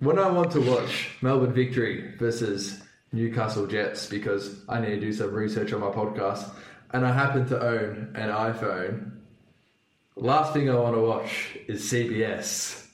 When 0.00 0.18
I 0.18 0.30
want 0.30 0.50
to 0.52 0.60
watch 0.60 1.10
Melbourne 1.22 1.52
victory 1.52 2.14
versus 2.18 2.82
Newcastle 3.12 3.66
Jets 3.66 4.06
because 4.06 4.62
I 4.68 4.80
need 4.80 4.90
to 4.90 5.00
do 5.00 5.12
some 5.12 5.32
research 5.32 5.72
on 5.72 5.80
my 5.80 5.88
podcast, 5.88 6.50
and 6.92 7.06
I 7.06 7.12
happen 7.12 7.46
to 7.48 7.62
own 7.62 8.12
an 8.14 8.28
iPhone, 8.30 9.12
last 10.16 10.52
thing 10.52 10.68
I 10.68 10.74
want 10.74 10.96
to 10.96 11.00
watch 11.00 11.56
is 11.66 11.82
CBS. 11.90 12.86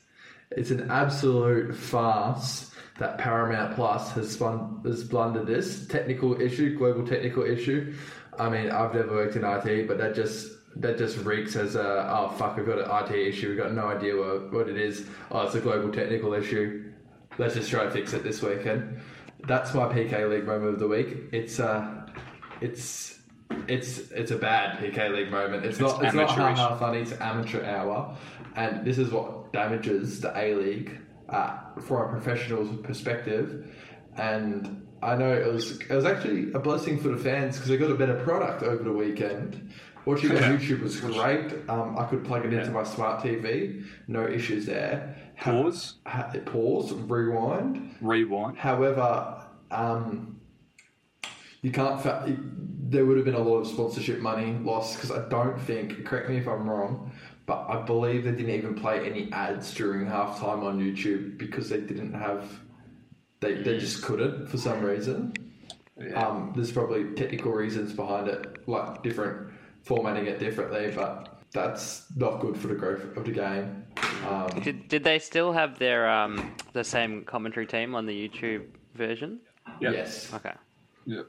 It's 0.50 0.70
an 0.70 0.90
absolute 0.90 1.76
farce 1.76 2.70
that 2.98 3.18
Paramount 3.18 3.74
Plus 3.74 4.12
has 4.12 4.30
spun 4.30 4.80
has 4.84 5.04
blundered 5.04 5.46
this 5.46 5.86
technical 5.88 6.40
issue, 6.40 6.78
global 6.78 7.06
technical 7.06 7.44
issue. 7.44 7.94
I 8.38 8.48
mean, 8.48 8.70
I've 8.70 8.94
never 8.94 9.12
worked 9.12 9.36
in 9.36 9.44
IT, 9.44 9.88
but 9.88 9.98
that 9.98 10.14
just 10.14 10.55
that 10.80 10.98
just 10.98 11.18
reeks 11.18 11.56
as 11.56 11.74
a 11.76 12.06
oh 12.10 12.28
fuck, 12.36 12.56
we've 12.56 12.66
got 12.66 12.78
an 12.78 13.14
IT 13.14 13.28
issue. 13.28 13.48
We've 13.48 13.58
got 13.58 13.72
no 13.72 13.86
idea 13.86 14.16
what, 14.16 14.52
what 14.52 14.68
it 14.68 14.76
is. 14.76 15.06
Oh, 15.30 15.42
it's 15.42 15.54
a 15.54 15.60
global 15.60 15.92
technical 15.92 16.34
issue. 16.34 16.92
Let's 17.38 17.54
just 17.54 17.70
try 17.70 17.84
and 17.84 17.92
fix 17.92 18.12
it 18.12 18.22
this 18.22 18.42
weekend. 18.42 19.00
That's 19.46 19.74
my 19.74 19.92
peak 19.92 20.12
A 20.12 20.26
League 20.26 20.46
moment 20.46 20.74
of 20.74 20.80
the 20.80 20.88
week. 20.88 21.16
It's 21.32 21.60
uh, 21.60 22.06
it's 22.60 23.18
it's 23.68 24.10
it's 24.10 24.30
a 24.30 24.36
bad 24.36 24.78
peak 24.78 24.96
A 24.98 25.08
League 25.08 25.30
moment. 25.30 25.64
It's, 25.64 25.78
not 25.78 26.02
it's 26.04 26.14
not 26.14 26.30
amateurish. 26.30 26.58
ha 26.58 26.76
funny. 26.76 27.00
It's 27.00 27.12
amateur 27.20 27.64
hour, 27.64 28.16
and 28.56 28.84
this 28.84 28.98
is 28.98 29.10
what 29.10 29.52
damages 29.52 30.20
the 30.20 30.36
A 30.36 30.54
League 30.54 30.98
uh, 31.28 31.58
from 31.80 32.08
a 32.08 32.08
professional's 32.08 32.74
perspective. 32.82 33.72
And 34.16 34.86
I 35.02 35.14
know 35.14 35.32
it 35.32 35.52
was 35.52 35.80
it 35.80 35.90
was 35.90 36.04
actually 36.04 36.52
a 36.52 36.58
blessing 36.58 36.98
for 36.98 37.08
the 37.08 37.18
fans 37.18 37.56
because 37.56 37.68
they 37.68 37.76
got 37.76 37.90
a 37.90 37.94
better 37.94 38.22
product 38.24 38.62
over 38.62 38.82
the 38.82 38.92
weekend. 38.92 39.70
Watching 40.06 40.30
on 40.30 40.36
YouTube 40.58 40.82
was 40.82 41.00
great. 41.00 41.52
Um, 41.68 41.98
I 41.98 42.04
could 42.04 42.24
plug 42.24 42.44
it 42.46 42.52
into 42.52 42.66
Yeah. 42.66 42.70
my 42.72 42.84
smart 42.84 43.22
TV, 43.22 43.84
no 44.06 44.24
issues 44.24 44.64
there. 44.66 45.16
Ha- 45.36 45.50
Pause, 45.50 45.94
ha- 46.06 46.32
pause, 46.46 46.92
rewind. 46.92 47.96
rewind. 48.00 48.56
However, 48.56 49.42
um, 49.72 50.36
you 51.60 51.72
can't. 51.72 52.00
Fa- 52.00 52.24
there 52.88 53.04
would 53.04 53.16
have 53.16 53.26
been 53.26 53.34
a 53.34 53.40
lot 53.40 53.58
of 53.58 53.66
sponsorship 53.66 54.20
money 54.20 54.56
lost 54.62 54.94
because 54.96 55.10
I 55.10 55.28
don't 55.28 55.58
think. 55.60 56.04
Correct 56.04 56.28
me 56.28 56.36
if 56.36 56.46
I'm 56.46 56.70
wrong, 56.70 57.10
but 57.46 57.66
I 57.68 57.82
believe 57.82 58.22
they 58.24 58.30
didn't 58.30 58.54
even 58.54 58.76
play 58.76 59.04
any 59.04 59.30
ads 59.32 59.74
during 59.74 60.06
halftime 60.06 60.62
on 60.62 60.78
YouTube 60.78 61.36
because 61.36 61.68
they 61.68 61.80
didn't 61.80 62.12
have. 62.14 62.60
They, 63.40 63.54
they 63.62 63.76
just 63.78 64.02
couldn't 64.04 64.46
for 64.46 64.56
some 64.56 64.82
reason. 64.82 65.34
Yeah. 66.00 66.12
Um, 66.26 66.52
there's 66.54 66.70
probably 66.70 67.12
technical 67.14 67.50
reasons 67.52 67.92
behind 67.92 68.28
it, 68.28 68.66
like 68.68 69.02
different 69.02 69.48
formatting 69.86 70.26
it 70.26 70.38
differently, 70.38 70.92
but 70.94 71.38
that's 71.52 72.04
not 72.16 72.40
good 72.40 72.56
for 72.58 72.66
the 72.66 72.74
growth 72.74 73.16
of 73.16 73.24
the 73.24 73.30
game. 73.30 73.84
Um, 74.28 74.48
Did, 74.62 74.88
did 74.88 75.04
they 75.04 75.18
still 75.18 75.52
have 75.52 75.78
their 75.78 76.08
um 76.10 76.54
the 76.72 76.84
same 76.84 77.24
commentary 77.24 77.66
team 77.66 77.94
on 77.94 78.04
the 78.04 78.28
YouTube 78.28 78.66
version? 78.94 79.40
Yep. 79.80 79.94
Yes. 79.94 80.34
Okay. 80.34 80.52
Yep. 81.06 81.26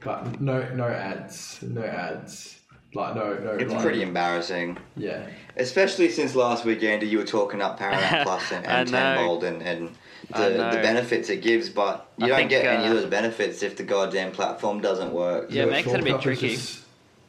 But 0.00 0.40
no, 0.40 0.68
no 0.74 0.86
ads, 0.86 1.60
no 1.62 1.82
ads. 1.82 2.60
Like 2.94 3.16
no, 3.16 3.34
no. 3.38 3.52
It's 3.52 3.72
like, 3.72 3.82
pretty 3.82 4.02
embarrassing, 4.02 4.78
Yeah, 4.96 5.26
especially 5.56 6.08
since 6.10 6.36
last 6.36 6.64
weekend 6.64 7.02
you 7.02 7.18
were 7.18 7.24
talking 7.24 7.60
up 7.60 7.76
Paramount 7.76 8.22
Plus 8.22 8.52
and, 8.52 8.64
and 8.64 8.94
I 8.94 9.16
know. 9.16 9.40
And, 9.40 9.62
and 9.62 9.88
the, 10.32 10.50
the 10.50 10.78
benefits 10.80 11.28
it 11.28 11.42
gives, 11.42 11.68
but 11.68 12.08
you 12.18 12.26
I 12.26 12.28
don't 12.28 12.36
think, 12.38 12.50
get 12.50 12.64
any 12.66 12.84
of 12.86 12.92
uh, 12.92 12.94
those 12.94 13.06
benefits 13.10 13.64
if 13.64 13.76
the 13.76 13.82
goddamn 13.82 14.30
platform 14.30 14.80
doesn't 14.80 15.12
work. 15.12 15.50
Yeah, 15.50 15.62
it 15.62 15.64
Your 15.64 15.70
makes 15.72 15.88
it 15.88 16.00
a 16.00 16.04
bit 16.04 16.20
tricky. 16.20 16.50
just- 16.54 16.83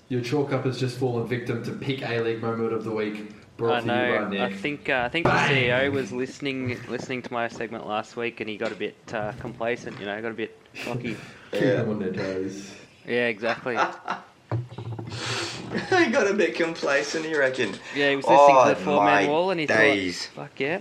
your 0.10 0.22
chalk 0.22 0.52
up 0.54 0.66
has 0.66 0.80
just 0.80 0.98
fallen 0.98 1.28
victim 1.28 1.64
to 1.64 1.72
peak 1.72 2.02
A 2.08 2.20
League 2.22 2.42
moment 2.42 2.74
of 2.74 2.84
the 2.84 2.92
week. 2.92 3.32
Brought 3.58 3.78
I 3.78 3.80
to 3.80 3.86
you 3.86 3.92
by 3.92 3.96
know. 4.20 4.28
Nick. 4.30 4.42
I 4.42 4.54
think 4.54 4.90
uh, 4.90 5.04
I 5.06 5.10
think 5.10 5.26
the 5.26 5.32
CEO 5.32 5.92
was 5.92 6.12
listening 6.12 6.78
listening 6.90 7.22
to 7.22 7.32
my 7.32 7.48
segment 7.48 7.88
last 7.88 8.18
week, 8.18 8.42
and 8.42 8.50
he 8.50 8.58
got 8.58 8.72
a 8.72 8.76
bit 8.76 8.96
uh, 9.14 9.32
complacent. 9.40 9.98
You 10.00 10.06
know, 10.08 10.22
got 10.22 10.32
a 10.32 10.36
bit 10.36 10.58
cocky. 10.84 11.16
Yeah. 11.54 11.84
on 11.84 12.00
their 12.00 12.12
toes. 12.12 12.70
Yeah, 13.08 13.28
exactly. 13.28 13.78
he 14.52 16.06
got 16.08 16.28
a 16.30 16.34
bit 16.34 16.54
complacent, 16.56 17.24
you 17.26 17.40
reckon? 17.40 17.74
Yeah, 17.96 18.10
he 18.10 18.18
was 18.18 18.26
listening 18.26 18.56
Oh, 18.58 18.68
to 18.68 18.76
the 18.76 18.82
four 18.84 19.06
man 19.06 19.30
wall, 19.30 19.52
and 19.52 19.60
he 19.62 19.66
days. 19.66 20.26
thought, 20.28 20.50
"Fuck 20.50 20.60
yeah." 20.60 20.80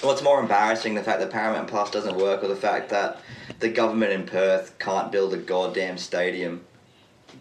What's 0.00 0.20
more 0.24 0.40
embarrassing, 0.40 0.96
the 0.96 1.02
fact 1.04 1.20
that 1.20 1.30
Paramount 1.30 1.68
Plus 1.68 1.92
doesn't 1.92 2.16
work, 2.16 2.42
or 2.42 2.48
the 2.48 2.56
fact 2.56 2.88
that 2.90 3.20
the 3.60 3.68
government 3.68 4.10
in 4.12 4.26
Perth 4.26 4.76
can't 4.80 5.12
build 5.12 5.32
a 5.32 5.36
goddamn 5.36 5.96
stadium? 5.96 6.64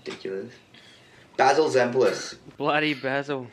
Ridiculous. 0.06 0.54
Basil 1.38 1.70
Zempilas, 1.70 2.36
Bloody 2.58 2.94
Basil. 2.94 3.48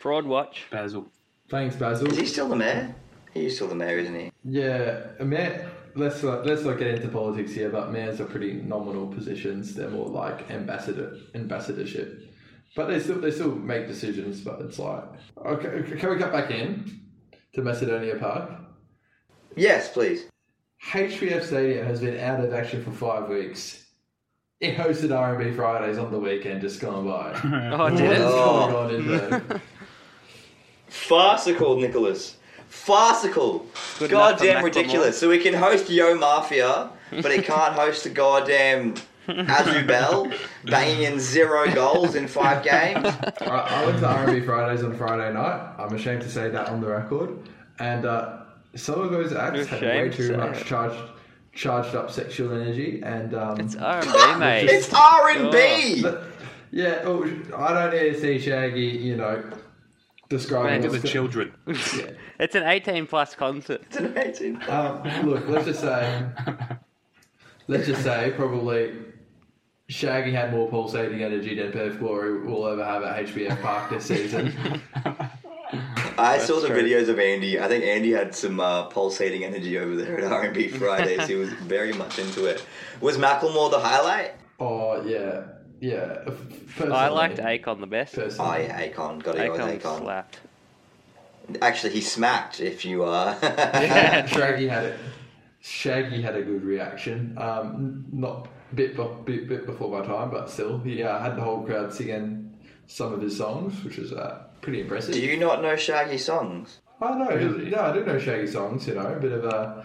Fraud 0.00 0.26
watch. 0.26 0.66
Basil. 0.70 1.06
Thanks, 1.50 1.76
Basil. 1.76 2.06
is 2.08 2.18
he 2.18 2.26
still 2.26 2.48
the 2.48 2.56
mayor? 2.56 2.94
He's 3.34 3.56
still 3.56 3.68
the 3.68 3.74
mayor, 3.74 3.98
isn't 3.98 4.14
he? 4.14 4.30
Yeah, 4.44 5.06
a 5.18 5.24
mayor. 5.24 5.70
Let's 5.94 6.22
not, 6.22 6.46
let's 6.46 6.62
not 6.62 6.78
get 6.78 6.88
into 6.88 7.08
politics 7.08 7.52
here, 7.52 7.70
but 7.70 7.90
mayors 7.90 8.20
are 8.20 8.26
pretty 8.26 8.52
nominal 8.52 9.06
positions. 9.08 9.74
They're 9.74 9.90
more 9.90 10.06
like 10.06 10.50
ambassador 10.50 11.16
ambassadorship, 11.34 12.30
but 12.76 12.86
they 12.86 13.00
still 13.00 13.20
they 13.20 13.30
still 13.30 13.54
make 13.54 13.86
decisions. 13.88 14.40
But 14.42 14.60
it's 14.60 14.78
like, 14.78 15.04
okay, 15.44 15.96
can 15.96 16.10
we 16.10 16.18
cut 16.18 16.32
back 16.32 16.50
in 16.50 17.00
to 17.54 17.62
Macedonia 17.62 18.16
Park? 18.16 18.50
Yes, 19.56 19.88
please. 19.90 20.26
HBF 20.92 21.42
Stadium 21.44 21.86
has 21.86 22.00
been 22.00 22.20
out 22.20 22.44
of 22.44 22.52
action 22.52 22.84
for 22.84 22.92
five 22.92 23.28
weeks. 23.28 23.86
It 24.60 24.76
hosted 24.76 25.16
R&B 25.16 25.52
Fridays 25.52 25.98
on 25.98 26.10
the 26.10 26.18
weekend 26.18 26.62
just 26.62 26.80
gone 26.80 27.06
by. 27.06 27.32
Oh, 27.72 27.90
did 27.90 28.10
it? 28.10 28.18
Oh. 28.20 28.88
going 28.88 29.32
on? 29.32 29.60
Farcical, 30.88 31.76
Nicholas. 31.78 32.38
Farcical. 32.68 33.66
Good 34.00 34.10
goddamn 34.10 34.64
ridiculous. 34.64 35.16
So 35.16 35.28
we 35.28 35.38
can 35.38 35.54
host 35.54 35.88
Yo 35.88 36.16
Mafia, 36.16 36.90
but 37.10 37.30
it 37.30 37.44
can't 37.44 37.74
host 37.74 38.02
the 38.02 38.10
goddamn 38.10 38.94
Azubel 39.28 40.34
banging 40.64 41.04
in 41.04 41.20
zero 41.20 41.72
goals 41.72 42.16
in 42.16 42.26
five 42.26 42.64
games. 42.64 43.06
I, 43.06 43.46
I 43.46 43.86
went 43.86 44.00
to 44.00 44.08
R&B 44.08 44.40
Fridays 44.40 44.82
on 44.82 44.96
Friday 44.96 45.32
night. 45.34 45.74
I'm 45.78 45.94
ashamed 45.94 46.22
to 46.22 46.30
say 46.30 46.48
that 46.50 46.68
on 46.68 46.80
the 46.80 46.88
record. 46.88 47.38
And 47.78 48.04
uh, 48.06 48.40
some 48.74 49.00
of 49.00 49.12
those 49.12 49.32
acts 49.32 49.56
You're 49.56 49.66
had 49.66 49.82
way 49.82 50.08
ashamed 50.08 50.12
to 50.14 50.28
too 50.28 50.36
much 50.36 50.64
charged 50.64 51.00
charged 51.52 51.94
up 51.94 52.10
sexual 52.10 52.52
energy, 52.52 53.00
and 53.04 53.34
um, 53.34 53.58
It's 53.60 53.76
R 53.76 54.00
and 54.02 54.12
B, 54.12 54.38
mate. 54.38 54.70
It's 54.70 54.92
R 54.92 55.30
and 55.30 55.50
B. 55.50 56.04
yeah, 56.70 57.00
oh, 57.04 57.24
I 57.56 57.72
don't 57.72 57.92
need 57.92 58.12
to 58.14 58.20
see 58.20 58.38
Shaggy, 58.38 58.80
you 58.86 59.16
know, 59.16 59.42
describing 60.28 60.82
Look 60.82 60.84
at 60.86 60.90
what's 60.92 61.02
the 61.02 61.08
go- 61.08 61.12
children. 61.12 61.54
Yeah. 61.66 62.10
It's 62.40 62.54
an 62.54 62.62
18 62.62 63.08
plus 63.08 63.34
concert. 63.34 63.82
It's 63.88 63.96
an 63.96 64.16
18. 64.16 64.62
Um, 64.70 65.02
look, 65.28 65.48
let's 65.48 65.64
just 65.66 65.80
say, 65.80 66.24
let's 67.66 67.84
just 67.88 68.04
say, 68.04 68.32
probably 68.36 68.92
Shaggy 69.88 70.30
had 70.30 70.52
more 70.52 70.68
pulsating 70.68 71.20
energy 71.24 71.56
than 71.56 71.72
Perth 71.72 71.98
Glory 71.98 72.46
will 72.46 72.68
ever 72.68 72.84
have 72.84 73.02
at 73.02 73.26
HBF 73.26 73.60
Park 73.60 73.90
this 73.90 74.04
season. 74.04 74.54
I 76.18 76.38
saw 76.38 76.60
the 76.60 76.68
true. 76.68 76.82
videos 76.82 77.08
of 77.08 77.18
Andy. 77.18 77.58
I 77.60 77.68
think 77.68 77.84
Andy 77.84 78.12
had 78.12 78.34
some 78.34 78.60
uh, 78.60 78.84
pulsating 78.84 79.44
energy 79.44 79.78
over 79.78 79.96
there 79.96 80.18
at 80.24 80.32
R&B 80.32 80.68
Fridays. 80.82 81.26
he 81.28 81.34
was 81.36 81.50
very 81.50 81.92
much 81.92 82.18
into 82.18 82.46
it. 82.46 82.64
Was 83.00 83.16
Macklemore 83.18 83.70
the 83.70 83.78
highlight? 83.80 84.32
oh 84.60 85.02
yeah, 85.06 85.42
yeah. 85.80 86.24
Personally, 86.76 86.92
I 86.92 87.08
liked 87.08 87.38
Akon 87.38 87.80
the 87.80 87.86
best. 87.86 88.14
Personally. 88.14 88.50
Oh 88.50 88.62
yeah, 88.62 88.88
Akon. 88.88 89.22
Got 89.22 89.32
to 89.36 89.46
go 89.46 89.52
with 89.52 89.60
Akon 89.60 89.80
Akon. 89.80 89.98
slapped. 90.00 90.38
Actually, 91.62 91.92
he 91.94 92.00
smacked. 92.00 92.60
If 92.60 92.84
you 92.84 93.04
uh, 93.04 93.36
Yeah. 93.42 94.26
Shaggy 94.26 94.68
had 94.68 94.84
it. 94.84 94.98
Shaggy 95.60 96.20
had 96.22 96.34
a 96.36 96.42
good 96.42 96.62
reaction. 96.64 97.36
Um, 97.38 98.04
not 98.12 98.48
bit, 98.74 98.96
bu- 98.96 99.22
bit 99.24 99.48
bit 99.48 99.64
before 99.66 99.90
my 100.00 100.06
time, 100.06 100.30
but 100.30 100.50
still, 100.50 100.78
he 100.80 101.02
uh, 101.02 101.18
had 101.20 101.36
the 101.36 101.40
whole 101.42 101.62
crowd 101.64 101.92
singing 101.94 102.56
some 102.86 103.12
of 103.12 103.20
his 103.22 103.36
songs, 103.36 103.82
which 103.84 103.96
was 103.98 104.12
uh, 104.12 104.44
pretty 104.60 104.80
impressive. 104.80 105.14
Do 105.14 105.20
you 105.20 105.36
not 105.36 105.62
know 105.62 105.76
Shaggy 105.76 106.18
songs? 106.18 106.80
I 107.00 107.14
know, 107.14 107.28
Really? 107.28 107.70
yeah, 107.70 107.90
I 107.90 107.92
do 107.92 108.04
know 108.04 108.18
Shaggy 108.18 108.46
songs. 108.46 108.86
You 108.88 108.94
know, 108.94 109.06
a 109.06 109.18
bit 109.20 109.32
of 109.32 109.44
a, 109.44 109.84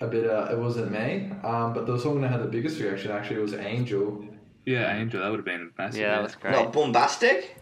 a 0.00 0.06
bit. 0.06 0.24
of 0.26 0.50
it 0.50 0.58
wasn't 0.58 0.90
me, 0.92 1.30
um, 1.44 1.72
but 1.74 1.86
the 1.86 1.98
song 1.98 2.20
that 2.22 2.30
had 2.30 2.42
the 2.42 2.46
biggest 2.48 2.80
reaction 2.80 3.10
actually 3.10 3.40
was 3.40 3.52
Angel. 3.54 4.24
Yeah, 4.64 4.96
Angel, 4.96 5.20
that 5.20 5.28
would 5.30 5.38
have 5.38 5.44
been 5.44 5.70
massive. 5.78 6.00
Yeah, 6.00 6.16
that 6.16 6.22
was 6.22 6.34
great. 6.34 6.52
Not 6.52 6.72
bombastic. 6.72 7.56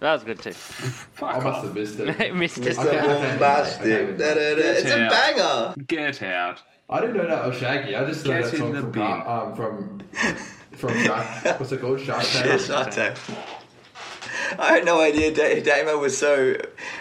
That 0.00 0.12
was 0.12 0.24
good 0.24 0.40
too. 0.40 0.52
Fuck 0.52 1.36
I 1.36 1.38
must 1.38 1.46
off. 1.58 1.64
have 1.64 1.74
missed 1.74 1.98
it. 1.98 2.34
Missed 2.34 2.58
it. 2.58 2.76
Mr. 2.76 2.86
Okay, 2.86 2.98
okay. 3.00 3.28
Bombastic. 3.30 3.86
Okay. 3.86 4.16
Da-da-da. 4.16 4.62
It's 4.62 4.90
a 4.90 5.08
banger. 5.08 5.74
Get 5.86 6.22
out. 6.22 6.62
I 6.88 7.00
didn't 7.00 7.16
know 7.16 7.26
that 7.26 7.46
was 7.46 7.56
Shaggy. 7.58 7.96
I 7.96 8.04
just 8.04 8.24
know 8.24 8.32
Get 8.34 8.44
that 8.44 8.52
in 8.54 8.58
song 8.60 8.74
from 8.74 8.90
bin. 8.92 9.02
Um, 9.02 9.56
from 9.56 10.00
from 10.76 11.02
Shark. 11.02 11.26
What's 11.60 11.72
it 11.72 11.80
called? 11.80 12.00
Shark 12.00 12.22
Tank. 12.22 12.46
Yes, 12.46 12.70
I 12.70 12.90
do. 12.90 13.14
I 14.58 14.74
had 14.74 14.84
no 14.84 15.00
idea 15.00 15.32
Da- 15.34 15.60
Damo 15.62 15.98
was 15.98 16.16
so 16.16 16.56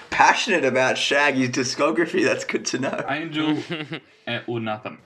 passionate 0.09 0.65
about 0.65 0.97
Shaggy's 0.97 1.49
discography. 1.49 2.23
That's 2.23 2.45
good 2.45 2.65
to 2.67 2.79
know. 2.79 3.05
Angel 3.09 3.57
eh, 4.27 4.41
or 4.47 4.59
nothing. 4.59 4.97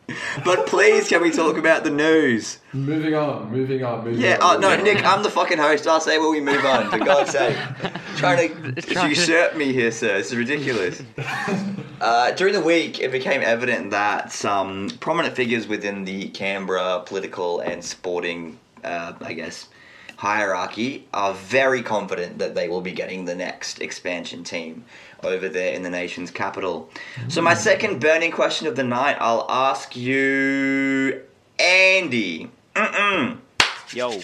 But 0.46 0.68
please, 0.68 1.08
can 1.10 1.22
we 1.22 1.32
talk 1.32 1.58
about 1.58 1.84
the 1.84 1.90
news? 1.90 2.60
Moving 2.74 3.16
on, 3.16 3.52
moving 3.52 3.84
on, 3.84 4.04
moving 4.06 4.22
Yeah, 4.22 4.38
on. 4.42 4.58
oh 4.58 4.60
no, 4.76 4.82
Nick. 4.84 5.04
I'm 5.06 5.24
the 5.24 5.30
fucking 5.30 5.58
host. 5.58 5.88
I'll 5.88 6.00
say 6.00 6.18
when 6.20 6.32
we 6.32 6.42
move 6.42 6.64
on, 6.66 6.90
for 6.90 7.00
God's 7.00 7.32
sake. 7.32 7.58
Trying 8.18 8.74
to 8.76 8.82
Trying 8.82 9.04
to- 9.04 9.10
usurp 9.10 9.56
me 9.56 9.74
here, 9.74 9.92
sir. 9.92 10.18
This 10.18 10.32
is 10.32 10.36
ridiculous. 10.38 11.02
Uh, 12.02 12.32
during 12.32 12.54
the 12.54 12.62
week, 12.62 13.00
it 13.00 13.12
became 13.12 13.42
evident 13.42 13.92
that 13.92 14.32
some 14.32 14.90
prominent 15.02 15.36
figures 15.36 15.68
within 15.68 16.06
the 16.06 16.30
Canberra 16.30 17.04
political 17.06 17.60
and 17.60 17.84
sporting, 17.84 18.58
uh, 18.86 19.14
I 19.20 19.34
guess, 19.34 19.68
hierarchy 20.20 21.08
are 21.14 21.34
very 21.34 21.82
confident 21.82 22.40
that 22.40 22.54
they 22.54 22.68
will 22.68 22.82
be 22.82 22.92
getting 22.92 23.24
the 23.24 23.34
next 23.34 23.82
expansion 23.82 24.44
team 24.44 24.84
over 25.24 25.48
there 25.48 25.74
in 25.74 25.82
the 25.82 25.90
nation's 25.90 26.30
capital. 26.30 26.90
So, 27.30 27.42
my 27.42 27.54
second 27.54 28.02
burning 28.02 28.32
question 28.32 28.68
of 28.68 28.76
the 28.76 28.84
night, 28.84 29.16
I'll 29.22 29.46
ask 29.50 29.96
you, 29.96 31.24
Andy. 31.58 32.52
Mm-mm. 32.76 33.38
Yo. 33.94 34.20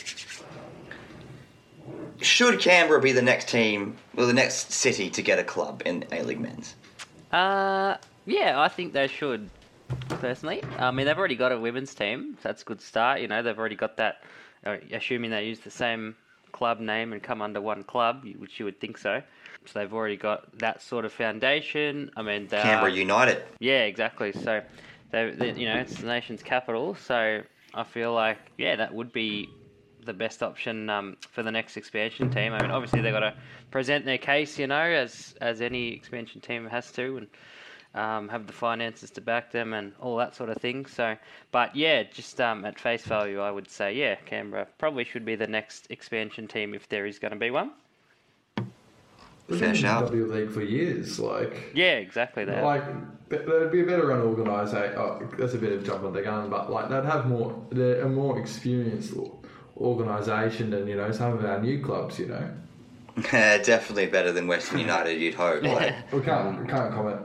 Should 2.21 2.59
Canberra 2.59 3.01
be 3.01 3.13
the 3.13 3.21
next 3.21 3.47
team, 3.47 3.95
or 4.17 4.25
the 4.25 4.33
next 4.33 4.73
city 4.73 5.09
to 5.11 5.21
get 5.21 5.39
a 5.39 5.45
club 5.45 5.81
in 5.85 6.03
A 6.11 6.23
League 6.23 6.41
Men's? 6.41 6.75
Uh, 7.31 7.95
yeah, 8.25 8.59
I 8.59 8.67
think 8.67 8.91
they 8.91 9.07
should. 9.07 9.49
Personally, 10.09 10.61
I 10.77 10.91
mean 10.91 11.05
they've 11.05 11.17
already 11.17 11.35
got 11.35 11.53
a 11.53 11.59
women's 11.59 11.93
team. 11.93 12.37
So 12.41 12.49
that's 12.49 12.63
a 12.63 12.65
good 12.65 12.81
start. 12.81 13.21
You 13.21 13.27
know 13.29 13.43
they've 13.43 13.57
already 13.57 13.75
got 13.75 13.95
that. 13.97 14.23
Assuming 14.65 15.31
they 15.31 15.45
use 15.45 15.59
the 15.59 15.69
same 15.71 16.15
club 16.51 16.79
name 16.79 17.13
and 17.13 17.21
come 17.21 17.41
under 17.41 17.61
one 17.61 17.83
club, 17.83 18.25
which 18.37 18.59
you 18.59 18.65
would 18.65 18.79
think 18.79 18.97
so. 18.97 19.21
So 19.65 19.79
they've 19.79 19.93
already 19.93 20.17
got 20.17 20.57
that 20.59 20.81
sort 20.81 21.05
of 21.05 21.11
foundation. 21.11 22.09
I 22.15 22.21
mean, 22.21 22.47
Canberra 22.47 22.83
are, 22.83 22.89
United. 22.89 23.43
Yeah, 23.59 23.83
exactly. 23.83 24.31
So, 24.31 24.61
they, 25.11 25.31
they, 25.31 25.53
you 25.53 25.67
know, 25.67 25.77
it's 25.77 25.99
the 25.99 26.07
nation's 26.07 26.41
capital. 26.41 26.95
So 26.95 27.41
I 27.73 27.83
feel 27.83 28.13
like, 28.13 28.37
yeah, 28.57 28.75
that 28.77 28.93
would 28.93 29.11
be 29.11 29.49
the 30.05 30.13
best 30.13 30.43
option 30.43 30.89
um, 30.89 31.17
for 31.31 31.43
the 31.43 31.51
next 31.51 31.77
expansion 31.77 32.29
team. 32.29 32.53
I 32.53 32.61
mean, 32.61 32.71
obviously 32.71 33.01
they've 33.01 33.13
got 33.13 33.21
to 33.21 33.33
present 33.71 34.05
their 34.05 34.17
case, 34.17 34.57
you 34.59 34.67
know, 34.67 34.75
as 34.75 35.35
as 35.41 35.61
any 35.61 35.93
expansion 35.93 36.41
team 36.41 36.67
has 36.67 36.91
to, 36.93 37.17
and 37.17 37.27
um, 37.95 38.29
have 38.29 38.45
the 38.45 38.53
finances 38.53 39.09
to 39.11 39.21
back 39.21 39.51
them 39.51 39.73
and 39.73 39.93
all 39.99 40.17
that 40.17 40.35
sort 40.35 40.49
of 40.49 40.57
thing. 40.57 40.85
So, 40.85 41.17
but 41.51 41.75
yeah, 41.75 42.03
just 42.03 42.39
um, 42.39 42.65
at 42.65 42.79
face 42.79 43.03
value, 43.05 43.39
I 43.39 43.49
would 43.49 43.69
say, 43.69 43.93
yeah, 43.93 44.15
Canberra 44.25 44.67
probably 44.77 45.05
should 45.05 45.25
be 45.25 45.35
the 45.35 45.47
next 45.47 45.87
expansion 45.89 46.47
team 46.47 46.73
if 46.73 46.87
there 46.89 47.05
is 47.05 47.17
going 47.17 47.33
to 47.33 47.39
be 47.39 47.51
one. 47.51 47.71
They've 49.47 49.59
Fair 49.59 49.69
been 49.69 49.75
in 49.75 49.81
shout. 49.81 50.05
W 50.05 50.25
League 50.25 50.51
for 50.51 50.63
years, 50.63 51.19
like. 51.19 51.71
Yeah, 51.73 51.93
exactly. 51.93 52.45
That. 52.45 52.63
Like 52.63 52.83
be- 53.29 53.37
they'd 53.37 53.71
be 53.71 53.81
a 53.81 53.85
better 53.85 54.07
run 54.07 54.21
organised. 54.21 54.73
Oh, 54.73 55.27
that's 55.37 55.53
a 55.53 55.57
bit 55.57 55.71
of 55.71 55.85
jump 55.85 56.03
on 56.03 56.13
the 56.13 56.21
gun, 56.21 56.49
but 56.49 56.71
like 56.71 56.89
they'd 56.89 57.05
have 57.05 57.27
more, 57.27 57.55
they're 57.71 58.01
a 58.01 58.09
more 58.09 58.39
experienced 58.39 59.13
organisation 59.77 60.71
than 60.71 60.87
you 60.87 60.95
know 60.95 61.11
some 61.11 61.37
of 61.37 61.45
our 61.45 61.61
new 61.61 61.79
clubs. 61.83 62.17
You 62.17 62.27
know, 62.27 62.51
Definitely 63.31 64.07
better 64.07 64.33
than 64.33 64.47
Western 64.47 64.79
United, 64.79 65.21
you'd 65.21 65.35
hope. 65.35 65.63
Like, 65.75 66.11
we 66.11 66.21
can't 66.21 66.59
we 66.59 66.67
can't 66.67 66.93
comment. 66.93 67.21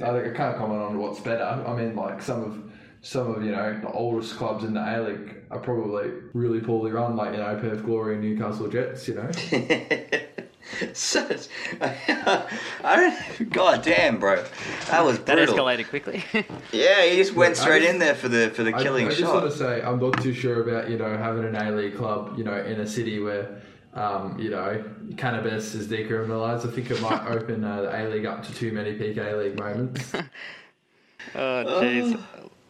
I 0.00 0.10
think 0.12 0.34
I 0.34 0.36
can't 0.36 0.56
comment 0.56 0.80
on 0.80 0.98
what's 0.98 1.20
better. 1.20 1.42
I 1.42 1.74
mean, 1.74 1.96
like 1.96 2.22
some 2.22 2.42
of 2.44 2.62
some 3.02 3.30
of 3.34 3.44
you 3.44 3.52
know 3.52 3.78
the 3.80 3.90
oldest 3.90 4.36
clubs 4.36 4.64
in 4.64 4.74
the 4.74 4.80
A 4.80 5.02
League 5.02 5.36
are 5.50 5.58
probably 5.58 6.10
really 6.34 6.60
poorly 6.60 6.90
run, 6.92 7.16
like 7.16 7.32
you 7.32 7.38
know 7.38 7.56
Perth 7.60 7.84
Glory 7.84 8.14
and 8.14 8.22
Newcastle 8.22 8.68
Jets. 8.68 9.08
You 9.08 9.14
know, 9.14 9.30
such. 10.92 11.48
I 11.80 13.16
don't. 13.38 13.50
God 13.50 13.82
damn, 13.82 14.18
bro, 14.18 14.44
that 14.90 15.04
was 15.04 15.18
that 15.20 15.38
escalated 15.38 15.88
quickly. 15.88 16.24
Yeah, 16.72 17.04
he 17.06 17.16
just 17.16 17.32
went 17.34 17.56
straight 17.56 17.80
just- 17.82 17.94
in 17.94 17.98
there 17.98 18.14
for 18.14 18.28
the 18.28 18.50
for 18.50 18.62
the 18.62 18.74
I, 18.74 18.82
killing 18.82 19.06
I 19.06 19.10
just 19.10 19.20
shot. 19.22 19.34
want 19.42 19.50
to 19.50 19.56
say 19.56 19.82
I'm 19.82 19.98
not 19.98 20.22
too 20.22 20.34
sure 20.34 20.62
about 20.68 20.90
you 20.90 20.98
know 20.98 21.16
having 21.16 21.44
an 21.44 21.56
A 21.56 21.70
League 21.74 21.96
club 21.96 22.36
you 22.36 22.44
know 22.44 22.56
in 22.56 22.78
a 22.80 22.86
city 22.86 23.18
where 23.20 23.60
um, 23.94 24.38
you 24.38 24.50
know 24.50 24.84
cannabis 25.16 25.74
is 25.74 25.88
decriminalised. 25.88 26.68
I 26.68 26.70
think 26.72 26.90
it 26.90 27.00
might 27.00 27.26
open 27.28 27.64
uh, 27.64 27.82
the 27.82 27.96
A 28.04 28.08
League 28.08 28.26
up 28.26 28.42
to 28.44 28.54
too 28.54 28.72
many 28.72 28.92
peak 28.94 29.16
A 29.16 29.34
League 29.36 29.58
moments. 29.58 30.12
oh, 31.34 31.38
jeez. 31.82 32.20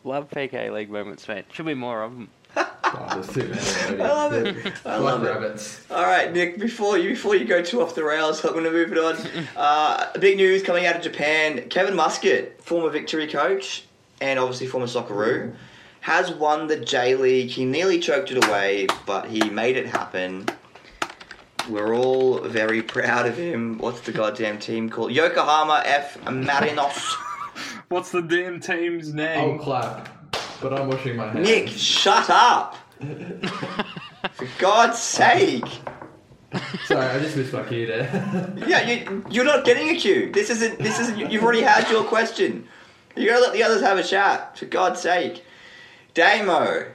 Love 0.05 0.31
peak 0.31 0.55
A 0.55 0.71
League 0.71 0.91
moments, 0.91 1.27
mate. 1.29 1.45
Should 1.53 1.67
be 1.67 1.75
more 1.75 2.03
of 2.03 2.13
them. 2.15 2.31
oh, 2.57 3.23
too. 3.33 3.53
I 3.55 3.95
love 3.97 4.33
it. 4.33 4.57
I 4.87 4.97
Like 4.97 5.03
love 5.03 5.25
it. 5.25 5.29
rabbits. 5.29 5.85
All 5.91 6.03
right, 6.03 6.33
Nick. 6.33 6.59
Before 6.59 6.97
you 6.97 7.11
before 7.11 7.35
you 7.37 7.45
go 7.45 7.63
too 7.63 7.83
off 7.83 7.95
the 7.95 8.05
rails, 8.05 8.43
I'm 8.45 8.53
going 8.53 8.65
to 8.65 8.71
move 8.71 8.93
it 8.93 8.99
on. 8.99 9.17
Uh, 9.57 10.11
big 10.19 10.37
news 10.39 10.63
coming 10.63 10.87
out 10.87 10.97
of 10.97 11.03
Japan: 11.03 11.69
Kevin 11.69 11.95
Muscat, 11.95 12.63
former 12.63 12.89
Victory 12.91 13.27
coach 13.27 13.85
and 14.21 14.39
obviously 14.39 14.67
former 14.67 14.87
Socceroo, 14.87 15.55
has 16.01 16.33
won 16.33 16.67
the 16.69 16.77
J 16.81 17.15
League. 17.17 17.51
He 17.51 17.65
nearly 17.65 17.99
choked 18.01 18.31
it 18.31 18.43
away, 18.49 18.87
but 19.05 19.27
he 19.29 19.51
made 19.51 19.77
it 19.77 19.87
happen. 19.87 20.47
We're 21.69 21.95
all 21.95 22.41
very 22.41 22.83
proud 22.83 23.27
of 23.27 23.37
him. 23.37 23.79
What's 23.79 24.01
the 24.01 24.13
goddamn 24.13 24.59
team 24.59 24.89
called? 24.89 25.13
Yokohama 25.13 25.83
F 25.85 26.19
Marinos. 26.25 27.15
What's 27.89 28.11
the 28.11 28.23
damn 28.23 28.61
team's 28.61 29.09
I'll 29.11 29.15
name? 29.15 29.59
clap, 29.59 30.09
but 30.61 30.73
I'm 30.73 30.89
washing 30.89 31.17
my 31.17 31.29
hands. 31.31 31.47
Nick, 31.47 31.69
shut 31.69 32.29
up! 32.31 32.77
For 34.33 34.49
God's 34.59 34.99
sake! 34.99 35.65
Sorry, 36.87 37.07
I 37.07 37.19
just 37.19 37.37
missed 37.37 37.53
my 37.53 37.63
cue 37.65 37.87
there. 37.87 38.55
Yeah, 38.67 38.89
you, 38.89 39.25
you're 39.31 39.45
not 39.45 39.65
getting 39.65 39.91
a 39.91 39.99
cue. 39.99 40.33
This 40.33 40.49
isn't. 40.51 40.79
This 40.79 40.99
isn't. 40.99 41.31
You've 41.31 41.43
already 41.43 41.63
had 41.63 41.91
your 41.91 42.05
question. 42.05 42.67
You 43.17 43.29
gotta 43.29 43.41
let 43.43 43.53
the 43.53 43.63
others 43.63 43.83
have 43.83 43.99
a 43.99 44.03
chat. 44.03 44.57
For 44.57 44.65
God's 44.67 45.01
sake, 45.01 45.45
Damo. 46.15 46.87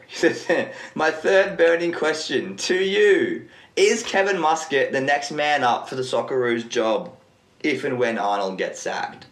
My 0.96 1.12
third 1.12 1.58
burning 1.58 1.92
question 1.92 2.56
to 2.58 2.76
you: 2.76 3.48
Is 3.76 4.04
Kevin 4.04 4.40
Muscat 4.40 4.92
the 4.92 5.02
next 5.02 5.32
man 5.32 5.64
up 5.64 5.90
for 5.90 5.96
the 5.96 6.04
Socceroos 6.04 6.68
job, 6.70 7.16
if 7.62 7.84
and 7.84 7.98
when 7.98 8.20
Arnold 8.20 8.60
gets 8.60 8.80
sacked? 8.80 9.26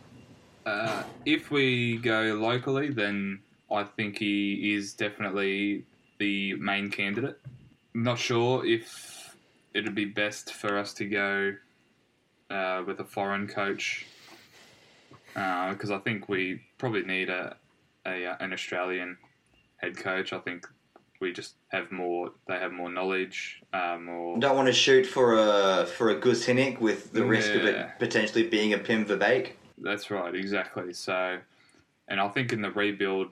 Uh, 0.66 1.04
if 1.26 1.52
we 1.52 1.98
go 1.98 2.40
locally, 2.42 2.90
then 2.90 3.40
I 3.72 3.84
think 3.84 4.18
he 4.18 4.74
is 4.74 4.94
definitely 4.94 5.86
the 6.18 6.56
main 6.56 6.90
candidate. 6.90 7.40
Not 7.94 8.18
sure 8.18 8.66
if 8.66 9.36
it'd 9.76 9.94
be 9.94 10.06
best 10.06 10.54
for 10.54 10.78
us 10.78 10.94
to 10.96 11.06
go 11.06 11.56
uh, 12.50 12.84
with 12.86 13.00
a 13.00 13.06
foreign 13.06 13.48
coach 13.48 14.08
because 15.34 15.92
I 15.92 16.00
think 16.00 16.28
we 16.28 16.62
probably 16.78 17.04
need 17.04 17.30
a, 17.30 17.56
a 18.06 18.26
uh, 18.26 18.36
an 18.40 18.54
Australian 18.54 19.18
head 19.78 19.98
coach. 19.98 20.34
I 20.34 20.40
think 20.40 20.68
we 21.22 21.32
just 21.32 21.56
have 21.70 21.92
more. 21.92 22.32
They 22.48 22.56
have 22.56 22.74
more 22.74 22.92
knowledge, 22.92 23.62
uh, 23.72 23.98
more. 24.02 24.38
Don't 24.40 24.56
want 24.56 24.68
to 24.68 24.74
shoot 24.74 25.06
for 25.06 25.38
a 25.38 25.86
for 25.86 26.10
a 26.10 26.20
Guus 26.20 26.46
Hiddink 26.46 26.82
with 26.82 27.14
the 27.14 27.24
risk 27.24 27.54
of 27.54 27.64
it 27.64 27.88
potentially 28.00 28.48
being 28.48 28.74
a 28.74 28.78
Pim 28.78 29.06
Verbeek. 29.06 29.52
That's 29.78 30.12
right, 30.12 30.34
exactly. 30.36 30.94
So, 30.94 31.38
and 32.08 32.20
I 32.20 32.28
think 32.30 32.52
in 32.52 32.62
the 32.62 32.72
rebuild 32.72 33.28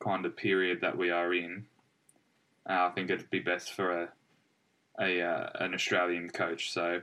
kind 0.00 0.26
of 0.26 0.36
period 0.36 0.80
that 0.82 0.96
we 0.96 1.10
are 1.10 1.32
in, 1.32 1.66
uh, 2.68 2.88
I 2.88 2.90
think 2.90 3.10
it'd 3.10 3.30
be 3.30 3.40
best 3.40 3.72
for 3.72 4.02
a 4.02 4.08
a 5.00 5.22
uh, 5.22 5.50
an 5.60 5.74
Australian 5.74 6.28
coach. 6.28 6.72
So, 6.72 7.00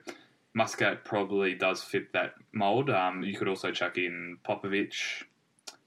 Muscat 0.54 1.06
probably 1.06 1.56
does 1.56 1.82
fit 1.82 2.14
that 2.14 2.34
mold. 2.52 2.90
Um, 2.90 3.24
you 3.24 3.38
could 3.38 3.48
also 3.48 3.72
chuck 3.72 3.98
in 3.98 4.38
Popovic 4.48 5.24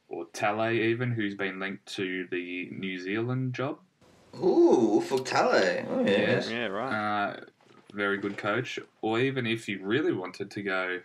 or 0.08 0.26
Talay, 0.26 0.74
even 0.86 1.12
who's 1.12 1.34
been 1.34 1.60
linked 1.60 1.86
to 1.94 2.26
the 2.30 2.68
New 2.72 2.98
Zealand 2.98 3.54
job. 3.54 3.78
Ooh, 4.36 5.02
Ufuk 5.02 5.26
Talay. 5.26 5.86
Oh 5.88 6.04
yes. 6.04 6.50
Yeah, 6.50 6.66
right. 6.66 6.92
Uh, 6.92 7.40
very 7.92 8.18
good 8.18 8.36
coach. 8.36 8.78
Or 9.02 9.18
even 9.18 9.46
if 9.46 9.68
you 9.68 9.80
really 9.82 10.12
wanted 10.12 10.50
to 10.52 10.62
go 10.62 11.00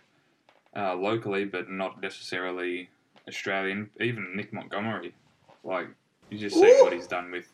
uh, 0.76 0.94
locally, 0.94 1.44
but 1.44 1.68
not 1.70 2.00
necessarily 2.00 2.90
Australian, 3.28 3.90
even 4.00 4.34
Nick 4.36 4.52
Montgomery. 4.52 5.14
Like 5.64 5.88
you 6.30 6.38
just 6.38 6.56
see 6.56 6.66
Ooh. 6.66 6.84
what 6.84 6.92
he's 6.92 7.06
done 7.06 7.30
with 7.30 7.52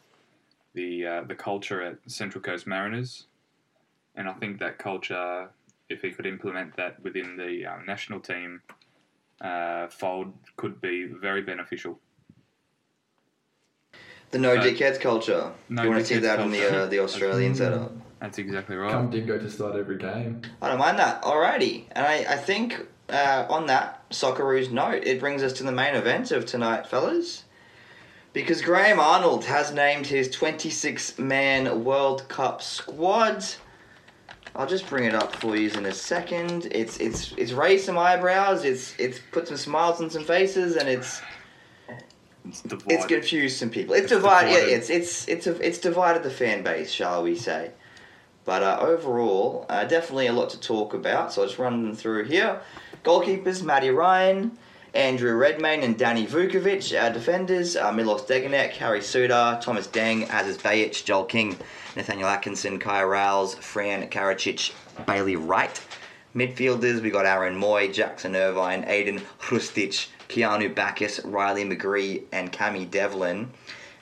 the 0.74 1.06
uh, 1.06 1.22
the 1.24 1.34
culture 1.34 1.82
at 1.82 1.98
Central 2.06 2.42
Coast 2.42 2.66
Mariners, 2.66 3.26
and 4.14 4.28
I 4.28 4.32
think 4.34 4.58
that 4.60 4.78
culture, 4.78 5.48
if 5.88 6.02
he 6.02 6.10
could 6.10 6.26
implement 6.26 6.76
that 6.76 7.02
within 7.02 7.36
the 7.36 7.66
uh, 7.66 7.76
national 7.86 8.20
team 8.20 8.60
uh, 9.40 9.88
fold, 9.88 10.32
could 10.56 10.80
be 10.80 11.04
very 11.06 11.42
beneficial. 11.42 11.98
The 14.32 14.38
no 14.38 14.54
Uh, 14.54 14.62
dickheads 14.64 14.98
culture. 14.98 15.52
no 15.68 15.82
you 15.82 15.90
want 15.90 16.00
to 16.00 16.06
see 16.06 16.14
dickheads 16.16 16.22
that 16.22 16.40
in 16.40 16.50
the 16.50 16.82
uh, 16.82 16.86
the 16.86 16.98
Australian 17.00 17.54
setup? 17.54 17.92
That's 18.20 18.38
exactly 18.38 18.76
right. 18.76 18.90
Come 18.90 19.10
Dingo 19.10 19.38
to 19.38 19.50
start 19.50 19.76
every 19.76 19.98
game. 19.98 20.42
I 20.62 20.68
don't 20.68 20.78
mind 20.78 20.98
that. 20.98 21.22
Alrighty, 21.22 21.84
and 21.92 22.06
I, 22.06 22.24
I 22.28 22.36
think 22.36 22.86
uh, 23.10 23.46
on 23.50 23.66
that 23.66 24.08
Socceroos 24.10 24.70
note, 24.70 25.04
it 25.04 25.20
brings 25.20 25.42
us 25.42 25.52
to 25.54 25.64
the 25.64 25.72
main 25.72 25.94
event 25.94 26.30
of 26.32 26.46
tonight, 26.46 26.86
fellas. 26.86 27.44
Because 28.32 28.62
Graham 28.62 28.98
Arnold 28.98 29.44
has 29.44 29.74
named 29.74 30.06
his 30.06 30.30
26 30.30 31.18
man 31.18 31.84
World 31.84 32.26
Cup 32.28 32.62
squad. 32.62 33.44
I'll 34.56 34.66
just 34.66 34.86
bring 34.88 35.04
it 35.04 35.14
up 35.14 35.36
for 35.36 35.54
you 35.56 35.70
in 35.72 35.84
a 35.84 35.92
second. 35.92 36.68
It's 36.70 36.96
it's 36.98 37.32
it's 37.36 37.52
raised 37.52 37.84
some 37.84 37.98
eyebrows. 37.98 38.64
It's 38.64 38.94
it's 38.98 39.18
put 39.32 39.46
some 39.48 39.58
smiles 39.58 40.00
on 40.00 40.08
some 40.08 40.24
faces, 40.24 40.76
and 40.76 40.88
it's 40.88 41.20
It's 42.48 42.62
it's 42.88 43.06
confused 43.06 43.58
some 43.58 43.70
people. 43.70 43.94
It's, 43.94 44.04
It's 44.04 44.12
divided. 44.12 44.48
divided. 44.50 44.70
Yeah, 44.70 44.76
it's 44.76 44.90
it's 44.90 45.28
it's 45.28 45.46
a, 45.46 45.54
it's 45.66 45.78
divided 45.78 46.22
the 46.22 46.30
fan 46.30 46.62
base, 46.62 46.90
shall 46.90 47.22
we 47.22 47.36
say? 47.36 47.70
But 48.44 48.62
uh, 48.62 48.78
overall, 48.80 49.66
uh, 49.68 49.84
definitely 49.84 50.26
a 50.26 50.32
lot 50.32 50.50
to 50.50 50.60
talk 50.60 50.94
about. 50.94 51.32
So 51.32 51.42
I'll 51.42 51.46
just 51.48 51.58
run 51.58 51.84
them 51.84 51.94
through 51.94 52.24
here. 52.24 52.60
Goalkeepers: 53.04 53.62
Matty 53.62 53.90
Ryan, 53.90 54.58
Andrew 54.94 55.36
Redmayne, 55.36 55.82
and 55.84 55.96
Danny 55.96 56.26
Vukovic. 56.26 57.00
Our 57.00 57.10
defenders: 57.10 57.76
uh, 57.76 57.92
Milos 57.92 58.22
Degenek, 58.22 58.70
Harry 58.72 59.00
Souttar, 59.00 59.60
Thomas 59.60 59.86
Deng, 59.86 60.28
Aziz 60.28 60.58
Behich, 60.58 61.04
Joel 61.04 61.24
King, 61.26 61.56
Nathaniel 61.94 62.28
Atkinson, 62.28 62.80
Kye 62.80 63.04
Rowles, 63.04 63.54
Fran 63.54 64.08
Karacic, 64.08 64.72
Bailey 65.06 65.36
Wright. 65.36 65.80
Midfielders, 66.34 67.02
we 67.02 67.10
got 67.10 67.26
Aaron 67.26 67.60
Mooy, 67.60 67.92
Jackson 67.92 68.34
Irvine, 68.34 68.84
Ajdin 68.84 69.20
Hrustic, 69.38 70.08
Keanu 70.32 70.74
Baccus, 70.74 71.20
Riley 71.24 71.64
McGree, 71.64 72.22
and 72.32 72.50
Cami 72.50 72.90
Devlin. 72.90 73.50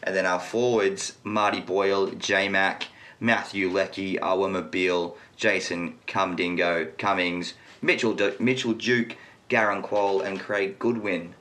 And 0.03 0.15
then 0.15 0.27
our 0.27 0.39
forwards, 0.39 1.19
Marty 1.25 1.61
Boyle, 1.61 2.07
J 2.13 2.49
Mac, 2.49 2.87
Matthew 3.19 3.69
Leckie, 3.69 4.17
Awer 4.21 4.49
Mabil, 4.49 5.17
Jason 5.37 5.99
Cumdingo, 6.07 6.97
Cummings, 6.99 7.55
Mitchell, 7.83 8.15
Du- 8.15 8.37
Mitchell 8.39 8.75
Duke, 8.75 9.17
Garang 9.49 9.85
Kuol, 9.85 10.25
and 10.25 10.39
Craig 10.39 10.79
Goodwin. 10.79 11.35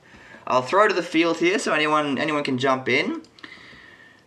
I'll 0.46 0.62
throw 0.62 0.88
to 0.88 0.94
the 0.94 1.02
field 1.04 1.36
here 1.36 1.60
so 1.60 1.72
anyone 1.72 2.18
anyone 2.18 2.42
can 2.42 2.58
jump 2.58 2.88
in. 2.88 3.22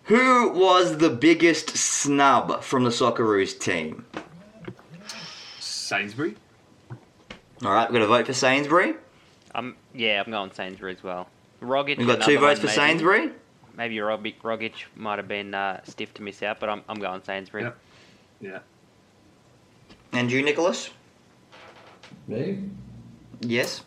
Who 0.04 0.50
was 0.50 0.98
the 1.00 1.10
biggest 1.10 1.76
snub 1.76 2.64
from 2.64 2.86
the 2.86 2.90
Socceroos 2.90 3.60
team? 3.60 4.06
Sainsbury. 5.60 6.36
All 7.64 7.72
right, 7.74 7.90
we're 7.90 8.00
going 8.00 8.02
to 8.02 8.08
vote 8.08 8.26
for 8.26 8.34
Sainsbury. 8.34 8.96
Yeah, 9.94 10.24
I'm 10.26 10.32
going 10.32 10.52
Sainsbury 10.52 10.94
as 10.94 11.04
well. 11.04 11.28
Rogic. 11.62 11.98
We've 11.98 12.08
got 12.08 12.22
two 12.22 12.40
votes 12.40 12.60
for 12.60 12.68
maybe. 12.68 12.76
Sainsbury. 12.76 13.32
Maybe 13.76 13.96
Rogic, 13.98 14.36
Rogic 14.42 14.74
might 14.96 15.18
have 15.18 15.28
been 15.28 15.54
uh, 15.54 15.82
stiff 15.84 16.14
to 16.16 16.22
miss 16.22 16.44
out, 16.44 16.60
but 16.60 16.70
I'm, 16.70 16.84
I'm 16.88 17.00
going 17.00 17.24
Sainsbury. 17.24 17.64
Yep. 17.64 17.78
Yeah. 18.42 18.60
And 20.12 20.32
you, 20.32 20.44
Nicholas? 20.44 20.92
Me? 22.28 22.70
Yes. 23.42 23.84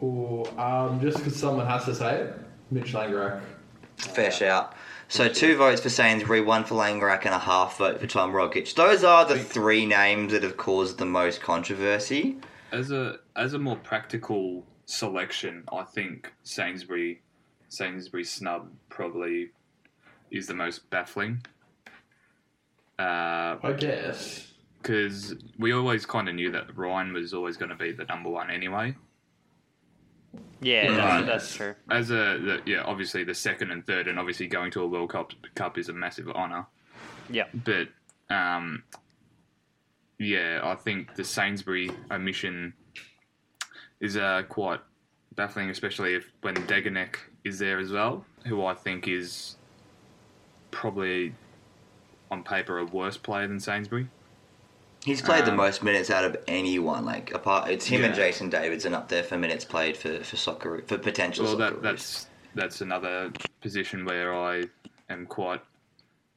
Or 0.00 0.46
um, 0.60 1.00
just 1.00 1.18
because 1.18 1.36
someone 1.36 1.66
has 1.66 1.84
to 1.86 1.94
say 1.94 2.20
it, 2.20 2.40
Mitch 2.70 2.92
Langerak. 2.92 3.42
Fair 3.96 4.30
shout. 4.30 4.74
So 5.08 5.28
two 5.28 5.56
votes 5.56 5.80
for 5.80 5.88
Sainsbury, 5.88 6.40
one 6.40 6.64
for 6.64 6.74
Langerak, 6.74 7.24
and 7.24 7.34
a 7.34 7.38
half 7.38 7.78
vote 7.78 8.00
for 8.00 8.06
Tom 8.06 8.32
Rogic. 8.32 8.74
Those 8.74 9.04
are 9.04 9.24
the 9.24 9.38
three 9.38 9.86
names 9.86 10.32
that 10.32 10.42
have 10.42 10.56
caused 10.56 10.98
the 10.98 11.06
most 11.06 11.40
controversy. 11.40 12.38
As 12.72 12.90
a 12.90 13.18
as 13.36 13.54
a 13.54 13.58
more 13.58 13.76
practical 13.76 14.64
selection, 14.86 15.64
I 15.72 15.82
think 15.82 16.32
Sainsbury 16.42 17.22
Sainsbury 17.68 18.24
snub 18.24 18.70
probably 18.88 19.50
is 20.30 20.46
the 20.46 20.54
most 20.54 20.88
baffling. 20.90 21.42
Because 22.96 23.58
I 23.62 23.72
guess. 23.72 24.52
Because 24.80 25.34
we 25.58 25.72
always 25.72 26.06
kind 26.06 26.28
of 26.28 26.34
knew 26.34 26.50
that 26.52 26.76
Ryan 26.76 27.12
was 27.12 27.34
always 27.34 27.56
going 27.56 27.70
to 27.70 27.76
be 27.76 27.92
the 27.92 28.04
number 28.04 28.30
one 28.30 28.50
anyway. 28.50 28.94
Yeah, 30.60 30.92
that's, 30.92 31.26
that's 31.26 31.54
true. 31.54 31.74
As 31.90 32.10
a 32.10 32.38
the, 32.38 32.60
yeah, 32.66 32.82
obviously 32.84 33.24
the 33.24 33.34
second 33.34 33.70
and 33.72 33.86
third, 33.86 34.06
and 34.06 34.18
obviously 34.18 34.46
going 34.46 34.70
to 34.72 34.82
a 34.82 34.86
World 34.86 35.10
Cup 35.10 35.32
Cup 35.54 35.76
is 35.78 35.88
a 35.88 35.92
massive 35.92 36.28
honour. 36.28 36.66
Yeah. 37.28 37.46
But 37.52 37.88
um, 38.30 38.84
yeah, 40.18 40.60
I 40.62 40.74
think 40.74 41.14
the 41.14 41.24
Sainsbury 41.24 41.90
omission 42.10 42.74
is 44.00 44.16
uh, 44.16 44.42
quite 44.48 44.80
baffling, 45.34 45.70
especially 45.70 46.14
if 46.14 46.32
when 46.42 46.54
Degenek 46.54 47.16
is 47.44 47.58
there 47.58 47.78
as 47.78 47.92
well, 47.92 48.24
who 48.46 48.64
I 48.64 48.74
think 48.74 49.08
is 49.08 49.56
probably 50.70 51.34
on 52.30 52.42
paper 52.42 52.78
a 52.78 52.84
worse 52.84 53.16
player 53.16 53.46
than 53.46 53.60
Sainsbury. 53.60 54.08
He's 55.04 55.22
played 55.22 55.44
the 55.44 55.52
Um, 55.52 55.56
most 55.56 55.82
minutes 55.84 56.10
out 56.10 56.24
of 56.24 56.36
anyone. 56.48 57.04
Like 57.04 57.32
apart, 57.32 57.70
it's 57.70 57.86
him 57.86 58.02
and 58.04 58.16
Yeah. 58.16 58.24
Jason 58.24 58.50
Davidson 58.50 58.92
up 58.94 59.08
there 59.08 59.22
for 59.22 59.38
minutes 59.38 59.64
played 59.64 59.96
for 59.96 60.22
for 60.24 60.36
soccer 60.36 60.82
for 60.86 60.98
potential. 60.98 61.44
Well, 61.44 61.56
that, 61.56 61.82
that's 61.82 62.26
that's 62.54 62.80
another 62.80 63.32
position 63.60 64.04
where 64.04 64.34
I 64.34 64.64
am 65.08 65.26
quite 65.26 65.60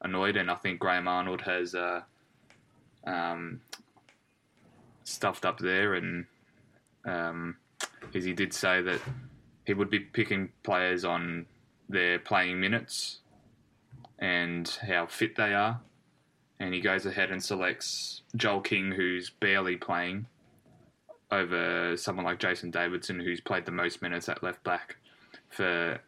annoyed, 0.02 0.36
and 0.36 0.50
I 0.50 0.54
think 0.54 0.78
Graham 0.78 1.08
Arnold 1.08 1.40
has 1.40 1.74
uh, 1.74 2.02
um, 3.04 3.60
stuffed 5.02 5.44
up 5.44 5.58
there, 5.58 5.94
and 5.94 6.26
um, 7.04 7.56
as 8.14 8.24
he 8.24 8.32
did 8.32 8.52
say 8.52 8.82
that 8.82 9.00
he 9.64 9.74
would 9.74 9.90
be 9.90 10.00
picking 10.00 10.50
players 10.62 11.04
on 11.04 11.46
their 11.88 12.18
playing 12.18 12.60
minutes 12.60 13.18
and 14.18 14.68
how 14.86 15.06
fit 15.06 15.36
they 15.36 15.54
are, 15.54 15.80
and 16.58 16.74
he 16.74 16.80
goes 16.80 17.06
ahead 17.06 17.30
and 17.30 17.42
selects 17.42 18.22
Joel 18.36 18.60
King, 18.60 18.92
who's 18.92 19.30
barely 19.30 19.76
playing. 19.76 20.26
Over 21.32 21.96
someone 21.96 22.24
like 22.24 22.40
Jason 22.40 22.72
Davidson, 22.72 23.20
who's 23.20 23.40
played 23.40 23.64
the 23.64 23.70
most 23.70 24.02
minutes 24.02 24.28
at 24.28 24.42
left 24.42 24.64
back 24.64 24.96
for 25.48 26.00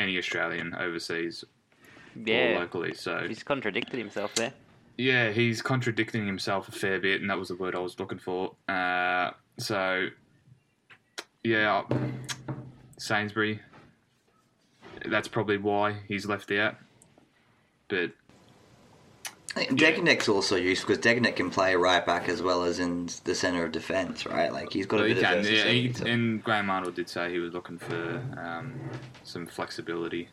any 0.00 0.18
Australian 0.18 0.74
overseas 0.74 1.44
or 2.16 2.58
locally. 2.58 2.92
So 2.94 3.24
He's 3.28 3.44
contradicted 3.44 3.98
himself 3.98 4.34
there. 4.34 4.52
Yeah, 4.98 5.30
he's 5.30 5.62
contradicting 5.62 6.26
himself 6.26 6.68
a 6.68 6.72
fair 6.72 6.98
bit, 6.98 7.20
and 7.20 7.30
that 7.30 7.38
was 7.38 7.48
the 7.48 7.54
word 7.54 7.76
I 7.76 7.78
was 7.78 7.98
looking 8.00 8.18
for. 8.18 8.56
Uh, 8.68 9.30
so 9.56 10.08
yeah, 11.44 11.84
Sainsbury. 12.98 13.60
That's 15.06 15.28
probably 15.28 15.56
why 15.56 15.98
he's 16.08 16.26
left 16.26 16.50
out. 16.50 16.74
But 17.86 18.10
Degenek's 19.54 20.28
also 20.28 20.56
useful 20.56 20.94
because 20.96 21.04
Degenek 21.04 21.36
can 21.36 21.50
play 21.50 21.74
right 21.76 22.04
back 22.04 22.28
as 22.28 22.42
well 22.42 22.64
as 22.64 22.80
in 22.80 23.08
the 23.24 23.34
center 23.34 23.64
of 23.64 23.72
defense, 23.72 24.26
right? 24.26 24.52
Like 24.52 24.72
he's 24.72 24.86
got 24.86 25.00
a 25.00 25.08
he 25.08 25.14
bit 25.14 25.24
of 25.24 25.48
yeah. 25.50 25.64
He, 25.64 25.92
so- 25.92 26.06
and 26.06 26.42
Graham 26.42 26.70
Arnold 26.70 26.96
did 26.96 27.08
say 27.08 27.30
he 27.30 27.38
was 27.38 27.52
looking 27.52 27.78
for 27.78 28.20
um, 28.36 28.74
some 29.22 29.46
flexibility. 29.46 30.28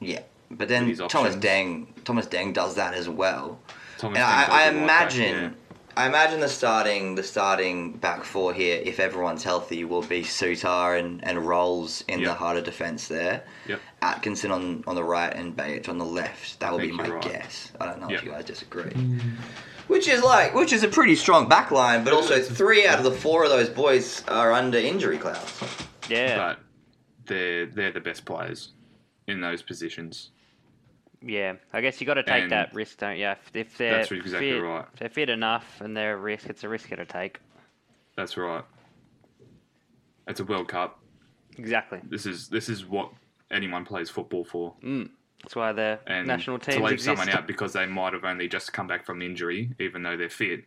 yeah, 0.00 0.22
but 0.50 0.68
then 0.68 0.94
Thomas. 1.08 1.36
Deng, 1.36 1.86
Thomas 2.04 2.26
Deng 2.26 2.52
does 2.52 2.74
that 2.74 2.94
as 2.94 3.08
well. 3.08 3.60
Thomas 3.98 4.16
And 4.18 4.24
I, 4.24 4.42
I 4.42 4.70
to 4.70 4.78
right 4.78 4.86
back, 4.86 5.12
imagine, 5.12 5.56
I 5.96 6.06
imagine 6.06 6.40
the 6.40 6.48
starting 6.48 7.14
the 7.16 7.22
starting 7.22 7.92
back 7.92 8.24
four 8.24 8.54
here, 8.54 8.80
if 8.84 9.00
everyone's 9.00 9.42
healthy, 9.42 9.84
will 9.84 10.02
be 10.02 10.22
Souttar 10.22 10.98
and, 10.98 11.22
and 11.24 11.38
Rowles 11.46 12.04
in 12.08 12.22
the 12.22 12.32
heart 12.34 12.56
of 12.56 12.64
defence 12.64 13.08
there. 13.08 13.42
Yep. 13.66 13.80
Atkinson 14.02 14.50
on, 14.52 14.84
on 14.86 14.94
the 14.94 15.02
right 15.04 15.34
and 15.34 15.56
Behich 15.56 15.88
on 15.88 15.98
the 15.98 16.04
left. 16.04 16.60
That 16.60 16.72
would 16.72 16.82
be 16.82 16.92
my 16.92 17.08
right. 17.08 17.22
guess. 17.22 17.72
I 17.80 17.86
don't 17.86 18.00
know 18.00 18.08
Yep. 18.08 18.18
if 18.20 18.24
you 18.24 18.30
guys 18.30 18.44
disagree. 18.44 18.90
Mm. 18.92 19.20
Which 19.88 20.06
is 20.06 20.22
like, 20.22 20.54
which 20.54 20.72
is 20.72 20.84
a 20.84 20.88
pretty 20.88 21.16
strong 21.16 21.48
back 21.48 21.70
line, 21.70 22.04
but 22.04 22.12
also 22.12 22.40
three 22.40 22.86
out 22.86 22.98
of 22.98 23.04
the 23.04 23.10
four 23.10 23.42
of 23.44 23.50
those 23.50 23.68
boys 23.70 24.22
are 24.28 24.52
under 24.52 24.78
injury 24.78 25.18
clouds. 25.18 25.60
Yeah, 26.08 26.36
But 26.36 26.58
they're 27.26 27.66
they're 27.66 27.92
the 27.92 28.00
best 28.00 28.24
players 28.24 28.72
in 29.26 29.40
those 29.40 29.62
positions. 29.62 30.30
Yeah. 31.22 31.54
I 31.72 31.80
guess 31.80 32.00
you 32.00 32.06
got 32.06 32.14
to 32.14 32.22
take 32.22 32.44
And 32.44 32.52
that 32.52 32.74
risk, 32.74 32.98
don't 32.98 33.16
you? 33.18 33.26
If, 33.28 33.50
if 33.54 33.78
they're 33.78 33.98
That's 33.98 34.12
exactly 34.12 34.52
fit, 34.52 34.58
right. 34.58 34.84
if 34.92 34.98
they're 35.00 35.08
fit 35.08 35.28
enough 35.30 35.80
and 35.80 35.96
they're 35.96 36.14
a 36.14 36.18
risk, 36.18 36.46
it's 36.48 36.64
a 36.64 36.68
risk 36.68 36.90
you 36.90 36.96
have 36.96 37.06
to 37.06 37.12
take. 37.12 37.40
That's 38.16 38.36
right. 38.36 38.64
It's 40.26 40.40
a 40.40 40.44
World 40.44 40.68
Cup. 40.68 41.00
Exactly. 41.56 42.00
This 42.08 42.26
is 42.26 42.48
this 42.48 42.68
is 42.68 42.84
what 42.86 43.10
anyone 43.50 43.84
plays 43.84 44.10
football 44.10 44.44
for. 44.44 44.74
Mm. 44.82 45.10
That's 45.42 45.56
why 45.56 45.72
the 45.72 45.98
And 46.06 46.26
national 46.26 46.58
teams 46.58 46.76
to 46.76 46.82
leave 46.82 46.94
exist. 46.94 47.16
someone 47.16 47.28
out 47.30 47.46
because 47.46 47.72
they 47.72 47.86
might 47.86 48.12
have 48.12 48.24
only 48.24 48.48
just 48.48 48.72
come 48.72 48.86
back 48.86 49.06
from 49.06 49.22
injury, 49.22 49.70
even 49.78 50.02
though 50.02 50.16
they're 50.16 50.28
fit, 50.28 50.50
it 50.60 50.64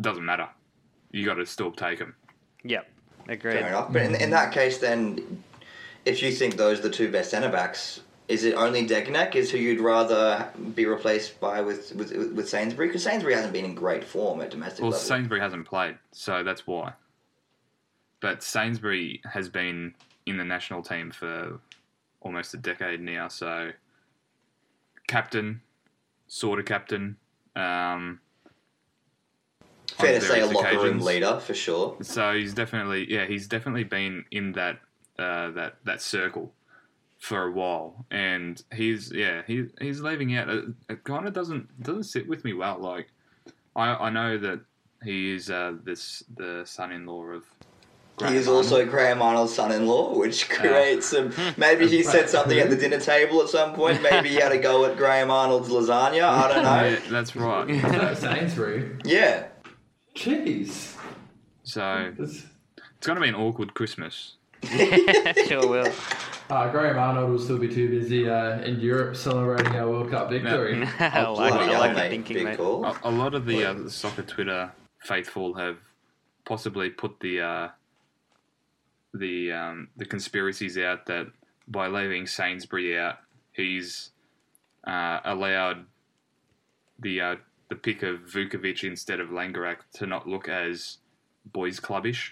doesn't 0.00 0.24
matter. 0.24 0.48
You 1.10 1.24
got 1.24 1.34
to 1.34 1.46
still 1.46 1.72
take 1.72 1.98
them. 1.98 2.14
Yep, 2.62 2.88
agreed. 3.28 3.54
Fair 3.54 3.68
enough. 3.68 3.92
But 3.92 4.02
in, 4.02 4.14
in 4.16 4.30
that 4.30 4.52
case, 4.52 4.78
then, 4.78 5.42
if 6.04 6.22
you 6.22 6.30
think 6.30 6.56
those 6.56 6.78
are 6.80 6.82
the 6.82 6.90
two 6.90 7.10
best 7.10 7.30
centre 7.30 7.48
backs, 7.50 8.00
is 8.30 8.44
it 8.44 8.54
only 8.54 8.86
Degenek 8.86 9.34
is 9.34 9.50
who 9.50 9.58
you'd 9.58 9.80
rather 9.80 10.48
be 10.76 10.86
replaced 10.86 11.40
by 11.40 11.60
with 11.62 11.92
with, 11.96 12.12
with 12.32 12.48
Sainsbury? 12.48 12.86
Because 12.86 13.02
Sainsbury 13.02 13.34
hasn't 13.34 13.52
been 13.52 13.64
in 13.64 13.74
great 13.74 14.04
form 14.04 14.40
at 14.40 14.50
domestic 14.50 14.82
Well, 14.82 14.92
level. 14.92 15.04
Sainsbury 15.04 15.40
hasn't 15.40 15.66
played, 15.66 15.96
so 16.12 16.44
that's 16.44 16.64
why. 16.64 16.92
But 18.20 18.44
Sainsbury 18.44 19.20
has 19.24 19.48
been 19.48 19.94
in 20.26 20.36
the 20.36 20.44
national 20.44 20.82
team 20.82 21.10
for 21.10 21.58
almost 22.20 22.54
a 22.54 22.56
decade 22.56 23.00
now, 23.00 23.26
so 23.26 23.72
captain, 25.08 25.60
sort 26.28 26.60
of 26.60 26.66
captain. 26.66 27.16
Um, 27.56 28.20
Fair 29.88 30.20
to 30.20 30.24
say, 30.24 30.40
a 30.40 30.46
locker 30.46 30.78
room 30.78 31.00
leader 31.00 31.40
for 31.40 31.52
sure. 31.52 31.96
So 32.02 32.34
he's 32.34 32.54
definitely 32.54 33.12
yeah 33.12 33.26
he's 33.26 33.48
definitely 33.48 33.84
been 33.84 34.24
in 34.30 34.52
that 34.52 34.78
uh, 35.18 35.50
that 35.50 35.78
that 35.84 36.00
circle 36.00 36.52
for 37.20 37.44
a 37.44 37.52
while, 37.52 38.04
and 38.10 38.62
he's 38.74 39.12
yeah 39.12 39.42
he 39.46 39.66
he's 39.80 40.00
leaving 40.00 40.34
out. 40.36 40.48
It, 40.48 40.64
it 40.88 41.04
kind 41.04 41.28
of 41.28 41.32
doesn't 41.34 41.82
doesn't 41.82 42.04
sit 42.04 42.26
with 42.28 42.44
me 42.44 42.52
well. 42.54 42.78
Like 42.78 43.12
I 43.76 43.94
I 43.94 44.10
know 44.10 44.36
that 44.38 44.60
he 45.04 45.32
is 45.34 45.50
uh, 45.50 45.74
this 45.84 46.24
the 46.36 46.64
son-in-law 46.64 47.24
of. 47.26 47.44
Graham 48.16 48.34
He 48.34 48.38
is 48.38 48.48
Arnold. 48.48 48.64
also 48.64 48.86
Graham 48.86 49.22
Arnold's 49.22 49.54
son-in-law, 49.54 50.18
which 50.18 50.50
creates 50.50 51.06
some. 51.06 51.32
Maybe 51.56 51.86
he 51.86 52.02
said 52.02 52.28
something 52.28 52.58
at 52.58 52.68
the 52.68 52.76
dinner 52.76 53.00
table 53.00 53.40
at 53.40 53.48
some 53.48 53.72
point. 53.72 54.02
Maybe 54.02 54.28
he 54.28 54.34
had 54.34 54.52
a 54.52 54.58
go 54.58 54.84
at 54.84 54.98
Graham 54.98 55.30
Arnold's 55.30 55.70
lasagna. 55.70 56.24
I 56.24 56.48
don't 56.52 56.62
know. 56.62 56.84
Yeah, 56.84 56.98
that's 57.10 57.34
right. 57.34 57.70
Is 57.70 57.82
that 57.82 58.18
Sainsbury? 58.18 58.98
Yeah, 59.04 59.46
Jeez. 60.14 60.96
So 61.62 62.12
it's 62.18 62.44
going 63.06 63.16
to 63.16 63.22
be 63.22 63.28
an 63.28 63.34
awkward 63.34 63.72
Christmas. 63.74 64.36
sure 64.64 65.66
will. 65.66 65.90
Uh, 66.50 66.68
Graham 66.68 66.98
Arnold 66.98 67.30
will 67.30 67.38
still 67.38 67.58
be 67.58 67.68
too 67.68 67.88
busy 67.88 68.28
uh, 68.28 68.58
in 68.62 68.80
Europe 68.80 69.14
celebrating 69.14 69.76
our 69.76 69.88
World 69.88 70.10
Cup 70.10 70.30
victory. 70.30 70.84
I 70.98 71.24
Oh, 71.24 71.34
like, 71.38 71.52
I 71.52 71.78
like 71.78 71.94
the 71.94 72.02
mate. 72.02 72.10
thinking, 72.10 72.44
mate. 72.44 72.56
call. 72.56 72.84
A, 72.84 72.98
a 73.04 73.10
lot 73.10 73.34
of 73.34 73.46
the 73.46 73.64
uh, 73.64 73.88
soccer 73.88 74.22
Twitter 74.22 74.72
faithful 74.98 75.54
have 75.54 75.78
possibly 76.44 76.90
put 76.90 77.20
the 77.20 77.40
uh, 77.40 77.68
the 79.14 79.52
um, 79.52 79.88
the 79.96 80.04
conspiracies 80.04 80.76
out 80.76 81.06
that 81.06 81.28
by 81.68 81.86
leaving 81.86 82.26
Sainsbury 82.26 82.98
out, 82.98 83.18
he's 83.52 84.10
uh, 84.88 85.20
allowed 85.24 85.84
the 86.98 87.20
uh, 87.20 87.36
the 87.68 87.76
pick 87.76 88.02
of 88.02 88.22
Vukovic 88.22 88.82
instead 88.82 89.20
of 89.20 89.28
Langerak 89.28 89.78
to 89.94 90.06
not 90.06 90.26
look 90.26 90.48
as 90.48 90.98
boys 91.52 91.78
clubbish. 91.78 92.30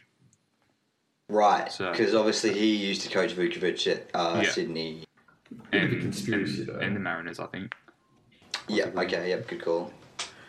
Right, 1.28 1.70
So- 1.70 1.90
because 1.92 2.14
obviously 2.14 2.54
he 2.54 2.74
used 2.74 3.02
to 3.02 3.08
coach 3.10 3.34
Vukovic 3.36 3.86
at 3.90 4.08
uh, 4.14 4.40
Yeah. 4.42 4.50
Sydney. 4.50 5.04
Bit 5.70 5.84
of 5.84 5.92
And, 5.92 6.00
conspiracy, 6.02 6.60
and, 6.60 6.68
though. 6.68 6.78
and 6.78 6.96
the 6.96 7.00
Mariners, 7.00 7.38
I 7.40 7.46
think. 7.46 7.74
Yeah, 8.66 8.86
okay, 8.96 9.28
yep, 9.30 9.46
good 9.46 9.62
call. 9.62 9.92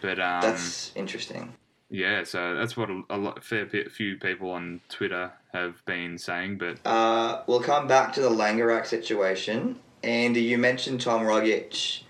But 0.01 0.19
um, 0.19 0.41
That's 0.41 0.91
interesting. 0.95 1.53
yeah, 1.89 2.23
so 2.23 2.55
that's 2.55 2.75
what 2.77 2.89
a, 2.89 3.01
a 3.09 3.17
lot, 3.17 3.43
fair 3.43 3.65
bit, 3.65 3.91
few 3.91 4.17
people 4.17 4.51
on 4.51 4.79
Twitter 4.89 5.31
have 5.53 5.83
been 5.85 6.17
saying. 6.17 6.57
But 6.57 6.77
Uh, 6.85 7.43
we'll 7.47 7.61
come 7.61 7.87
back 7.87 8.13
to 8.13 8.21
the 8.21 8.29
Langerak 8.29 8.85
situation. 8.85 9.79
Andy, 10.03 10.41
you 10.41 10.57
mentioned 10.57 11.01
Tom 11.01 11.21
Rogic. 11.23 12.03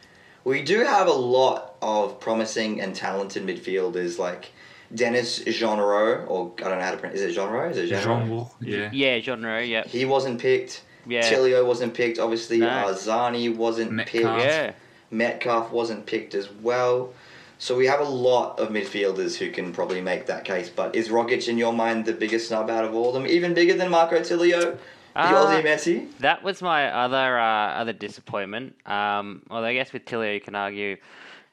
We 0.43 0.61
do 0.63 0.79
have 0.79 1.07
a 1.07 1.11
lot 1.13 1.75
of 1.81 2.19
promising 2.19 2.81
and 2.81 2.95
talented 2.95 3.43
midfielders 3.45 4.17
like 4.19 4.51
Denis 4.93 5.39
Genreau, 5.45 6.27
or 6.27 6.51
I 6.59 6.69
don't 6.69 6.79
know 6.79 6.83
how 6.85 6.91
to 6.91 6.97
pronounce. 6.97 7.19
Is 7.19 7.35
it 7.35 7.39
Jeanreau? 7.39 7.69
Is 7.71 7.77
it 7.77 7.89
Jeanreau? 7.91 8.03
Jean 8.21 8.29
Wall, 8.29 8.53
yeah, 8.61 8.89
Yeah, 8.91 9.19
genre. 9.19 9.63
Yeah, 9.63 9.83
He 9.87 10.05
wasn't 10.05 10.39
picked. 10.41 10.81
yeah, 11.07 11.21
Tilio 11.29 11.65
wasn't 11.65 11.93
picked. 11.93 12.17
Obviously, 12.19 12.57
No. 12.59 12.67
uh, 12.69 12.93
Zani 12.93 13.55
wasn't 13.55 13.91
Metcalfe. 13.91 14.41
picked. 14.41 14.45
yeah. 14.45 14.71
Metcalfe 15.11 15.71
wasn't 15.71 16.05
picked 16.05 16.33
as 16.35 16.49
well. 16.51 17.13
So 17.61 17.75
we 17.75 17.87
have 17.87 17.99
a 17.99 18.03
lot 18.09 18.57
of 18.59 18.69
midfielders 18.69 19.37
who 19.37 19.51
can 19.51 19.73
probably 19.73 19.99
make 20.01 20.25
that 20.27 20.45
case. 20.45 20.69
But 20.69 20.95
is 20.95 21.09
Rogic, 21.09 21.47
in 21.49 21.57
your 21.57 21.73
mind, 21.73 22.05
the 22.05 22.13
biggest 22.13 22.47
snub 22.47 22.69
out 22.69 22.85
of 22.85 22.95
all 22.95 23.09
of 23.09 23.13
them? 23.15 23.27
Even 23.27 23.53
bigger 23.53 23.73
than 23.73 23.89
Marco 23.91 24.19
Tilio? 24.19 24.77
The 25.13 25.19
Uh, 25.21 25.33
Aussie 25.45 25.63
Messi? 25.63 26.07
That 26.19 26.41
was 26.43 26.61
my 26.61 26.87
other 26.89 27.37
uh, 27.37 27.73
other 27.81 27.91
disappointment. 27.93 28.75
Um, 28.85 29.41
well, 29.49 29.63
I 29.65 29.73
guess 29.73 29.91
with 29.91 30.05
Tilio, 30.05 30.33
you 30.33 30.39
can 30.39 30.55
argue 30.55 30.95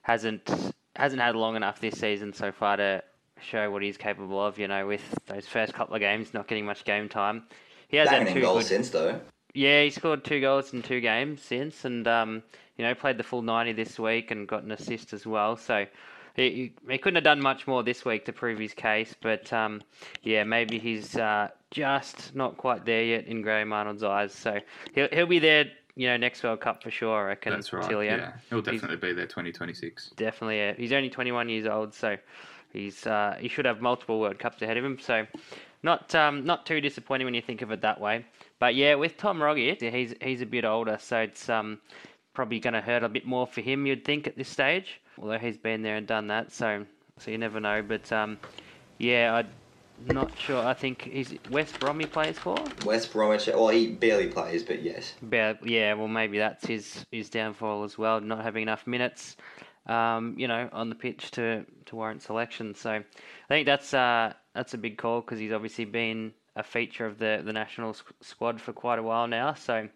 hasn't 0.02 0.48
hasn't 0.94 1.20
had 1.20 1.34
long 1.34 1.56
enough 1.56 1.80
this 1.80 1.98
season 1.98 2.32
so 2.32 2.52
far 2.52 2.76
to 2.76 3.02
show 3.40 3.70
what 3.70 3.82
he's 3.82 3.96
capable 3.96 4.44
of. 4.44 4.58
You 4.58 4.68
know, 4.68 4.86
with 4.86 5.02
those 5.26 5.46
first 5.46 5.72
couple 5.74 5.94
of 5.94 6.00
games 6.00 6.34
not 6.34 6.46
getting 6.48 6.64
much 6.66 6.84
game 6.84 7.08
time, 7.08 7.44
he 7.88 7.96
has 7.98 8.08
had 8.08 8.20
Banging 8.20 8.34
two 8.34 8.40
goals 8.40 8.58
good. 8.64 8.68
since, 8.68 8.90
though. 8.90 9.20
Yeah, 9.54 9.82
he 9.82 9.90
scored 9.90 10.24
two 10.24 10.40
goals 10.40 10.72
in 10.74 10.82
two 10.82 11.00
games 11.00 11.40
since, 11.42 11.84
and 11.84 12.06
um, 12.06 12.42
you 12.76 12.84
know 12.84 12.94
played 12.94 13.16
the 13.18 13.22
full 13.24 13.42
ninety 13.42 13.72
this 13.72 13.98
week 13.98 14.30
and 14.30 14.46
got 14.46 14.62
an 14.64 14.72
assist 14.72 15.12
as 15.12 15.26
well. 15.26 15.56
So 15.56 15.86
he, 16.34 16.50
he, 16.86 16.92
he 16.92 16.98
couldn't 16.98 17.14
have 17.14 17.24
done 17.24 17.40
much 17.40 17.66
more 17.66 17.82
this 17.82 18.04
week 18.04 18.26
to 18.26 18.32
prove 18.32 18.58
his 18.58 18.74
case. 18.74 19.14
But 19.20 19.50
um, 19.52 19.82
yeah, 20.22 20.44
maybe 20.44 20.78
he's 20.78 21.16
uh, 21.16 21.48
just 21.70 22.34
not 22.34 22.58
quite 22.58 22.84
there 22.84 23.02
yet 23.02 23.26
in 23.26 23.40
Graham 23.40 23.72
Arnold's 23.72 24.02
eyes. 24.02 24.32
So 24.34 24.58
he'll 24.94 25.08
he'll 25.10 25.24
be 25.26 25.38
there, 25.38 25.64
you 25.94 26.06
know, 26.08 26.18
next 26.18 26.42
World 26.42 26.60
Cup 26.60 26.82
for 26.82 26.90
sure. 26.90 27.16
I 27.18 27.28
reckon. 27.28 27.54
that's 27.54 27.72
right. 27.72 27.82
Tilio. 27.90 28.04
Yeah, 28.18 28.32
he'll 28.50 28.58
He's- 28.60 28.74
definitely 28.74 28.96
be 29.08 29.14
there 29.14 29.24
2026. 29.26 30.10
Definitely, 30.16 30.58
yeah. 30.58 30.74
He's 30.76 30.92
only 30.92 31.08
21 31.08 31.48
years 31.48 31.66
old, 31.66 31.94
so 31.94 32.18
he's 32.76 33.06
uh, 33.06 33.36
he 33.40 33.48
should 33.48 33.64
have 33.64 33.80
multiple 33.80 34.20
World 34.20 34.38
Cups 34.38 34.62
ahead 34.62 34.76
of 34.76 34.84
him. 34.84 34.98
So 34.98 35.26
not 35.82 36.14
um, 36.14 36.44
not 36.44 36.66
too 36.66 36.80
disappointing 36.80 37.24
when 37.24 37.34
you 37.34 37.42
think 37.42 37.62
of 37.62 37.70
it 37.70 37.80
that 37.80 38.00
way. 38.00 38.24
But 38.58 38.74
yeah, 38.74 38.94
with 38.94 39.16
Tom 39.16 39.38
Rogic, 39.38 39.80
he's 39.92 40.14
he's 40.20 40.42
a 40.42 40.46
bit 40.46 40.64
older, 40.64 40.98
so 41.00 41.18
it's 41.18 41.48
um, 41.48 41.78
probably 42.34 42.60
going 42.60 42.74
to 42.74 42.80
hurt 42.80 43.02
a 43.02 43.08
bit 43.08 43.26
more 43.26 43.46
for 43.46 43.60
him, 43.60 43.86
you'd 43.86 44.04
think, 44.04 44.26
at 44.26 44.36
this 44.36 44.48
stage. 44.48 45.00
Although 45.18 45.38
he's 45.38 45.56
been 45.56 45.82
there 45.82 45.96
and 45.96 46.06
done 46.06 46.26
that, 46.28 46.52
so 46.52 46.84
so 47.18 47.30
you 47.30 47.38
never 47.38 47.60
know. 47.60 47.82
But 47.82 48.10
um, 48.12 48.38
yeah, 48.98 49.42
I'm 50.08 50.14
not 50.14 50.36
sure. 50.38 50.64
I 50.64 50.74
think 50.74 51.02
he's 51.02 51.34
West 51.50 51.78
Brom 51.80 52.00
he 52.00 52.06
plays 52.06 52.38
for. 52.38 52.56
West 52.84 53.12
Bromwich, 53.12 53.46
well, 53.46 53.68
he 53.68 53.88
barely 53.88 54.28
plays, 54.28 54.62
but 54.62 54.82
yes. 54.82 55.14
Yeah, 55.64 55.94
well, 55.94 56.08
maybe 56.08 56.38
that's 56.38 56.66
his 56.66 57.06
his 57.10 57.30
downfall 57.30 57.84
as 57.84 57.96
well, 57.96 58.20
not 58.20 58.42
having 58.42 58.62
enough 58.62 58.86
minutes, 58.86 59.36
um, 59.86 60.34
you 60.36 60.48
know, 60.48 60.68
on 60.72 60.88
the 60.88 60.94
pitch 60.94 61.30
to, 61.32 61.64
to 61.86 61.96
warrant 61.96 62.22
selection. 62.22 62.74
So 62.74 62.90
I 62.90 63.48
think 63.48 63.66
that's 63.66 63.94
uh, 63.94 64.32
that's 64.54 64.74
a 64.74 64.78
big 64.78 64.98
call 64.98 65.20
because 65.20 65.38
he's 65.38 65.52
obviously 65.52 65.84
been 65.84 66.32
a 66.56 66.62
feature 66.62 67.06
of 67.06 67.18
the 67.18 67.42
the 67.44 67.52
national 67.52 67.92
squ- 67.92 68.12
squad 68.20 68.60
for 68.60 68.72
quite 68.72 68.98
a 68.98 69.02
while 69.02 69.26
now. 69.26 69.54
So 69.54 69.88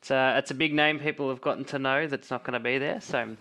it's 0.00 0.10
a 0.10 0.36
it's 0.38 0.50
a 0.50 0.54
big 0.54 0.74
name 0.74 0.98
people 0.98 1.28
have 1.28 1.40
gotten 1.40 1.64
to 1.66 1.78
know 1.78 2.06
that's 2.06 2.30
not 2.30 2.44
going 2.44 2.54
to 2.54 2.60
be 2.60 2.78
there. 2.78 3.00
So 3.00 3.36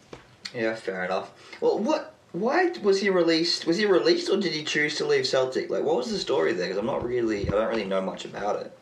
Yeah, 0.54 0.76
fair 0.76 1.06
enough. 1.06 1.32
Well, 1.62 1.80
what? 1.80 2.10
Why 2.34 2.72
was 2.82 3.00
he 3.00 3.12
released? 3.12 3.68
Was 3.68 3.78
he 3.78 3.86
released, 3.86 4.28
or 4.28 4.38
did 4.38 4.54
he 4.54 4.64
choose 4.64 4.96
to 4.96 5.06
leave 5.06 5.28
Celtic? 5.28 5.70
Like, 5.70 5.84
what 5.84 5.96
was 5.98 6.10
the 6.12 6.18
story 6.18 6.52
there? 6.54 6.66
Because 6.66 6.80
I'm 6.80 6.88
not 6.88 7.04
really, 7.06 7.48
I 7.48 7.52
don't 7.52 7.68
really 7.68 7.86
know 7.86 8.02
much 8.02 8.26
about 8.26 8.56
it. 8.66 8.76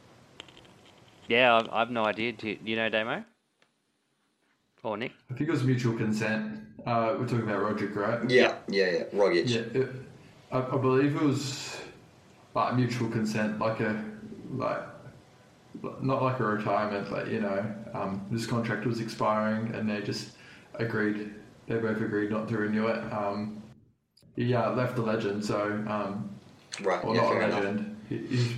yeah, 1.28 1.56
I've, 1.58 1.68
I've 1.70 1.90
no 1.92 2.06
idea. 2.06 2.32
Do 2.32 2.48
you, 2.48 2.56
do 2.56 2.70
you 2.72 2.78
know 2.78 2.88
Damo 2.88 3.26
or 4.84 4.96
Nick? 4.96 5.12
I 5.30 5.34
think 5.34 5.50
it 5.50 5.52
was 5.52 5.64
mutual 5.64 5.98
consent. 5.98 6.60
Uh, 6.86 7.16
we're 7.20 7.28
talking 7.28 7.42
about 7.42 7.62
Rogic, 7.62 7.96
right? 7.96 8.30
Yeah, 8.30 8.56
yeah, 8.68 8.90
yeah. 8.90 9.04
Rogic. 9.14 9.48
Yeah, 9.48 9.82
it, 9.82 9.90
I, 10.52 10.60
I 10.60 10.78
believe 10.78 11.16
it 11.16 11.22
was 11.22 11.78
like 12.56 12.76
mutual 12.76 13.10
consent, 13.10 13.60
like 13.60 13.80
a 13.80 14.04
like 14.56 14.82
not 16.02 16.22
like 16.22 16.40
a 16.40 16.44
retirement, 16.44 17.08
but 17.10 17.28
you 17.30 17.40
know, 17.42 17.66
um, 17.94 18.26
this 18.32 18.46
contract 18.46 18.86
was 18.86 19.00
expiring, 19.00 19.74
and 19.76 19.90
they 19.90 20.02
just 20.02 20.32
agreed. 20.76 21.34
They 21.68 21.78
both 21.78 22.02
agreed 22.02 22.32
not 22.32 22.48
to 22.50 22.58
renew 22.58 22.88
it. 22.88 23.14
Um, 23.14 23.62
he 24.36 24.54
uh, 24.54 24.72
left 24.72 24.98
a 24.98 25.02
legend, 25.02 25.46
so 25.46 25.64
um, 25.88 26.30
Right. 26.82 27.04
or 27.04 27.16
yeah, 27.16 27.22
not 27.22 27.34
a 27.36 27.48
legend. 27.48 27.98
He, 28.10 28.18
he's 28.18 28.54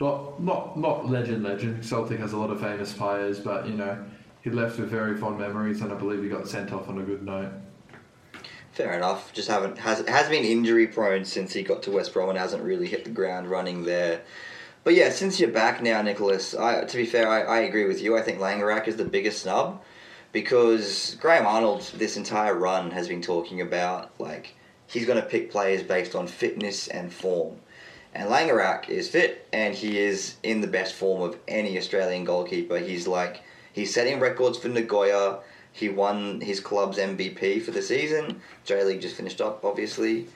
not 0.00 0.42
not 0.42 0.78
not 0.78 1.08
legend 1.08 1.44
legend. 1.44 1.84
Celtic 1.84 2.18
has 2.18 2.32
a 2.32 2.36
lot 2.36 2.50
of 2.50 2.60
famous 2.60 2.92
players, 2.92 3.38
but 3.38 3.66
you 3.66 3.74
know 3.74 4.04
he 4.48 4.54
left 4.54 4.78
with 4.78 4.88
very 4.88 5.16
fond 5.16 5.38
memories, 5.38 5.80
and 5.80 5.92
I 5.92 5.96
believe 5.96 6.22
he 6.22 6.28
got 6.28 6.48
sent 6.48 6.72
off 6.72 6.88
on 6.88 6.98
a 6.98 7.02
good 7.02 7.22
note. 7.22 7.52
Fair 8.72 8.92
enough. 8.94 9.32
Just 9.32 9.48
haven't 9.48 9.78
has 9.78 10.06
has 10.06 10.28
been 10.28 10.44
injury 10.44 10.86
prone 10.86 11.24
since 11.24 11.52
he 11.52 11.62
got 11.62 11.82
to 11.82 11.90
West 11.90 12.12
Brom 12.12 12.30
and 12.30 12.38
hasn't 12.38 12.62
really 12.62 12.86
hit 12.86 13.04
the 13.04 13.10
ground 13.10 13.50
running 13.50 13.84
there. 13.84 14.22
But 14.84 14.94
yeah, 14.94 15.10
since 15.10 15.40
you're 15.40 15.50
back 15.50 15.82
now, 15.82 16.00
Nicholas, 16.00 16.54
I, 16.54 16.84
to 16.84 16.96
be 16.96 17.04
fair, 17.04 17.28
I, 17.28 17.42
I 17.42 17.58
agree 17.60 17.86
with 17.86 18.00
you. 18.00 18.16
I 18.16 18.22
think 18.22 18.38
Langerak 18.38 18.86
is 18.88 18.96
the 18.96 19.04
biggest 19.04 19.42
snub 19.42 19.82
because 20.32 21.16
Graham 21.20 21.46
Arnold 21.46 21.82
this 21.96 22.16
entire 22.16 22.54
run 22.54 22.90
has 22.92 23.08
been 23.08 23.20
talking 23.20 23.60
about 23.60 24.12
like 24.18 24.54
he's 24.86 25.06
going 25.06 25.20
to 25.20 25.26
pick 25.28 25.50
players 25.50 25.82
based 25.82 26.14
on 26.14 26.26
fitness 26.26 26.88
and 26.88 27.12
form. 27.12 27.56
And 28.14 28.30
Langerak 28.30 28.88
is 28.88 29.08
fit 29.08 29.46
and 29.52 29.74
he 29.74 29.98
is 29.98 30.36
in 30.42 30.60
the 30.60 30.66
best 30.66 30.94
form 30.94 31.22
of 31.22 31.36
any 31.48 31.76
Australian 31.76 32.24
goalkeeper. 32.24 32.78
He's 32.78 33.06
like 33.06 33.42
he's 33.78 33.94
setting 33.94 34.20
records 34.20 34.58
for 34.58 34.68
Nagoya. 34.68 35.38
He 35.72 35.88
won 35.88 36.40
his 36.40 36.60
club's 36.60 36.98
MVP 36.98 37.62
for 37.62 37.70
the 37.70 37.82
season. 37.82 38.40
J 38.64 38.82
League 38.84 39.00
just 39.00 39.14
finished 39.14 39.40
up, 39.40 39.64
obviously. 39.64 40.26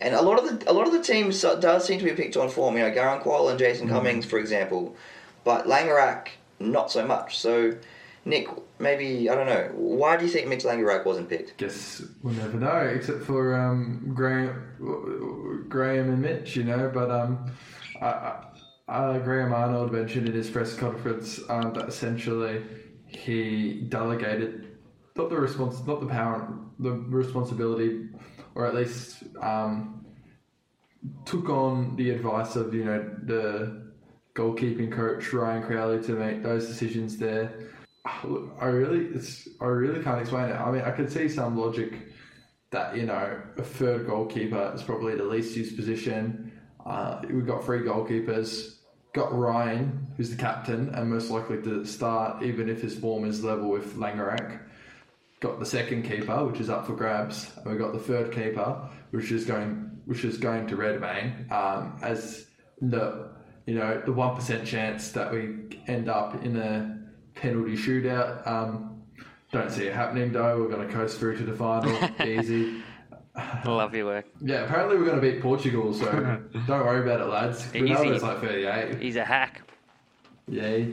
And 0.00 0.14
a 0.14 0.22
lot 0.22 0.38
of 0.38 0.44
the 0.60 0.70
a 0.70 0.72
lot 0.72 0.86
of 0.86 0.92
the 0.92 1.02
teams 1.02 1.38
so- 1.38 1.60
does 1.60 1.86
seem 1.86 1.98
to 1.98 2.04
be 2.04 2.12
picked 2.12 2.36
on 2.36 2.48
form. 2.48 2.76
You 2.76 2.84
know, 2.84 2.90
Garang 2.90 3.50
and 3.50 3.58
Jason 3.58 3.88
Cummings, 3.88 4.26
for 4.26 4.38
example, 4.38 4.96
but 5.44 5.66
Langerak 5.66 6.28
not 6.58 6.90
so 6.90 7.06
much. 7.06 7.38
So, 7.38 7.72
Nick, 8.24 8.48
maybe 8.78 9.28
I 9.30 9.34
don't 9.34 9.46
know. 9.46 9.70
Why 9.74 10.16
do 10.16 10.24
you 10.24 10.30
think 10.30 10.48
Mitch 10.48 10.64
Langerak 10.64 11.04
wasn't 11.04 11.28
picked? 11.28 11.56
Guess 11.56 12.02
we'll 12.22 12.34
never 12.34 12.58
know, 12.58 12.92
except 12.94 13.22
for 13.22 13.54
um, 13.54 14.12
Graham, 14.14 15.64
Graham 15.68 16.10
and 16.10 16.22
Mitch, 16.22 16.56
you 16.56 16.64
know. 16.64 16.90
But 16.92 17.10
um, 17.10 17.50
I, 18.02 18.06
I, 18.06 18.42
uh, 18.88 19.18
Graham 19.18 19.52
Arnold 19.52 19.92
mentioned 19.92 20.28
in 20.28 20.34
his 20.34 20.50
press 20.50 20.74
conference 20.74 21.40
um, 21.48 21.72
that 21.74 21.88
essentially 21.88 22.62
he 23.16 23.80
delegated 23.88 24.76
not 25.16 25.30
the 25.30 25.36
response, 25.36 25.84
not 25.86 26.00
the 26.00 26.06
power, 26.06 26.52
the 26.78 26.92
responsibility, 26.92 28.08
or 28.54 28.66
at 28.66 28.74
least 28.74 29.22
um, 29.40 30.04
took 31.24 31.48
on 31.48 31.96
the 31.96 32.10
advice 32.10 32.56
of 32.56 32.74
you 32.74 32.84
know 32.84 33.16
the 33.24 33.86
goalkeeping 34.34 34.92
coach 34.92 35.32
Ryan 35.32 35.62
Crowley 35.62 36.02
to 36.02 36.12
make 36.12 36.42
those 36.42 36.66
decisions 36.66 37.16
there. 37.16 37.70
I 38.04 38.66
really, 38.66 39.06
it's, 39.06 39.48
I 39.60 39.64
really 39.64 40.02
can't 40.02 40.20
explain 40.20 40.50
it. 40.50 40.54
I 40.54 40.70
mean, 40.70 40.82
I 40.82 40.90
could 40.90 41.10
see 41.10 41.28
some 41.28 41.56
logic 41.56 41.94
that 42.70 42.96
you 42.96 43.06
know 43.06 43.40
a 43.56 43.62
third 43.62 44.06
goalkeeper 44.06 44.72
is 44.74 44.82
probably 44.82 45.14
the 45.14 45.24
least 45.24 45.56
used 45.56 45.76
position. 45.76 46.52
Uh, 46.84 47.22
we've 47.30 47.46
got 47.46 47.64
three 47.64 47.80
goalkeepers. 47.80 48.75
Got 49.16 49.34
Ryan, 49.34 50.08
who's 50.18 50.28
the 50.28 50.36
captain 50.36 50.94
and 50.94 51.08
most 51.08 51.30
likely 51.30 51.62
to 51.62 51.86
start, 51.86 52.42
even 52.42 52.68
if 52.68 52.82
his 52.82 52.98
form 52.98 53.24
is 53.24 53.42
level 53.42 53.70
with 53.70 53.96
Langerak. 53.96 54.60
Got 55.40 55.58
the 55.58 55.64
second 55.64 56.02
keeper, 56.02 56.44
which 56.44 56.60
is 56.60 56.68
up 56.68 56.86
for 56.86 56.94
grabs, 56.94 57.50
and 57.56 57.64
we 57.64 57.78
got 57.78 57.94
the 57.94 57.98
third 57.98 58.30
keeper, 58.30 58.78
which 59.12 59.32
is 59.32 59.46
going, 59.46 60.02
which 60.04 60.22
is 60.22 60.36
going 60.36 60.66
to 60.66 60.76
Redmayne 60.76 61.46
um, 61.50 61.98
as 62.02 62.48
the, 62.82 63.30
you 63.64 63.74
know, 63.74 64.02
the 64.04 64.12
one 64.12 64.36
percent 64.36 64.66
chance 64.66 65.12
that 65.12 65.32
we 65.32 65.80
end 65.86 66.10
up 66.10 66.44
in 66.44 66.54
a 66.58 66.98
penalty 67.36 67.74
shootout. 67.74 68.46
Um, 68.46 69.02
don't 69.50 69.70
see 69.70 69.86
it 69.86 69.94
happening 69.94 70.30
though. 70.30 70.60
We're 70.60 70.68
going 70.68 70.86
to 70.86 70.92
coast 70.92 71.18
through 71.18 71.38
to 71.38 71.44
the 71.44 71.56
final, 71.56 71.96
easy. 72.22 72.82
Love 73.64 73.94
your 73.94 74.06
work. 74.06 74.26
Yeah, 74.40 74.64
apparently 74.64 74.96
we're 74.96 75.04
going 75.04 75.20
to 75.20 75.30
beat 75.30 75.42
Portugal, 75.42 75.92
so 75.92 76.04
don't 76.66 76.68
worry 76.68 77.02
about 77.02 77.20
it, 77.20 77.26
lads. 77.30 77.64
Ronaldo's 77.66 78.22
like 78.22 78.40
38. 78.40 79.00
He's 79.00 79.16
a 79.16 79.24
hack. 79.24 79.62
Yeah, 80.48 80.84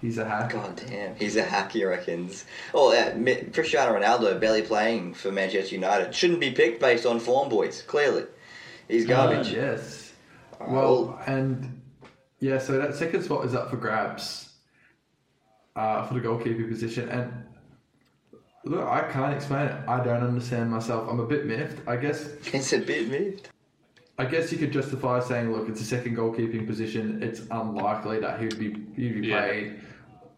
he's 0.00 0.18
a 0.18 0.24
hack. 0.24 0.52
God 0.52 0.80
damn, 0.88 1.14
he's 1.16 1.36
a 1.36 1.42
hack, 1.42 1.72
he 1.72 1.84
reckons. 1.84 2.44
Oh, 2.74 2.92
yeah, 2.92 3.12
Mi- 3.14 3.44
Cristiano 3.52 3.98
Ronaldo 3.98 4.40
barely 4.40 4.62
playing 4.62 5.14
for 5.14 5.30
Manchester 5.30 5.74
United 5.74 6.14
shouldn't 6.14 6.40
be 6.40 6.50
picked 6.50 6.80
based 6.80 7.04
on 7.06 7.20
form, 7.20 7.48
boys. 7.48 7.82
Clearly, 7.82 8.24
he's 8.88 9.06
garbage. 9.06 9.52
Uh, 9.52 9.56
yes. 9.56 10.12
Alright, 10.60 10.72
Well, 10.72 11.20
and 11.26 11.80
yeah, 12.40 12.58
so 12.58 12.78
that 12.78 12.94
second 12.94 13.22
spot 13.22 13.44
is 13.44 13.54
up 13.54 13.68
for 13.70 13.76
grabs 13.76 14.50
uh, 15.76 16.06
for 16.06 16.14
the 16.14 16.20
goalkeeper 16.20 16.66
position. 16.66 17.08
And 17.10 17.32
look, 18.64 18.86
I 18.86 19.10
can't 19.10 19.34
explain 19.34 19.66
it. 19.68 19.88
I 19.88 20.02
don't 20.02 20.22
understand 20.22 20.70
myself. 20.70 21.08
I'm 21.10 21.20
a 21.20 21.26
bit 21.26 21.46
miffed. 21.46 21.86
I 21.88 21.96
guess 21.96 22.30
it's 22.52 22.72
a 22.72 22.78
bit 22.78 23.08
moved. 23.08 23.48
I 24.18 24.26
guess 24.26 24.52
you 24.52 24.58
could 24.58 24.72
justify 24.72 25.20
saying, 25.20 25.52
look, 25.52 25.68
it's 25.68 25.80
a 25.80 25.84
second 25.84 26.16
goalkeeping 26.16 26.66
position. 26.66 27.22
It's 27.22 27.40
unlikely 27.50 28.20
that 28.20 28.38
he 28.38 28.46
would 28.46 28.58
be 28.58 28.70
he'd 28.94 29.20
be 29.22 29.28
Yeah. 29.28 29.40
played. 29.46 29.80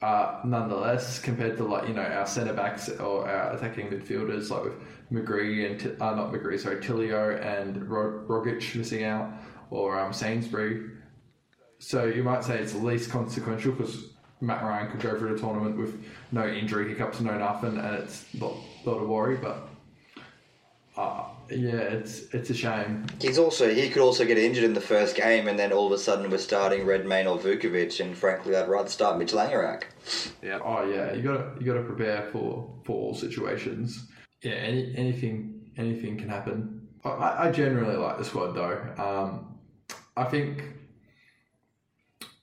Uh, 0.01 0.41
nonetheless, 0.45 1.19
compared 1.19 1.57
to 1.57 1.65
like 1.65 1.89
you 1.89 1.95
know 1.95 2.03
our 2.03 2.27
centre 2.27 2.53
backs 2.53 2.89
or 2.91 3.27
our 3.29 3.55
attacking 3.55 3.89
midfielders, 3.89 4.51
like 4.51 4.65
with 4.65 4.75
McGree 5.11 5.71
and 5.71 5.81
Ti- 5.81 5.97
uh, 6.01 6.15
not 6.15 6.31
McGree, 6.33 6.59
sorry, 6.61 6.77
Tilio 6.77 7.41
and 7.43 7.89
Rog- 7.89 8.27
Rogic 8.29 8.75
missing 8.77 9.05
out, 9.05 9.33
or 9.71 9.99
um, 9.99 10.13
Sainsbury. 10.13 10.91
So 11.79 12.05
you 12.05 12.23
might 12.23 12.45
say 12.45 12.59
it's 12.59 12.75
least 12.75 13.11
consequential 13.11 13.73
because 13.73 14.14
Matt 14.45 14.63
Ryan 14.63 14.91
could 14.91 15.01
go 15.01 15.19
through 15.19 15.35
the 15.35 15.39
tournament 15.41 15.77
with 15.77 16.05
no 16.33 16.47
injury 16.47 16.89
hiccups, 16.89 17.21
no 17.21 17.37
nothing, 17.39 17.79
and 17.79 17.95
it's 17.97 18.27
not 18.35 18.53
not 18.85 19.01
a 19.01 19.05
worry. 19.05 19.37
But 19.37 19.69
uh, 20.97 21.25
yeah, 21.51 21.77
it's 21.77 22.23
it's 22.35 22.51
a 22.51 22.55
shame. 22.55 23.07
He's 23.21 23.39
also 23.39 23.73
he 23.73 23.89
could 23.89 24.03
also 24.03 24.25
get 24.25 24.39
injured 24.39 24.65
in 24.65 24.75
the 24.75 24.81
first 24.81 25.17
game, 25.17 25.49
and 25.49 25.59
then 25.59 25.73
all 25.73 25.87
of 25.87 25.93
a 25.93 25.99
sudden 25.99 26.31
we're 26.31 26.39
starting 26.39 26.87
Redmayne 26.87 27.27
or 27.27 27.39
Vukovic, 27.39 28.01
and 28.05 28.17
frankly, 28.17 28.55
I'd 28.57 28.69
rather 28.69 28.89
start 28.89 29.19
Mitch 29.19 29.33
Langerak. 29.33 29.85
Yeah. 30.43 30.61
Oh 30.63 30.85
yeah, 30.89 31.13
you 31.15 31.23
gotta 31.23 31.53
you 31.59 31.67
gotta 31.67 31.83
prepare 31.83 32.29
for 32.33 32.71
for 32.85 32.93
all 32.97 33.15
situations. 33.15 34.07
Yeah, 34.43 34.53
any, 34.53 34.95
anything 34.97 35.71
anything 35.77 36.17
can 36.19 36.29
happen. 36.29 36.89
I- 37.05 37.09
I, 37.11 37.49
I 37.49 37.51
generally 37.51 37.97
like 37.97 38.19
the 38.19 38.25
squad 38.25 38.53
though. 38.53 38.79
Um, 39.03 39.59
I 40.17 40.25
think 40.25 40.63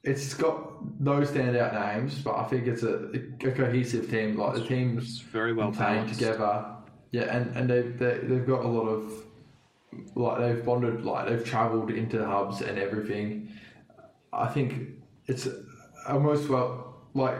it's 0.03 0.33
got 0.33 0.99
no 0.99 1.21
standout 1.21 1.73
names, 1.73 2.21
but 2.21 2.35
I 2.35 2.43
think 2.45 2.67
it's 2.67 2.83
a, 2.83 3.11
a 3.45 3.51
cohesive 3.51 4.09
team. 4.09 4.37
Like 4.37 4.55
the 4.55 4.65
team's 4.65 5.03
It's 5.03 5.19
very 5.19 5.53
well 5.53 5.71
playing 5.71 6.07
together. 6.07 6.65
Yeah, 7.11 7.35
and 7.35 7.55
and 7.55 7.69
they've 7.69 7.97
they, 7.97 8.19
they've 8.23 8.47
got 8.47 8.65
a 8.65 8.67
lot 8.67 8.87
of 8.87 9.11
like 10.15 10.39
they've 10.39 10.65
bonded, 10.65 11.03
like 11.05 11.27
they've 11.27 11.45
travelled 11.45 11.91
into 11.91 12.25
hubs 12.25 12.61
and 12.61 12.79
everything. 12.79 13.51
I 14.33 14.47
think 14.47 14.89
it's 15.27 15.47
almost 16.07 16.49
well 16.49 16.95
like 17.13 17.37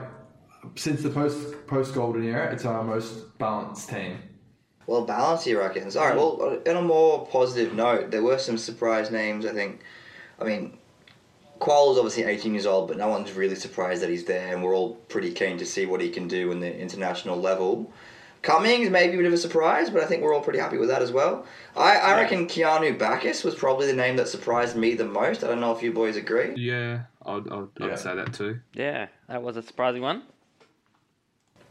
since 0.76 1.02
the 1.02 1.10
post 1.10 1.66
post 1.66 1.94
golden 1.94 2.24
era, 2.24 2.52
it's 2.52 2.64
our 2.64 2.84
most 2.84 3.36
balanced 3.38 3.88
team. 3.88 4.18
Well, 4.86 5.04
balance, 5.04 5.44
he 5.44 5.54
reckons. 5.54 5.96
All 5.96 6.06
right. 6.06 6.16
Well, 6.16 6.60
on 6.66 6.76
a 6.76 6.82
more 6.82 7.26
positive 7.26 7.72
note, 7.74 8.10
there 8.10 8.22
were 8.22 8.38
some 8.38 8.58
surprise 8.58 9.10
names. 9.10 9.46
I 9.46 9.52
think. 9.52 9.80
I 10.40 10.44
mean, 10.44 10.78
Kuol 11.62 11.92
is 11.92 11.98
obviously 11.98 12.24
18 12.24 12.54
years 12.54 12.66
old, 12.66 12.88
but 12.88 12.96
no 12.96 13.06
one's 13.06 13.32
really 13.32 13.54
surprised 13.54 14.02
that 14.02 14.10
he's 14.10 14.24
there, 14.24 14.52
and 14.52 14.64
we're 14.64 14.74
all 14.74 14.94
pretty 15.08 15.32
keen 15.32 15.58
to 15.58 15.64
see 15.64 15.86
what 15.86 16.00
he 16.00 16.10
can 16.10 16.26
do 16.26 16.50
in 16.50 16.58
the 16.58 16.76
international 16.76 17.36
level. 17.40 17.92
Cummings 18.42 18.90
maybe 18.90 19.14
a 19.14 19.16
bit 19.18 19.26
of 19.26 19.32
a 19.32 19.38
surprise, 19.38 19.88
but 19.88 20.02
I 20.02 20.06
think 20.06 20.24
we're 20.24 20.34
all 20.34 20.40
pretty 20.40 20.58
happy 20.58 20.76
with 20.76 20.88
that 20.88 21.02
as 21.02 21.12
well. 21.12 21.46
I, 21.76 21.96
I 21.98 22.20
reckon 22.20 22.48
Keanu 22.48 22.98
Baccus 22.98 23.44
was 23.44 23.54
probably 23.54 23.86
the 23.86 23.92
name 23.92 24.16
that 24.16 24.26
surprised 24.26 24.74
me 24.74 24.94
the 24.94 25.04
most. 25.04 25.44
I 25.44 25.46
don't 25.46 25.60
know 25.60 25.70
if 25.70 25.84
you 25.84 25.92
boys 25.92 26.16
agree. 26.16 26.52
Yeah, 26.56 27.02
I'd, 27.24 27.48
I'd, 27.48 27.68
Yeah. 27.78 27.86
I'd 27.86 27.98
say 28.00 28.16
that 28.16 28.34
too. 28.34 28.58
Yeah, 28.74 29.06
that 29.28 29.40
was 29.40 29.56
a 29.56 29.62
surprising 29.62 30.02
one. 30.02 30.24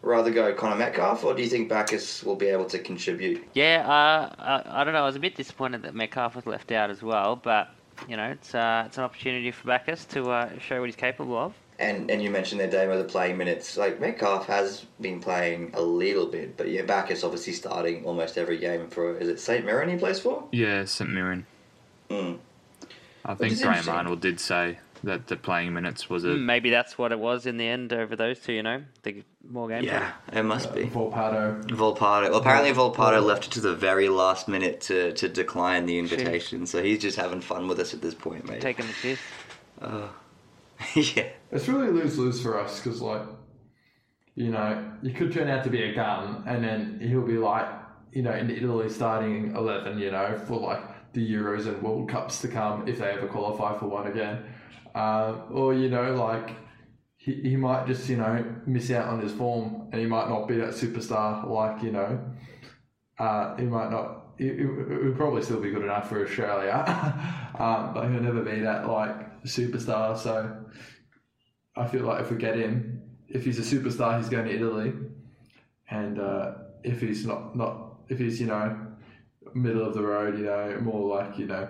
Rather 0.02 0.32
go 0.32 0.54
Connor 0.54 0.78
Metcalfe, 0.78 1.26
or 1.26 1.34
do 1.34 1.44
you 1.44 1.50
think 1.50 1.68
Baccus 1.68 2.24
will 2.24 2.38
be 2.38 2.48
able 2.48 2.66
to 2.66 2.80
contribute? 2.80 3.46
Yeah, 3.54 3.84
uh, 3.86 4.34
I, 4.40 4.82
I 4.82 4.84
don't 4.86 4.94
know. 4.94 5.04
I 5.04 5.06
was 5.06 5.18
a 5.18 5.20
bit 5.20 5.36
disappointed 5.36 5.82
that 5.84 5.94
Metcalfe 5.94 6.38
was 6.38 6.46
left 6.46 6.72
out 6.72 6.90
as 6.90 7.04
well, 7.04 7.36
but 7.36 7.70
you 8.08 8.18
know, 8.18 8.30
it's 8.32 8.56
uh, 8.56 8.84
it's 8.88 8.98
an 8.98 9.04
opportunity 9.04 9.52
for 9.52 9.68
Baccus 9.68 10.06
to 10.10 10.32
uh, 10.32 10.60
show 10.60 10.80
what 10.80 10.88
he's 10.88 10.96
capable 10.96 11.38
of. 11.38 11.54
And 11.80 12.12
and 12.12 12.22
you 12.22 12.30
mentioned 12.30 12.62
their 12.62 12.70
Damo 12.70 12.98
the 12.98 13.04
playing 13.04 13.38
minutes. 13.38 13.78
Like 13.78 14.00
Metcalfe 14.00 14.46
has 14.48 14.86
been 15.00 15.20
playing 15.20 15.72
a 15.74 15.82
little 15.82 16.28
bit, 16.28 16.58
but 16.58 16.70
yeah, 16.70 16.84
Baccus 16.84 17.24
obviously 17.24 17.54
starting 17.54 18.06
almost 18.06 18.38
every 18.38 18.58
game 18.58 18.88
for 18.88 19.18
is 19.18 19.28
it 19.28 19.40
St 19.40 19.66
Mirren 19.66 19.90
he 19.90 19.98
plays 19.98 20.20
for? 20.20 20.44
Yeah, 20.52 20.86
St 20.86 21.10
Mirren. 21.10 21.46
Mm. 22.10 22.40
I 23.26 23.36
think 23.36 23.58
Graham 23.58 23.70
interesting. 23.70 23.94
Arnold 23.94 24.22
did 24.22 24.40
say 24.40 24.80
that 25.04 25.28
the 25.28 25.36
playing 25.36 25.74
minutes 25.74 26.10
was 26.10 26.24
a 26.24 26.34
Hmm, 26.34 26.46
Maybe 26.46 26.70
that's 26.70 26.98
what 26.98 27.12
it 27.12 27.20
was 27.20 27.46
in 27.46 27.58
the 27.58 27.68
end 27.68 27.94
over 27.94 28.16
those 28.16 28.40
two. 28.40 28.54
You 28.54 28.64
know, 28.64 28.84
the 29.04 29.24
more 29.50 29.68
games. 29.68 29.86
Yeah, 29.86 30.12
it 30.32 30.44
must 30.44 30.74
be. 30.74 30.86
Volpato. 30.86 31.64
Volpato. 31.66 32.30
Well, 32.30 32.36
apparently 32.36 32.72
Volpato 32.72 33.24
left 33.24 33.48
it 33.48 33.52
to 33.52 33.62
the 33.62 33.76
very 33.76 34.10
last 34.10 34.48
minute 34.48 34.82
to, 34.82 35.14
to 35.14 35.28
decline 35.28 35.86
the 35.86 35.98
invitation, 35.98 36.66
so 36.66 36.84
he's 36.84 37.00
just 37.00 37.18
having 37.18 37.42
fun 37.42 37.68
with 37.68 37.80
us 37.80 37.94
at 37.94 38.02
this 38.02 38.14
point, 38.14 38.48
mate. 38.48 38.62
taking 38.62 38.86
the 38.88 38.94
piss. 39.02 39.20
yeah. 41.16 41.28
It's 41.52 41.68
really 41.68 41.92
lose 41.92 42.18
lose 42.18 42.42
for 42.42 42.60
us 42.60 42.80
because 42.80 43.02
like, 43.02 43.22
you 44.36 44.50
know, 44.50 44.92
you 45.02 45.14
could 45.14 45.32
turn 45.32 45.50
out 45.50 45.64
to 45.64 45.70
be 45.70 45.84
a 45.84 45.94
gun, 45.94 46.44
and 46.48 46.64
then 46.64 47.00
he'll 47.02 47.26
be 47.26 47.38
like, 47.38 47.68
you 48.12 48.22
know, 48.22 48.34
in 48.34 48.50
Italy 48.50 48.90
starting 48.90 49.56
11, 49.56 50.00
you 50.00 50.12
know, 50.12 50.38
for 50.48 50.60
like 50.60 50.82
the 51.14 51.34
Euros 51.34 51.68
and 51.68 51.82
World 51.82 52.10
Cups 52.10 52.40
to 52.42 52.48
come 52.48 52.88
if 52.88 53.00
they 53.00 53.10
ever 53.10 53.28
qualify 53.28 53.78
for 53.78 53.88
one 53.88 54.08
again. 54.08 54.44
Uh, 54.94 55.42
or, 55.52 55.74
you 55.74 55.90
know, 55.90 56.16
like 56.16 56.56
he, 57.18 57.34
he 57.42 57.56
might 57.56 57.88
just, 57.88 58.10
you 58.10 58.18
know, 58.18 58.44
miss 58.66 58.92
out 58.92 59.08
on 59.08 59.22
his 59.22 59.32
form 59.32 59.88
and 59.92 60.02
he 60.02 60.08
might 60.08 60.28
not 60.28 60.48
be 60.48 60.58
that 60.58 60.70
superstar 60.70 61.48
like, 61.48 61.84
you 61.84 61.92
know, 61.92 62.20
uh, 63.20 63.56
he 63.58 63.64
might 63.66 63.92
not, 63.92 64.34
he, 64.38 64.46
he 64.46 64.66
would 64.66 65.16
probably 65.16 65.42
still 65.42 65.60
be 65.60 65.72
good 65.72 65.84
enough 65.84 66.10
for 66.10 66.26
Australia, 66.26 66.84
um, 67.60 67.92
but 67.94 68.10
he'll 68.10 68.22
never 68.22 68.42
be 68.42 68.62
that 68.62 68.88
like 68.88 69.44
superstar. 69.44 70.18
So 70.18 70.66
I 71.76 71.88
feel 71.88 72.04
like 72.04 72.22
if 72.22 72.32
we 72.32 72.38
get 72.38 72.58
him, 72.58 73.02
if 73.30 73.46
he's 73.46 73.60
a 73.60 73.76
superstar, 73.76 74.18
he's 74.18 74.30
going 74.30 74.46
to 74.46 74.54
Italy. 74.54 74.94
And 75.90 76.20
uh, 76.20 76.54
if 76.84 77.02
he's 77.02 77.26
not, 77.26 77.56
not, 77.56 77.98
if 78.10 78.20
he's, 78.20 78.40
you 78.40 78.48
know, 78.48 78.88
middle 79.54 79.86
of 79.86 79.94
the 79.94 80.02
road, 80.02 80.38
you 80.38 80.46
know, 80.46 80.80
more 80.82 81.18
like, 81.18 81.38
you 81.38 81.48
know, 81.48 81.68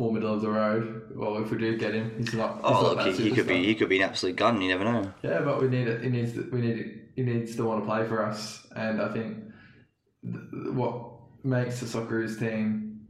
more 0.00 0.12
middle 0.12 0.32
of 0.34 0.40
the 0.40 0.50
road. 0.50 1.12
Well, 1.14 1.36
if 1.42 1.50
we 1.50 1.58
do 1.58 1.76
get 1.76 1.94
him, 1.94 2.10
he's 2.16 2.32
not. 2.32 2.54
He's 2.56 2.62
Oh, 2.64 2.94
not 2.94 3.06
look, 3.06 3.14
he, 3.14 3.28
he 3.28 3.30
could 3.36 3.46
be 3.46 3.64
he 3.64 3.74
could 3.74 3.90
be 3.90 3.98
an 3.98 4.08
absolute 4.08 4.34
gun. 4.36 4.60
You 4.62 4.68
never 4.70 4.84
know. 4.84 5.12
Yeah, 5.22 5.40
but 5.42 5.60
we 5.60 5.68
need 5.68 5.86
it. 5.86 6.02
He 6.02 6.08
needs. 6.08 6.32
To, 6.32 6.48
we 6.50 6.60
need. 6.62 7.00
He 7.14 7.22
needs 7.22 7.54
to 7.56 7.64
want 7.64 7.82
to 7.82 7.86
play 7.86 8.06
for 8.08 8.24
us, 8.24 8.66
and 8.74 9.00
I 9.02 9.12
think 9.12 9.36
th- 10.24 10.34
th- 10.50 10.72
what 10.72 11.12
makes 11.44 11.80
the 11.80 11.86
Socceroos 11.86 12.38
team, 12.38 13.02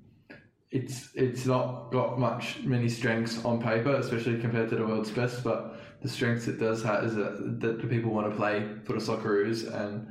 it's 0.70 1.10
it's 1.14 1.46
not 1.46 1.92
got 1.92 2.18
much 2.18 2.58
many 2.64 2.88
strengths 2.88 3.44
on 3.44 3.62
paper, 3.62 3.94
especially 3.94 4.40
compared 4.40 4.68
to 4.70 4.76
the 4.76 4.84
world's 4.86 5.12
best. 5.12 5.44
But 5.44 5.76
the 6.02 6.08
strengths 6.08 6.48
it 6.48 6.58
does 6.58 6.82
have 6.82 7.04
is 7.04 7.14
that, 7.14 7.60
that 7.60 7.80
the 7.82 7.86
people 7.86 8.10
want 8.10 8.28
to 8.30 8.36
play 8.36 8.66
for 8.84 8.94
the 8.94 8.98
Socceroos, 9.00 9.72
and 9.72 10.08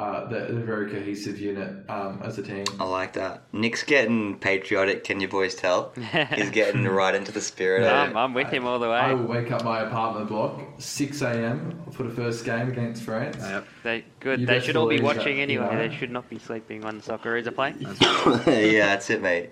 uh, 0.00 0.26
they're, 0.28 0.46
they're 0.46 0.62
a 0.62 0.64
very 0.64 0.90
cohesive 0.90 1.38
unit 1.38 1.84
um, 1.90 2.22
as 2.24 2.38
a 2.38 2.42
team. 2.42 2.64
I 2.78 2.84
like 2.84 3.12
that. 3.12 3.42
Nick's 3.52 3.82
getting 3.82 4.38
patriotic. 4.38 5.04
Can 5.04 5.20
your 5.20 5.28
boys 5.28 5.54
tell? 5.54 5.92
He's 6.34 6.48
getting 6.48 6.88
right 6.88 7.14
into 7.14 7.32
the 7.32 7.42
spirit. 7.42 7.82
of 7.82 7.92
I'm. 7.92 8.16
I'm 8.16 8.32
with 8.32 8.48
him 8.48 8.66
all 8.66 8.78
the 8.78 8.88
way. 8.88 8.96
I 8.96 9.12
will 9.12 9.26
wake 9.26 9.52
up 9.52 9.62
my 9.62 9.80
apartment 9.80 10.28
block 10.30 10.58
six 10.78 11.20
a.m. 11.20 11.82
for 11.92 12.04
the 12.04 12.14
first 12.14 12.46
game 12.46 12.68
against 12.68 13.02
France. 13.02 13.36
Yep. 13.40 13.66
They 13.82 14.04
good. 14.20 14.40
You 14.40 14.46
They 14.46 14.60
should 14.60 14.76
all 14.76 14.88
be 14.88 15.02
watching 15.02 15.36
that, 15.36 15.42
anyway. 15.42 15.66
you 15.66 15.72
know. 15.72 15.88
They 15.88 15.94
should 15.94 16.10
not 16.10 16.30
be 16.30 16.38
sleeping 16.38 16.80
when 16.80 16.96
the 16.96 17.02
Socceroos 17.02 17.46
are 17.46 17.50
playing. 17.50 17.76
yeah, 18.72 18.86
that's 18.86 19.10
it, 19.10 19.20
mate. 19.20 19.50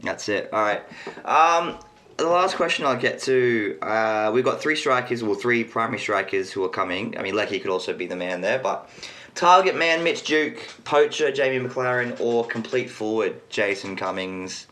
That's 0.00 0.28
it. 0.28 0.48
All 0.52 0.62
right. 0.62 0.82
Um, 1.24 1.80
the 2.18 2.28
last 2.28 2.54
question 2.54 2.86
I'll 2.86 2.96
get 2.96 3.20
to. 3.22 3.78
Uh, 3.82 4.30
we've 4.32 4.44
got 4.44 4.60
three 4.60 4.76
strikers, 4.76 5.24
well, 5.24 5.34
three 5.34 5.64
primary 5.64 5.98
strikers 5.98 6.52
who 6.52 6.62
are 6.64 6.68
coming. 6.68 7.18
I 7.18 7.22
mean, 7.22 7.34
Leckie 7.34 7.58
could 7.58 7.70
also 7.70 7.92
be 7.94 8.06
the 8.06 8.16
man 8.16 8.42
there, 8.42 8.60
but 8.60 8.88
target 9.36 9.76
man 9.76 10.02
Mitch 10.02 10.24
Duke, 10.24 10.58
poacher 10.84 11.30
Jamie 11.30 11.64
Maclaren, 11.64 12.18
or 12.20 12.44
complete 12.46 12.90
forward 12.90 13.40
Jason 13.48 13.94
Cummings. 13.94 14.66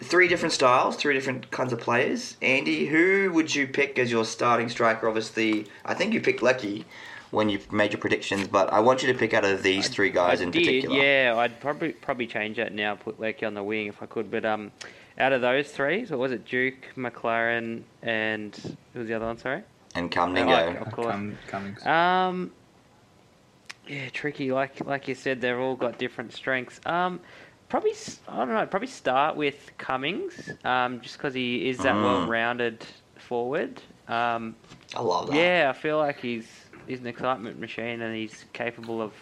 Three 0.00 0.28
different 0.28 0.52
styles, 0.52 0.94
three 0.96 1.14
different 1.14 1.50
kinds 1.50 1.72
of 1.72 1.80
players. 1.80 2.36
Andy, 2.42 2.86
who 2.86 3.32
would 3.32 3.52
you 3.54 3.66
pick 3.66 3.98
as 3.98 4.10
your 4.12 4.24
starting 4.24 4.68
striker? 4.68 5.08
Obviously, 5.08 5.66
I 5.84 5.94
think 5.94 6.12
you 6.14 6.20
picked 6.20 6.40
Leckie 6.42 6.84
when 7.30 7.48
you 7.48 7.58
made 7.72 7.92
your 7.92 8.00
predictions, 8.00 8.46
but 8.46 8.72
I 8.72 8.78
want 8.80 9.02
you 9.02 9.12
to 9.12 9.18
pick 9.18 9.34
out 9.34 9.44
of 9.44 9.62
these 9.62 9.88
three 9.88 10.10
guys 10.10 10.40
I 10.40 10.44
in 10.44 10.50
did, 10.52 10.60
particular. 10.64 10.96
yeah. 10.96 11.34
I'd 11.36 11.58
probably 11.60 11.92
probably 11.92 12.26
change 12.28 12.58
that 12.58 12.72
now. 12.72 12.94
Put 12.94 13.18
Leckie 13.18 13.44
on 13.44 13.54
the 13.54 13.62
wing 13.62 13.88
if 13.88 14.00
I 14.02 14.06
could. 14.06 14.30
But 14.30 14.44
um, 14.44 14.70
out 15.18 15.32
of 15.32 15.40
those 15.40 15.68
three, 15.70 16.06
so 16.06 16.16
was 16.16 16.30
it 16.30 16.44
Duke, 16.44 16.94
McLaren, 16.96 17.82
and 18.02 18.54
who 18.92 19.00
was 19.00 19.08
the 19.08 19.14
other 19.14 19.26
one? 19.26 19.38
Sorry. 19.38 19.62
And 19.96 20.10
Cam 20.12 20.36
Oh, 20.36 20.68
of 20.80 20.92
course. 20.92 21.10
Cum- 21.10 21.38
Cummings. 21.48 21.84
Um, 21.84 22.52
yeah, 23.88 24.08
tricky. 24.10 24.52
Like 24.52 24.84
like 24.84 25.08
you 25.08 25.14
said, 25.14 25.40
they've 25.40 25.58
all 25.58 25.76
got 25.76 25.98
different 25.98 26.32
strengths. 26.32 26.80
Um, 26.86 27.20
probably 27.68 27.90
s- 27.92 28.20
I 28.28 28.36
don't 28.38 28.48
know. 28.54 28.66
Probably 28.66 28.88
start 28.88 29.36
with 29.36 29.70
Cummings. 29.78 30.54
Um, 30.64 31.00
just 31.00 31.16
because 31.18 31.34
he 31.34 31.68
is 31.68 31.78
that 31.78 31.94
Mm. 31.96 32.02
well-rounded 32.02 32.84
forward. 33.18 33.80
Um, 34.08 34.56
I 34.96 35.00
love 35.02 35.26
that. 35.28 35.36
yeah, 35.36 35.66
I 35.68 35.72
feel 35.78 35.98
like 35.98 36.20
he's 36.20 36.46
he's 36.86 37.00
an 37.00 37.06
excitement 37.06 37.58
machine 37.58 38.00
and 38.00 38.14
he's 38.16 38.44
capable 38.52 39.02
of 39.02 39.12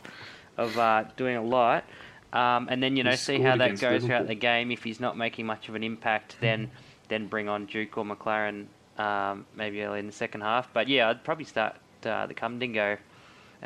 of 0.57 0.77
uh, 0.79 1.05
doing 1.17 1.37
a 1.37 1.43
lot. 1.43 1.85
Um, 2.33 2.69
and 2.71 2.83
then 2.83 2.97
you 2.97 3.05
know 3.05 3.13
He 3.13 3.17
see 3.17 3.39
how 3.39 3.57
that 3.57 3.65
against 3.65 3.83
goes 3.83 4.05
throughout 4.05 4.27
the 4.27 4.35
game. 4.35 4.71
If 4.71 4.83
he's 4.85 5.01
not 5.01 5.17
making 5.17 5.47
much 5.47 5.69
of 5.69 5.75
an 5.75 5.83
impact, 5.83 6.37
then 6.41 6.71
then 7.09 7.27
bring 7.29 7.49
on 7.49 7.67
Duke 7.67 7.97
or 7.99 8.05
Maclaren 8.05 8.67
um, 8.99 9.47
maybe 9.55 9.83
early 9.83 10.01
in 10.01 10.07
the 10.07 10.13
second 10.13 10.41
half. 10.43 10.73
But 10.73 10.89
yeah, 10.89 11.09
I'd 11.09 11.23
probably 11.25 11.45
start 11.45 11.77
uh, 12.05 12.27
the 12.27 12.35
Cum 12.35 12.59
Dingo 12.59 12.99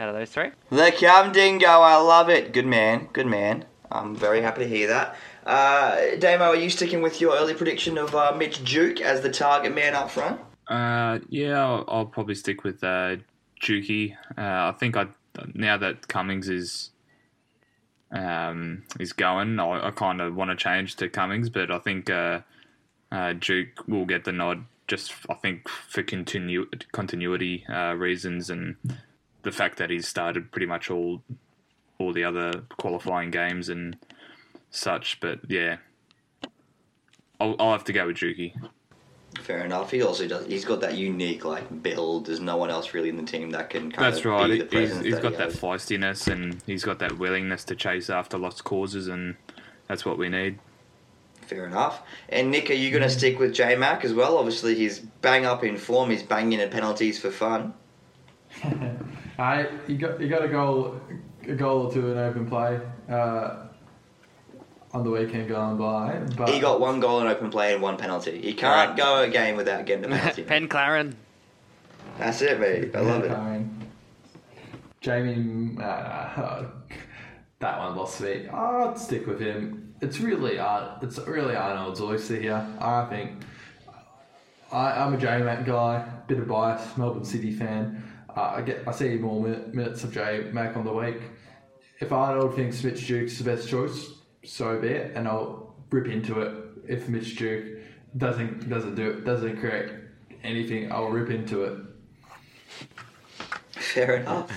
out 0.01 0.09
of 0.09 0.14
those 0.14 0.30
three. 0.30 0.51
The 0.70 0.92
Cam 0.96 1.30
Dingo, 1.30 1.66
I 1.66 1.96
love 1.96 2.30
it. 2.30 2.53
Good 2.53 2.66
man, 2.66 3.09
good 3.12 3.26
man. 3.26 3.66
I'm 3.92 4.16
very 4.16 4.40
happy 4.40 4.62
to 4.62 4.68
hear 4.68 4.88
that. 4.88 5.16
Uh, 5.44 6.16
Damo, 6.18 6.44
are 6.44 6.57
you 6.57 6.70
sticking 6.70 7.03
with 7.03 7.20
your 7.20 7.36
early 7.36 7.55
prediction 7.55 7.98
of 7.98 8.14
uh, 8.14 8.34
Mitch 8.36 8.64
Duke 8.64 9.01
as 9.01 9.20
the 9.20 9.30
target 9.30 9.74
man 9.74 9.94
up 9.94 10.11
front? 10.11 10.40
Uh, 10.68 11.18
yeah, 11.28 11.62
I'll, 11.62 11.84
I'll 11.88 12.07
probably 12.07 12.34
stick 12.34 12.64
with 12.64 12.82
uh, 12.82 13.16
Juki. 13.61 14.16
Uh, 14.38 14.72
I 14.72 14.74
think 14.78 14.96
I 14.96 15.09
now 15.55 15.76
that 15.76 16.09
Cummings 16.09 16.48
is 16.48 16.90
um, 18.12 18.84
is 18.98 19.12
going, 19.12 19.59
I, 19.59 19.88
I 19.88 19.90
kind 19.90 20.20
of 20.20 20.34
want 20.34 20.51
to 20.51 20.57
change 20.57 20.96
to 20.96 21.09
Cummings, 21.09 21.51
but 21.51 21.70
I 21.70 21.78
think 21.78 22.09
uh, 22.09 22.40
uh, 23.12 23.34
Duke 23.34 23.86
will 23.86 24.07
get 24.07 24.24
the 24.24 24.32
nod. 24.32 24.64
Just 24.86 25.12
I 25.28 25.34
think 25.34 25.68
for 25.68 26.03
continu- 26.03 26.82
continuity 26.92 27.66
uh, 27.68 27.94
reasons 27.94 28.51
and 28.51 28.76
the 29.43 29.53
fact 29.53 29.78
that 29.78 29.91
he's 29.91 30.07
started 30.09 30.51
pretty 30.53 30.66
much 30.66 30.91
all 30.91 31.22
all 31.99 32.12
the 32.12 32.24
other 32.24 32.62
qualifying 32.78 33.30
games 33.30 33.68
and 33.68 33.97
such. 34.70 35.20
But 35.20 35.41
yeah, 35.49 35.76
I'll, 37.41 37.57
I'll 37.59 37.72
have 37.72 37.84
to 37.84 37.93
go 37.93 38.07
with 38.07 38.16
Juki. 38.16 38.55
Fair 39.43 39.64
enough. 39.64 39.91
He 39.91 40.03
also 40.03 40.26
does. 40.26 40.47
He's 40.47 40.64
got 40.64 40.80
that 40.80 40.95
unique 40.97 41.45
like 41.45 41.82
build. 41.82 42.26
There's 42.26 42.41
no 42.41 42.57
one 42.57 42.68
else 42.70 42.93
really 42.95 43.09
in 43.09 43.16
the 43.16 43.22
team 43.22 43.51
that 43.51 43.70
can. 43.70 43.91
Kind 43.93 44.12
That's 44.12 44.18
of 44.24 44.26
right. 44.26 44.47
Be 44.49 44.53
He- 44.53 44.59
the 44.59 44.64
He's, 44.64 44.70
presence 44.91 45.05
he's 45.05 45.14
that 45.14 45.22
got 45.22 45.32
he 45.32 45.38
that 45.38 45.45
has. 45.53 45.61
feistiness 45.61 46.26
and 46.30 46.62
he's 46.66 46.84
got 46.84 46.99
that 46.99 47.18
willingness 47.18 47.64
to 47.64 47.76
chase 47.76 48.11
after 48.11 48.36
lost 48.36 48.64
causes, 48.64 49.07
and 49.09 49.36
that's 49.86 50.05
what 50.05 50.18
we 50.18 50.28
need. 50.28 50.59
Fair 51.43 51.66
enough. 51.66 52.03
And 52.28 52.51
Nick, 52.51 52.70
are 52.70 52.74
you 52.74 52.91
going 52.91 53.03
to 53.03 53.11
stick 53.11 53.38
with 53.41 53.53
J 53.55 53.74
Mac 53.76 54.05
as 54.05 54.12
well? 54.14 54.36
Obviously, 54.36 54.74
he's 54.74 54.99
bang 55.01 55.47
up 55.47 55.64
in 55.64 55.76
form. 55.76 56.11
He's 56.11 56.22
banging 56.22 56.61
at 56.61 56.70
penalties 56.70 57.18
for 57.20 57.30
fun. 57.30 57.74
I 59.41 59.66
he 59.86 59.97
got 59.97 60.20
he 60.20 60.28
got 60.28 60.45
a 60.45 60.49
goal 60.49 61.01
a 61.49 61.55
goal 61.55 61.86
or 61.86 61.93
two 61.93 62.12
in 62.12 62.18
open 62.18 62.47
play 62.47 62.78
uh, 63.09 63.66
on 64.93 65.03
the 65.03 65.11
weekend 65.11 65.49
going 65.49 65.78
by. 65.78 66.18
But 66.36 66.51
He 66.51 66.61
got 66.61 66.78
one 66.80 67.01
goal 67.01 67.20
in 67.22 67.26
open 67.26 67.51
play 67.51 67.72
and 67.72 67.82
one 67.82 67.97
penalty. 67.97 68.41
He 68.41 68.53
can't 68.53 68.97
go 68.97 69.22
a 69.22 69.28
game 69.28 69.57
without 69.57 69.86
getting 69.86 70.05
a 70.05 70.09
penalty. 70.16 70.43
Pen 70.43 70.68
Claren. 70.68 71.16
That's 72.18 72.43
it, 72.43 72.61
mate. 72.61 72.95
I 72.95 73.01
love 73.01 73.24
it. 73.24 73.28
Coming. 73.28 73.91
Jamie, 75.01 75.78
uh, 75.82 76.64
that 77.61 77.78
one 77.78 77.97
lost 77.97 78.20
me. 78.20 78.47
I'd 78.49 78.99
stick 78.99 79.26
with 79.26 79.41
him. 79.41 79.95
It's 80.03 80.20
really 80.20 80.59
Ar- 80.59 80.99
it's 81.01 81.18
really 81.18 81.57
Arnold's 81.57 82.01
oyster 82.03 82.36
here. 82.36 82.66
I 82.78 83.07
think 83.07 83.43
I, 84.70 84.93
I'm 84.93 85.14
a 85.14 85.16
J 85.16 85.38
Mac 85.43 85.64
guy, 85.64 86.07
bit 86.26 86.38
of 86.38 86.47
bias, 86.49 86.97
Melbourne 86.99 87.24
City 87.24 87.53
fan. 87.53 88.05
I 88.37 88.62
get 88.62 88.87
I 88.87 88.93
see 88.93 89.16
more 89.16 89.41
minutes 89.72 90.05
of 90.05 90.12
J 90.12 90.51
Mac 90.53 90.76
on 90.76 90.85
the 90.85 90.93
week. 90.93 91.20
If 92.01 92.12
Arnold 92.12 92.55
thinks 92.55 92.83
Mitch 92.83 93.07
Duke's 93.07 93.39
the 93.39 93.45
best 93.45 93.68
choice, 93.68 94.11
so 94.45 94.78
be 94.81 94.89
it, 94.89 95.12
and 95.14 95.28
I'll 95.28 95.74
rip 95.91 96.07
into 96.07 96.41
it. 96.41 96.55
If 96.89 97.09
Mitch 97.09 97.37
Duke 97.37 97.83
doesn't 98.16 98.68
doesn't 98.68 98.95
do 98.95 99.11
it, 99.11 99.24
doesn't 99.24 99.59
create 99.61 99.91
anything, 100.43 100.91
I'll 100.91 101.09
rip 101.11 101.31
into 101.31 101.64
it. 101.64 101.78
Fair 103.72 104.16
enough. 104.16 104.51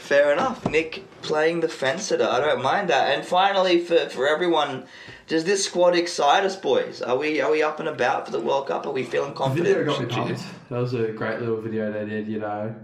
Fair 0.00 0.32
enough. 0.32 0.68
Nick 0.68 1.04
playing 1.22 1.60
the 1.60 1.68
fence 1.68 2.04
sitter. 2.04 2.24
I 2.24 2.40
don't 2.40 2.62
mind 2.62 2.88
that. 2.90 3.16
And 3.16 3.24
finally, 3.24 3.78
for, 3.78 4.08
for 4.08 4.26
everyone, 4.26 4.84
does 5.28 5.44
this 5.44 5.64
squad 5.64 5.94
excite 5.94 6.44
us, 6.44 6.56
boys? 6.56 7.00
Are 7.00 7.16
we 7.16 7.40
are 7.40 7.50
we 7.52 7.62
up 7.62 7.78
and 7.78 7.88
about 7.88 8.26
for 8.26 8.32
the 8.32 8.40
World 8.40 8.66
Cup? 8.68 8.86
Are 8.86 8.90
we 8.90 9.04
feeling 9.04 9.30
The 9.30 9.36
confident? 9.36 9.68
video 9.68 9.84
got 9.92 10.00
me 10.00 10.06
pumped. 10.06 10.42
That 10.70 10.78
was 10.80 10.94
a 10.94 11.08
great 11.12 11.38
little 11.40 11.60
video 11.60 11.92
they 11.92 12.04
did, 12.04 12.26
you 12.26 12.40
know. 12.40 12.74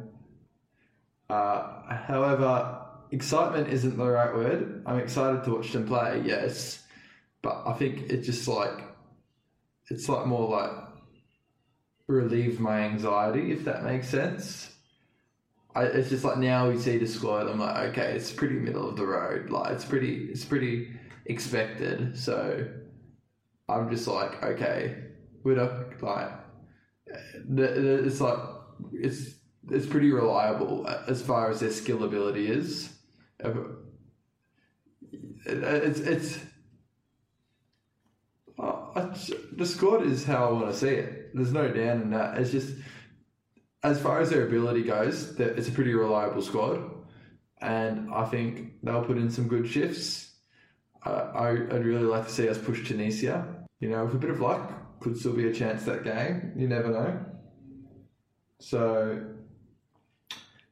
Uh, 1.30 1.96
however, 2.06 2.80
excitement 3.10 3.68
isn't 3.68 3.96
the 3.96 4.06
right 4.06 4.34
word. 4.34 4.82
I'm 4.86 4.98
excited 4.98 5.44
to 5.44 5.54
watch 5.54 5.72
them 5.72 5.86
play, 5.86 6.22
yes, 6.24 6.82
but 7.42 7.62
I 7.66 7.72
think 7.74 8.10
it's 8.10 8.26
just 8.26 8.46
like 8.48 8.84
it's 9.88 10.08
like 10.08 10.26
more 10.26 10.48
like 10.48 10.70
relieve 12.06 12.60
my 12.60 12.80
anxiety, 12.80 13.52
if 13.52 13.64
that 13.64 13.84
makes 13.84 14.08
sense. 14.08 14.72
I, 15.74 15.84
it's 15.84 16.08
just 16.08 16.24
like 16.24 16.38
now 16.38 16.68
we 16.68 16.78
see 16.78 16.98
the 16.98 17.06
squad. 17.06 17.48
I'm 17.48 17.60
like, 17.60 17.90
okay, 17.90 18.12
it's 18.12 18.32
pretty 18.32 18.54
middle 18.54 18.88
of 18.88 18.96
the 18.96 19.06
road. 19.06 19.50
Like 19.50 19.72
it's 19.72 19.84
pretty, 19.84 20.28
it's 20.30 20.44
pretty 20.44 20.88
expected. 21.26 22.18
So 22.18 22.66
I'm 23.68 23.90
just 23.90 24.06
like, 24.08 24.42
okay, 24.42 24.96
we're 25.44 25.56
not 25.56 26.02
like 26.02 26.32
it's 27.06 28.20
like 28.20 28.38
it's 28.92 29.39
it's 29.68 29.86
pretty 29.86 30.10
reliable 30.10 30.86
as 30.86 31.20
far 31.22 31.50
as 31.50 31.60
their 31.60 31.70
skill 31.70 32.04
ability 32.04 32.46
is. 32.46 32.92
Uh, 33.42 33.52
It's 35.46 36.00
it's 36.00 36.38
uh, 38.58 39.14
the 39.56 39.66
squad 39.66 40.02
is 40.04 40.24
how 40.24 40.48
I 40.48 40.52
want 40.52 40.66
to 40.66 40.76
see 40.76 40.88
it. 40.88 41.34
There's 41.34 41.52
no 41.52 41.68
doubt 41.68 42.02
in 42.02 42.10
that. 42.10 42.38
It's 42.38 42.50
just 42.50 42.74
as 43.82 43.98
far 44.00 44.20
as 44.20 44.30
their 44.30 44.46
ability 44.46 44.82
goes, 44.82 45.38
it's 45.40 45.68
a 45.68 45.72
pretty 45.72 45.94
reliable 45.94 46.42
squad, 46.42 46.78
and 47.60 48.12
I 48.12 48.26
think 48.26 48.74
they'll 48.82 49.04
put 49.04 49.16
in 49.16 49.30
some 49.30 49.48
good 49.48 49.66
shifts. 49.66 50.36
Uh, 51.04 51.30
I, 51.34 51.48
I'd 51.52 51.86
really 51.86 52.04
like 52.04 52.26
to 52.26 52.32
see 52.32 52.48
us 52.48 52.58
push 52.58 52.86
Tunisia. 52.86 53.46
You 53.80 53.88
know, 53.88 54.04
with 54.04 54.14
a 54.14 54.18
bit 54.18 54.30
of 54.30 54.40
luck, 54.40 55.00
could 55.00 55.16
still 55.16 55.32
be 55.32 55.48
a 55.48 55.54
chance 55.54 55.84
that 55.84 56.04
game. 56.04 56.52
You 56.54 56.68
never 56.68 56.88
know. 56.88 57.24
So, 58.58 59.29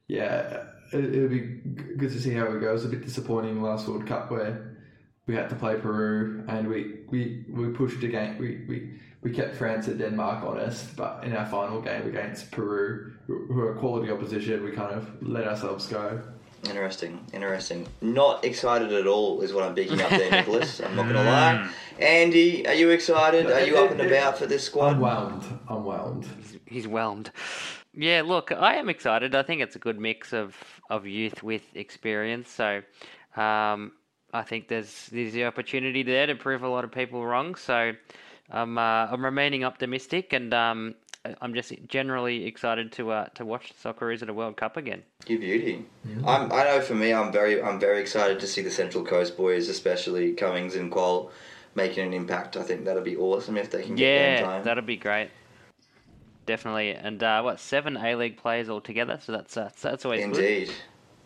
yeah, 0.09 0.63
it, 0.91 1.15
it'll 1.15 1.29
be 1.29 1.39
g- 1.39 1.95
good 1.97 2.11
to 2.11 2.19
see 2.21 2.33
how 2.33 2.45
it 2.51 2.59
goes. 2.59 2.83
A 2.83 2.89
bit 2.89 3.01
disappointing 3.05 3.61
last 3.61 3.87
World 3.87 4.05
Cup 4.05 4.29
where 4.31 4.75
we 5.27 5.35
had 5.35 5.47
to 5.49 5.55
play 5.55 5.75
Peru 5.79 6.43
and 6.49 6.67
we, 6.67 7.01
we, 7.09 7.45
we 7.49 7.69
pushed 7.69 8.03
again. 8.03 8.37
We, 8.37 8.65
we, 8.67 8.99
we 9.21 9.31
kept 9.31 9.55
France 9.55 9.87
and 9.87 9.99
Denmark 9.99 10.43
honest, 10.43 10.95
but 10.97 11.23
in 11.23 11.35
our 11.35 11.45
final 11.45 11.81
game 11.81 12.07
against 12.07 12.51
Peru, 12.51 13.13
who 13.27 13.45
who 13.47 13.61
are 13.61 13.75
quality 13.75 14.11
opposition, 14.11 14.63
we 14.63 14.71
kind 14.71 14.93
of 14.93 15.07
let 15.21 15.45
ourselves 15.47 15.85
go. 15.87 16.21
Interesting, 16.65 17.19
interesting. 17.33 17.87
Not 18.01 18.43
excited 18.43 18.91
at 18.91 19.07
all 19.07 19.41
is 19.41 19.53
what 19.53 19.63
I'm 19.63 19.75
picking 19.75 20.01
up 20.01 20.09
there, 20.09 20.31
Nicholas. 20.31 20.81
I'm 20.81 20.95
not 20.95 21.03
going 21.03 21.15
to 21.15 21.23
lie. 21.23 21.69
Mm. 21.97 22.01
Andy, 22.03 22.67
are 22.67 22.73
you 22.73 22.89
excited? 22.89 23.45
Are 23.51 23.61
you 23.65 23.77
up 23.77 23.91
and 23.91 24.01
about 24.01 24.37
for 24.37 24.45
this 24.45 24.63
squad? 24.65 24.93
I'm 24.93 24.99
whelmed. 24.99 25.43
I'm 25.69 25.77
unwound. 25.77 26.25
he's 26.65 26.85
whelmed. 26.87 27.31
Yeah, 27.93 28.21
look, 28.25 28.51
I 28.51 28.75
am 28.75 28.89
excited. 28.89 29.35
I 29.35 29.43
think 29.43 29.61
it's 29.61 29.75
a 29.75 29.79
good 29.79 29.99
mix 29.99 30.33
of, 30.33 30.55
of 30.89 31.07
youth 31.07 31.41
with 31.43 31.63
experience. 31.75 32.49
So 32.49 32.81
um, 33.35 33.93
I 34.33 34.43
think 34.43 34.67
there's 34.67 35.07
there's 35.11 35.33
the 35.33 35.45
opportunity 35.45 36.03
there 36.03 36.27
to 36.27 36.35
prove 36.35 36.63
a 36.63 36.69
lot 36.69 36.83
of 36.83 36.91
people 36.91 37.25
wrong. 37.25 37.55
So 37.55 37.93
I'm 38.51 38.77
uh, 38.77 39.07
I'm 39.11 39.25
remaining 39.25 39.63
optimistic, 39.63 40.33
and 40.33 40.53
um, 40.53 40.95
I'm 41.41 41.53
just 41.53 41.73
generally 41.87 42.45
excited 42.45 42.91
to 42.93 43.11
uh, 43.11 43.25
to 43.35 43.45
watch 43.45 43.73
the 43.73 43.89
Socceroos 43.89 44.21
at 44.21 44.29
a 44.29 44.33
World 44.33 44.57
Cup 44.57 44.77
again. 44.77 45.03
You 45.27 45.39
beauty. 45.39 45.85
I'm, 46.25 46.51
I 46.51 46.63
know 46.63 46.81
for 46.81 46.95
me, 46.95 47.13
I'm 47.13 47.31
very, 47.31 47.61
I'm 47.61 47.79
very 47.79 48.01
excited 48.01 48.39
to 48.39 48.47
see 48.47 48.61
the 48.61 48.71
Central 48.71 49.03
Coast 49.03 49.35
boys, 49.35 49.67
especially 49.67 50.33
Cummings 50.33 50.75
and 50.75 50.91
Kuol, 50.91 51.31
making 51.75 52.05
an 52.07 52.13
impact. 52.13 52.55
I 52.55 52.63
think 52.63 52.85
that'll 52.85 53.03
be 53.03 53.17
awesome 53.17 53.57
if 53.57 53.69
they 53.69 53.81
can 53.83 53.95
get 53.95 54.13
game 54.13 54.33
Yeah, 54.33 54.41
time. 54.41 54.63
that'd 54.63 54.85
be 54.85 54.97
great. 54.97 55.29
Definitely, 56.49 56.95
and 56.95 57.21
uh, 57.21 57.41
what 57.43 57.59
seven 57.59 57.95
A 57.95 58.15
League 58.15 58.37
players 58.37 58.69
altogether? 58.69 59.19
So 59.21 59.33
that's 59.33 59.55
uh, 59.55 59.69
so 59.75 59.91
that's 59.91 60.03
always 60.03 60.25
good. 60.25 60.35
Indeed, 60.35 60.71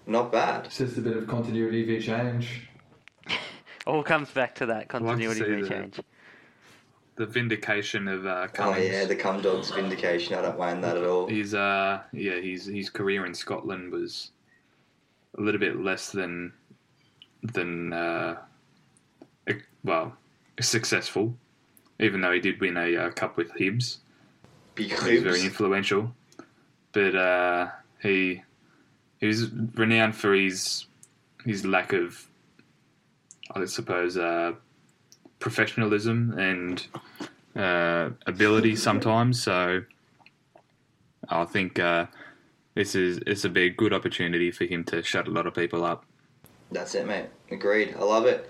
not 0.06 0.34
bad. 0.34 0.66
It's 0.66 0.80
just 0.80 0.98
a 0.98 1.02
bit 1.02 1.16
of 1.16 1.28
continuity 1.28 1.86
v 1.86 2.02
change. 2.02 2.68
All 3.88 4.04
comes 4.04 4.30
back 4.32 4.54
to 4.56 4.66
that 4.66 4.90
continuity 4.90 5.40
see 5.40 5.62
v 5.62 5.70
change. 5.70 6.02
The 7.16 7.26
vindication 7.26 8.10
of 8.10 8.26
uh, 8.26 8.50
Oh 8.60 8.76
yeah, 8.76 9.06
the 9.06 9.16
Cum 9.16 9.42
Dogs 9.42 9.72
vindication. 9.72 10.36
I 10.36 10.42
don't 10.42 10.60
mind 10.60 10.84
that 10.84 10.98
at 10.98 11.06
all. 11.06 11.26
His 11.30 11.56
uh 11.56 12.02
yeah 12.12 12.42
his 12.42 12.66
his 12.66 12.90
career 12.90 13.26
in 13.26 13.34
Scotland 13.34 13.94
was 13.94 14.32
a 15.38 15.42
little 15.42 15.62
bit 15.62 15.80
less 15.80 16.12
than 16.12 16.52
than 17.44 17.94
uh 17.94 18.36
well 19.86 20.18
successful, 20.60 21.34
even 22.02 22.20
though 22.20 22.34
he 22.34 22.42
did 22.42 22.60
win 22.60 22.76
a 22.76 22.98
uh, 22.98 23.12
cup 23.12 23.38
with 23.38 23.54
Hibs. 23.54 24.00
Big 24.76 24.88
He 25.00 25.14
was 25.14 25.24
very 25.24 25.42
influential, 25.42 26.14
but 26.92 27.16
uh, 27.16 27.68
he 28.02 28.42
he 29.20 29.28
was 29.28 29.52
renowned 29.52 30.16
for 30.16 30.34
his 30.34 30.86
his 31.46 31.66
lack 31.66 31.94
of 31.94 32.28
I 33.54 33.66
suppose 33.66 34.18
uh, 34.18 34.54
professionalism 35.40 36.38
and 36.38 36.86
uh, 37.56 38.10
ability 38.26 38.76
sometimes. 38.76 39.44
So 39.44 39.84
I 41.30 41.46
think 41.46 41.80
uh, 41.80 42.08
this 42.76 42.96
is 42.96 43.20
this 43.20 43.44
would 43.44 43.54
be 43.54 43.64
a 43.64 43.70
good 43.70 43.94
opportunity 43.94 44.52
for 44.52 44.66
him 44.66 44.84
to 44.86 45.04
shut 45.04 45.28
a 45.28 45.32
lot 45.32 45.46
of 45.46 45.54
people 45.54 45.84
up. 45.84 46.06
That's 46.72 46.96
it, 46.96 47.06
mate. 47.06 47.28
Agreed. 47.52 47.96
I 47.96 48.04
love 48.04 48.26
it. 48.26 48.50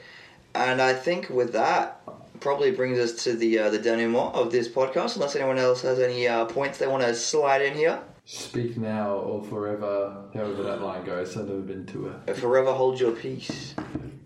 And 0.56 0.82
I 0.82 0.94
think 0.94 1.30
with 1.30 1.52
that, 1.54 2.02
probably 2.44 2.72
brings 2.72 3.00
us 3.00 3.24
to 3.24 3.34
the 3.34 3.58
uh, 3.58 3.70
the 3.70 3.80
denouement 3.80 4.36
of 4.36 4.52
this 4.52 4.68
podcast. 4.68 5.16
Unless 5.16 5.38
anyone 5.38 5.58
else 5.58 5.82
has 5.82 5.98
any 5.98 6.28
uh, 6.28 6.46
points 6.46 6.78
they 6.78 6.88
want 6.88 7.02
to 7.02 7.16
slide 7.16 7.62
in 7.62 7.74
here. 7.74 8.00
Speak 8.26 8.78
now 8.78 9.16
or 9.16 9.44
forever, 9.46 10.26
however 10.34 10.64
that 10.64 10.82
line 10.82 11.06
goes. 11.06 11.36
I've 11.36 11.48
never 11.48 11.62
been 11.62 11.86
to 11.88 12.14
it. 12.28 12.36
Forever 12.38 12.74
hold 12.74 13.00
your 13.00 13.14
peace. 13.14 13.74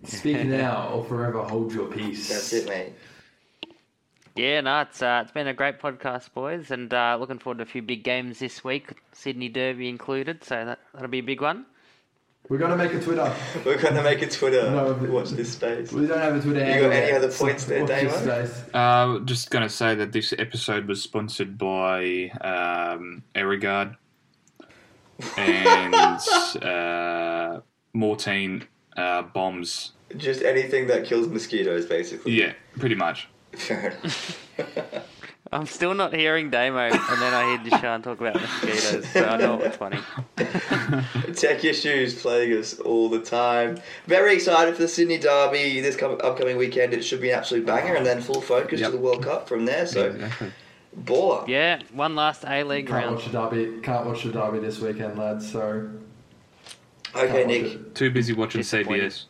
Speak 0.04 0.44
now 0.44 0.88
or 0.88 1.04
forever 1.04 1.42
hold 1.42 1.72
your 1.72 1.86
peace. 1.86 2.28
That's 2.28 2.52
it, 2.52 2.68
mate. 2.68 2.92
Yeah, 4.34 4.60
no, 4.60 4.80
it's 4.80 5.00
uh, 5.00 5.20
it's 5.22 5.32
been 5.32 5.46
a 5.46 5.54
great 5.54 5.80
podcast, 5.80 6.32
boys, 6.32 6.72
and 6.72 6.92
uh, 6.92 7.16
looking 7.18 7.38
forward 7.38 7.58
to 7.58 7.62
a 7.62 7.66
few 7.66 7.82
big 7.82 8.02
games 8.02 8.40
this 8.40 8.62
week, 8.64 9.00
Sydney 9.12 9.48
Derby 9.48 9.88
included. 9.88 10.42
So 10.42 10.64
that 10.64 10.80
that'll 10.92 11.08
be 11.08 11.20
a 11.20 11.22
big 11.22 11.40
one. 11.40 11.66
We're 12.48 12.58
gonna 12.58 12.76
make 12.76 12.94
a 12.94 13.00
Twitter. 13.00 13.30
We're 13.64 13.76
gonna 13.80 14.02
make 14.02 14.22
a 14.22 14.28
Twitter. 14.28 14.70
No, 14.70 14.94
but- 14.94 15.10
Watch 15.10 15.30
this 15.30 15.52
space. 15.52 15.92
We 15.92 16.06
don't 16.06 16.18
have 16.18 16.36
a 16.36 16.40
Twitter 16.40 16.60
You 16.60 16.64
handle 16.64 16.88
got 16.90 16.96
any 16.96 17.06
yet, 17.08 17.16
other 17.16 17.30
so 17.30 17.44
points 17.44 17.64
there, 17.66 17.80
watch 17.82 17.88
this 17.90 18.64
Uh, 18.72 19.18
just 19.20 19.50
going 19.50 19.62
to 19.64 19.68
say 19.68 19.94
that 19.94 20.12
this 20.12 20.32
episode 20.38 20.86
was 20.86 21.02
sponsored 21.02 21.58
by 21.58 22.30
um, 22.40 23.22
Aerogard 23.34 23.96
and 25.36 25.94
uh, 26.62 27.60
Mortein 27.94 28.62
uh, 28.96 29.22
bombs. 29.22 29.92
Just 30.16 30.42
anything 30.42 30.86
that 30.86 31.04
kills 31.04 31.28
mosquitoes, 31.28 31.84
basically. 31.86 32.32
Yeah, 32.32 32.54
pretty 32.78 32.94
much. 32.94 33.28
Fair 33.52 33.90
enough. 33.90 35.04
I'm 35.50 35.66
still 35.66 35.94
not 35.94 36.12
hearing 36.12 36.50
Damo, 36.50 36.78
and 36.90 36.92
then 37.22 37.32
I 37.34 37.56
hear 37.56 37.70
Deshaun 37.70 38.02
talk 38.02 38.20
about 38.20 38.34
mosquitoes, 38.34 39.08
so 39.08 39.24
I 39.24 39.36
know 39.38 39.58
it's 39.60 39.76
funny. 39.78 39.98
Tech 41.34 41.64
issues 41.64 42.20
plague 42.20 42.52
us 42.52 42.78
all 42.80 43.08
the 43.08 43.20
time. 43.20 43.78
Very 44.06 44.34
excited 44.34 44.74
for 44.74 44.82
the 44.82 44.88
Sydney 44.88 45.16
Derby 45.18 45.80
this 45.80 46.00
upcoming 46.02 46.58
weekend. 46.58 46.92
It 46.92 47.02
should 47.02 47.22
be 47.22 47.30
an 47.30 47.38
absolute 47.38 47.64
banger, 47.64 47.94
and 47.94 48.04
then 48.04 48.20
full 48.20 48.42
focus 48.42 48.80
Yep. 48.80 48.90
to 48.90 48.96
the 48.98 49.02
World 49.02 49.22
Cup 49.22 49.48
from 49.48 49.64
there. 49.64 49.86
So, 49.86 50.06
Exactly. 50.10 50.52
baller. 51.04 51.48
Yeah, 51.48 51.80
one 51.92 52.14
last 52.14 52.44
A 52.46 52.62
League 52.64 52.86
Can't 52.88 53.04
round. 53.04 53.16
watch 53.16 53.24
the 53.24 53.32
derby. 53.32 53.80
Can't 53.82 54.04
watch 54.04 54.24
the 54.24 54.32
derby 54.32 54.58
this 54.58 54.78
weekend, 54.80 55.18
lads. 55.18 55.50
So 55.50 55.88
Okay, 57.16 57.46
Nick. 57.46 57.62
it. 57.72 57.94
Too 57.94 58.10
busy 58.10 58.34
watching 58.34 58.60
CBS. 58.60 59.24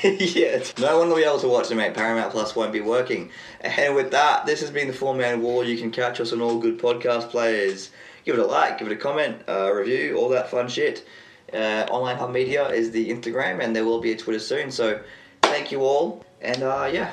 yeah, 0.04 0.62
no 0.78 0.98
one 0.98 1.08
will 1.08 1.16
be 1.16 1.24
able 1.24 1.40
to 1.40 1.48
watch 1.48 1.68
them, 1.68 1.78
mate. 1.78 1.94
Paramount 1.94 2.30
Plus 2.30 2.54
won't 2.54 2.72
be 2.72 2.80
working. 2.80 3.30
And 3.60 3.94
with 3.94 4.10
that, 4.12 4.46
this 4.46 4.60
has 4.60 4.70
been 4.70 4.86
the 4.86 4.92
Four 4.92 5.14
Man 5.14 5.42
Wall. 5.42 5.64
You 5.64 5.76
can 5.76 5.90
catch 5.90 6.20
us 6.20 6.32
on 6.32 6.40
all 6.40 6.58
good 6.58 6.78
podcast 6.78 7.30
players. 7.30 7.90
Give 8.24 8.36
it 8.36 8.40
a 8.40 8.46
like, 8.46 8.78
give 8.78 8.86
it 8.86 8.92
a 8.92 8.96
comment, 8.96 9.42
uh, 9.48 9.72
review, 9.72 10.16
all 10.16 10.28
that 10.30 10.50
fun 10.50 10.68
shit. 10.68 11.06
Uh, 11.52 11.86
Online 11.90 12.16
Hub 12.16 12.30
Media 12.30 12.68
is 12.68 12.90
the 12.90 13.10
Instagram, 13.10 13.62
and 13.62 13.74
there 13.74 13.84
will 13.84 14.00
be 14.00 14.12
a 14.12 14.16
Twitter 14.16 14.38
soon. 14.38 14.70
So, 14.70 15.00
thank 15.42 15.72
you 15.72 15.80
all, 15.80 16.24
and 16.42 16.62
uh, 16.62 16.90
yeah, 16.92 17.12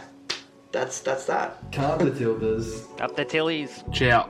that's 0.71 0.99
that's 0.99 1.25
that. 1.25 1.57
can't 1.71 1.99
the 1.99 2.11
Tildas. 2.11 2.83
Up 2.99 3.15
the 3.15 3.23
Tillies. 3.23 3.83
Ciao. 3.93 4.29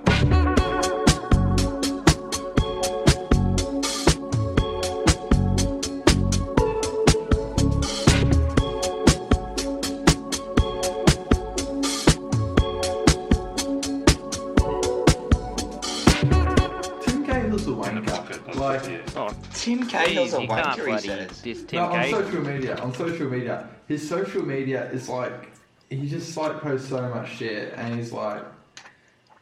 Tim 20.06 20.16
Cahill's 20.16 20.32
you 20.42 20.48
can't 20.48 20.68
wanker, 20.68 20.78
he 20.78 20.84
bloody 20.86 21.08
says. 21.08 21.42
diss 21.42 21.64
Tim 21.64 21.80
no, 21.80 21.86
on 21.86 21.92
Cahill. 21.92 22.24
social 22.24 22.42
media. 22.42 22.76
On 22.78 22.94
social 22.94 23.30
media, 23.30 23.70
his 23.88 24.08
social 24.10 24.46
media 24.46 24.92
is 24.92 25.10
like 25.10 25.52
he 25.90 26.08
just 26.10 26.36
like 26.38 26.60
posts 26.62 26.90
so 26.90 27.02
much 27.10 27.30
shit, 27.38 27.74
and 27.76 27.96
he's 27.96 28.12
like, 28.12 28.44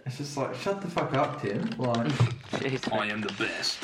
it's 0.06 0.18
just 0.18 0.36
like 0.38 0.54
shut 0.56 0.82
the 0.82 0.88
fuck 0.88 1.14
up, 1.14 1.42
Tim. 1.42 1.62
Like. 1.78 2.08
Jeez. 2.54 2.92
I 2.94 3.08
am 3.08 3.22
the 3.22 3.34
best. 3.34 3.80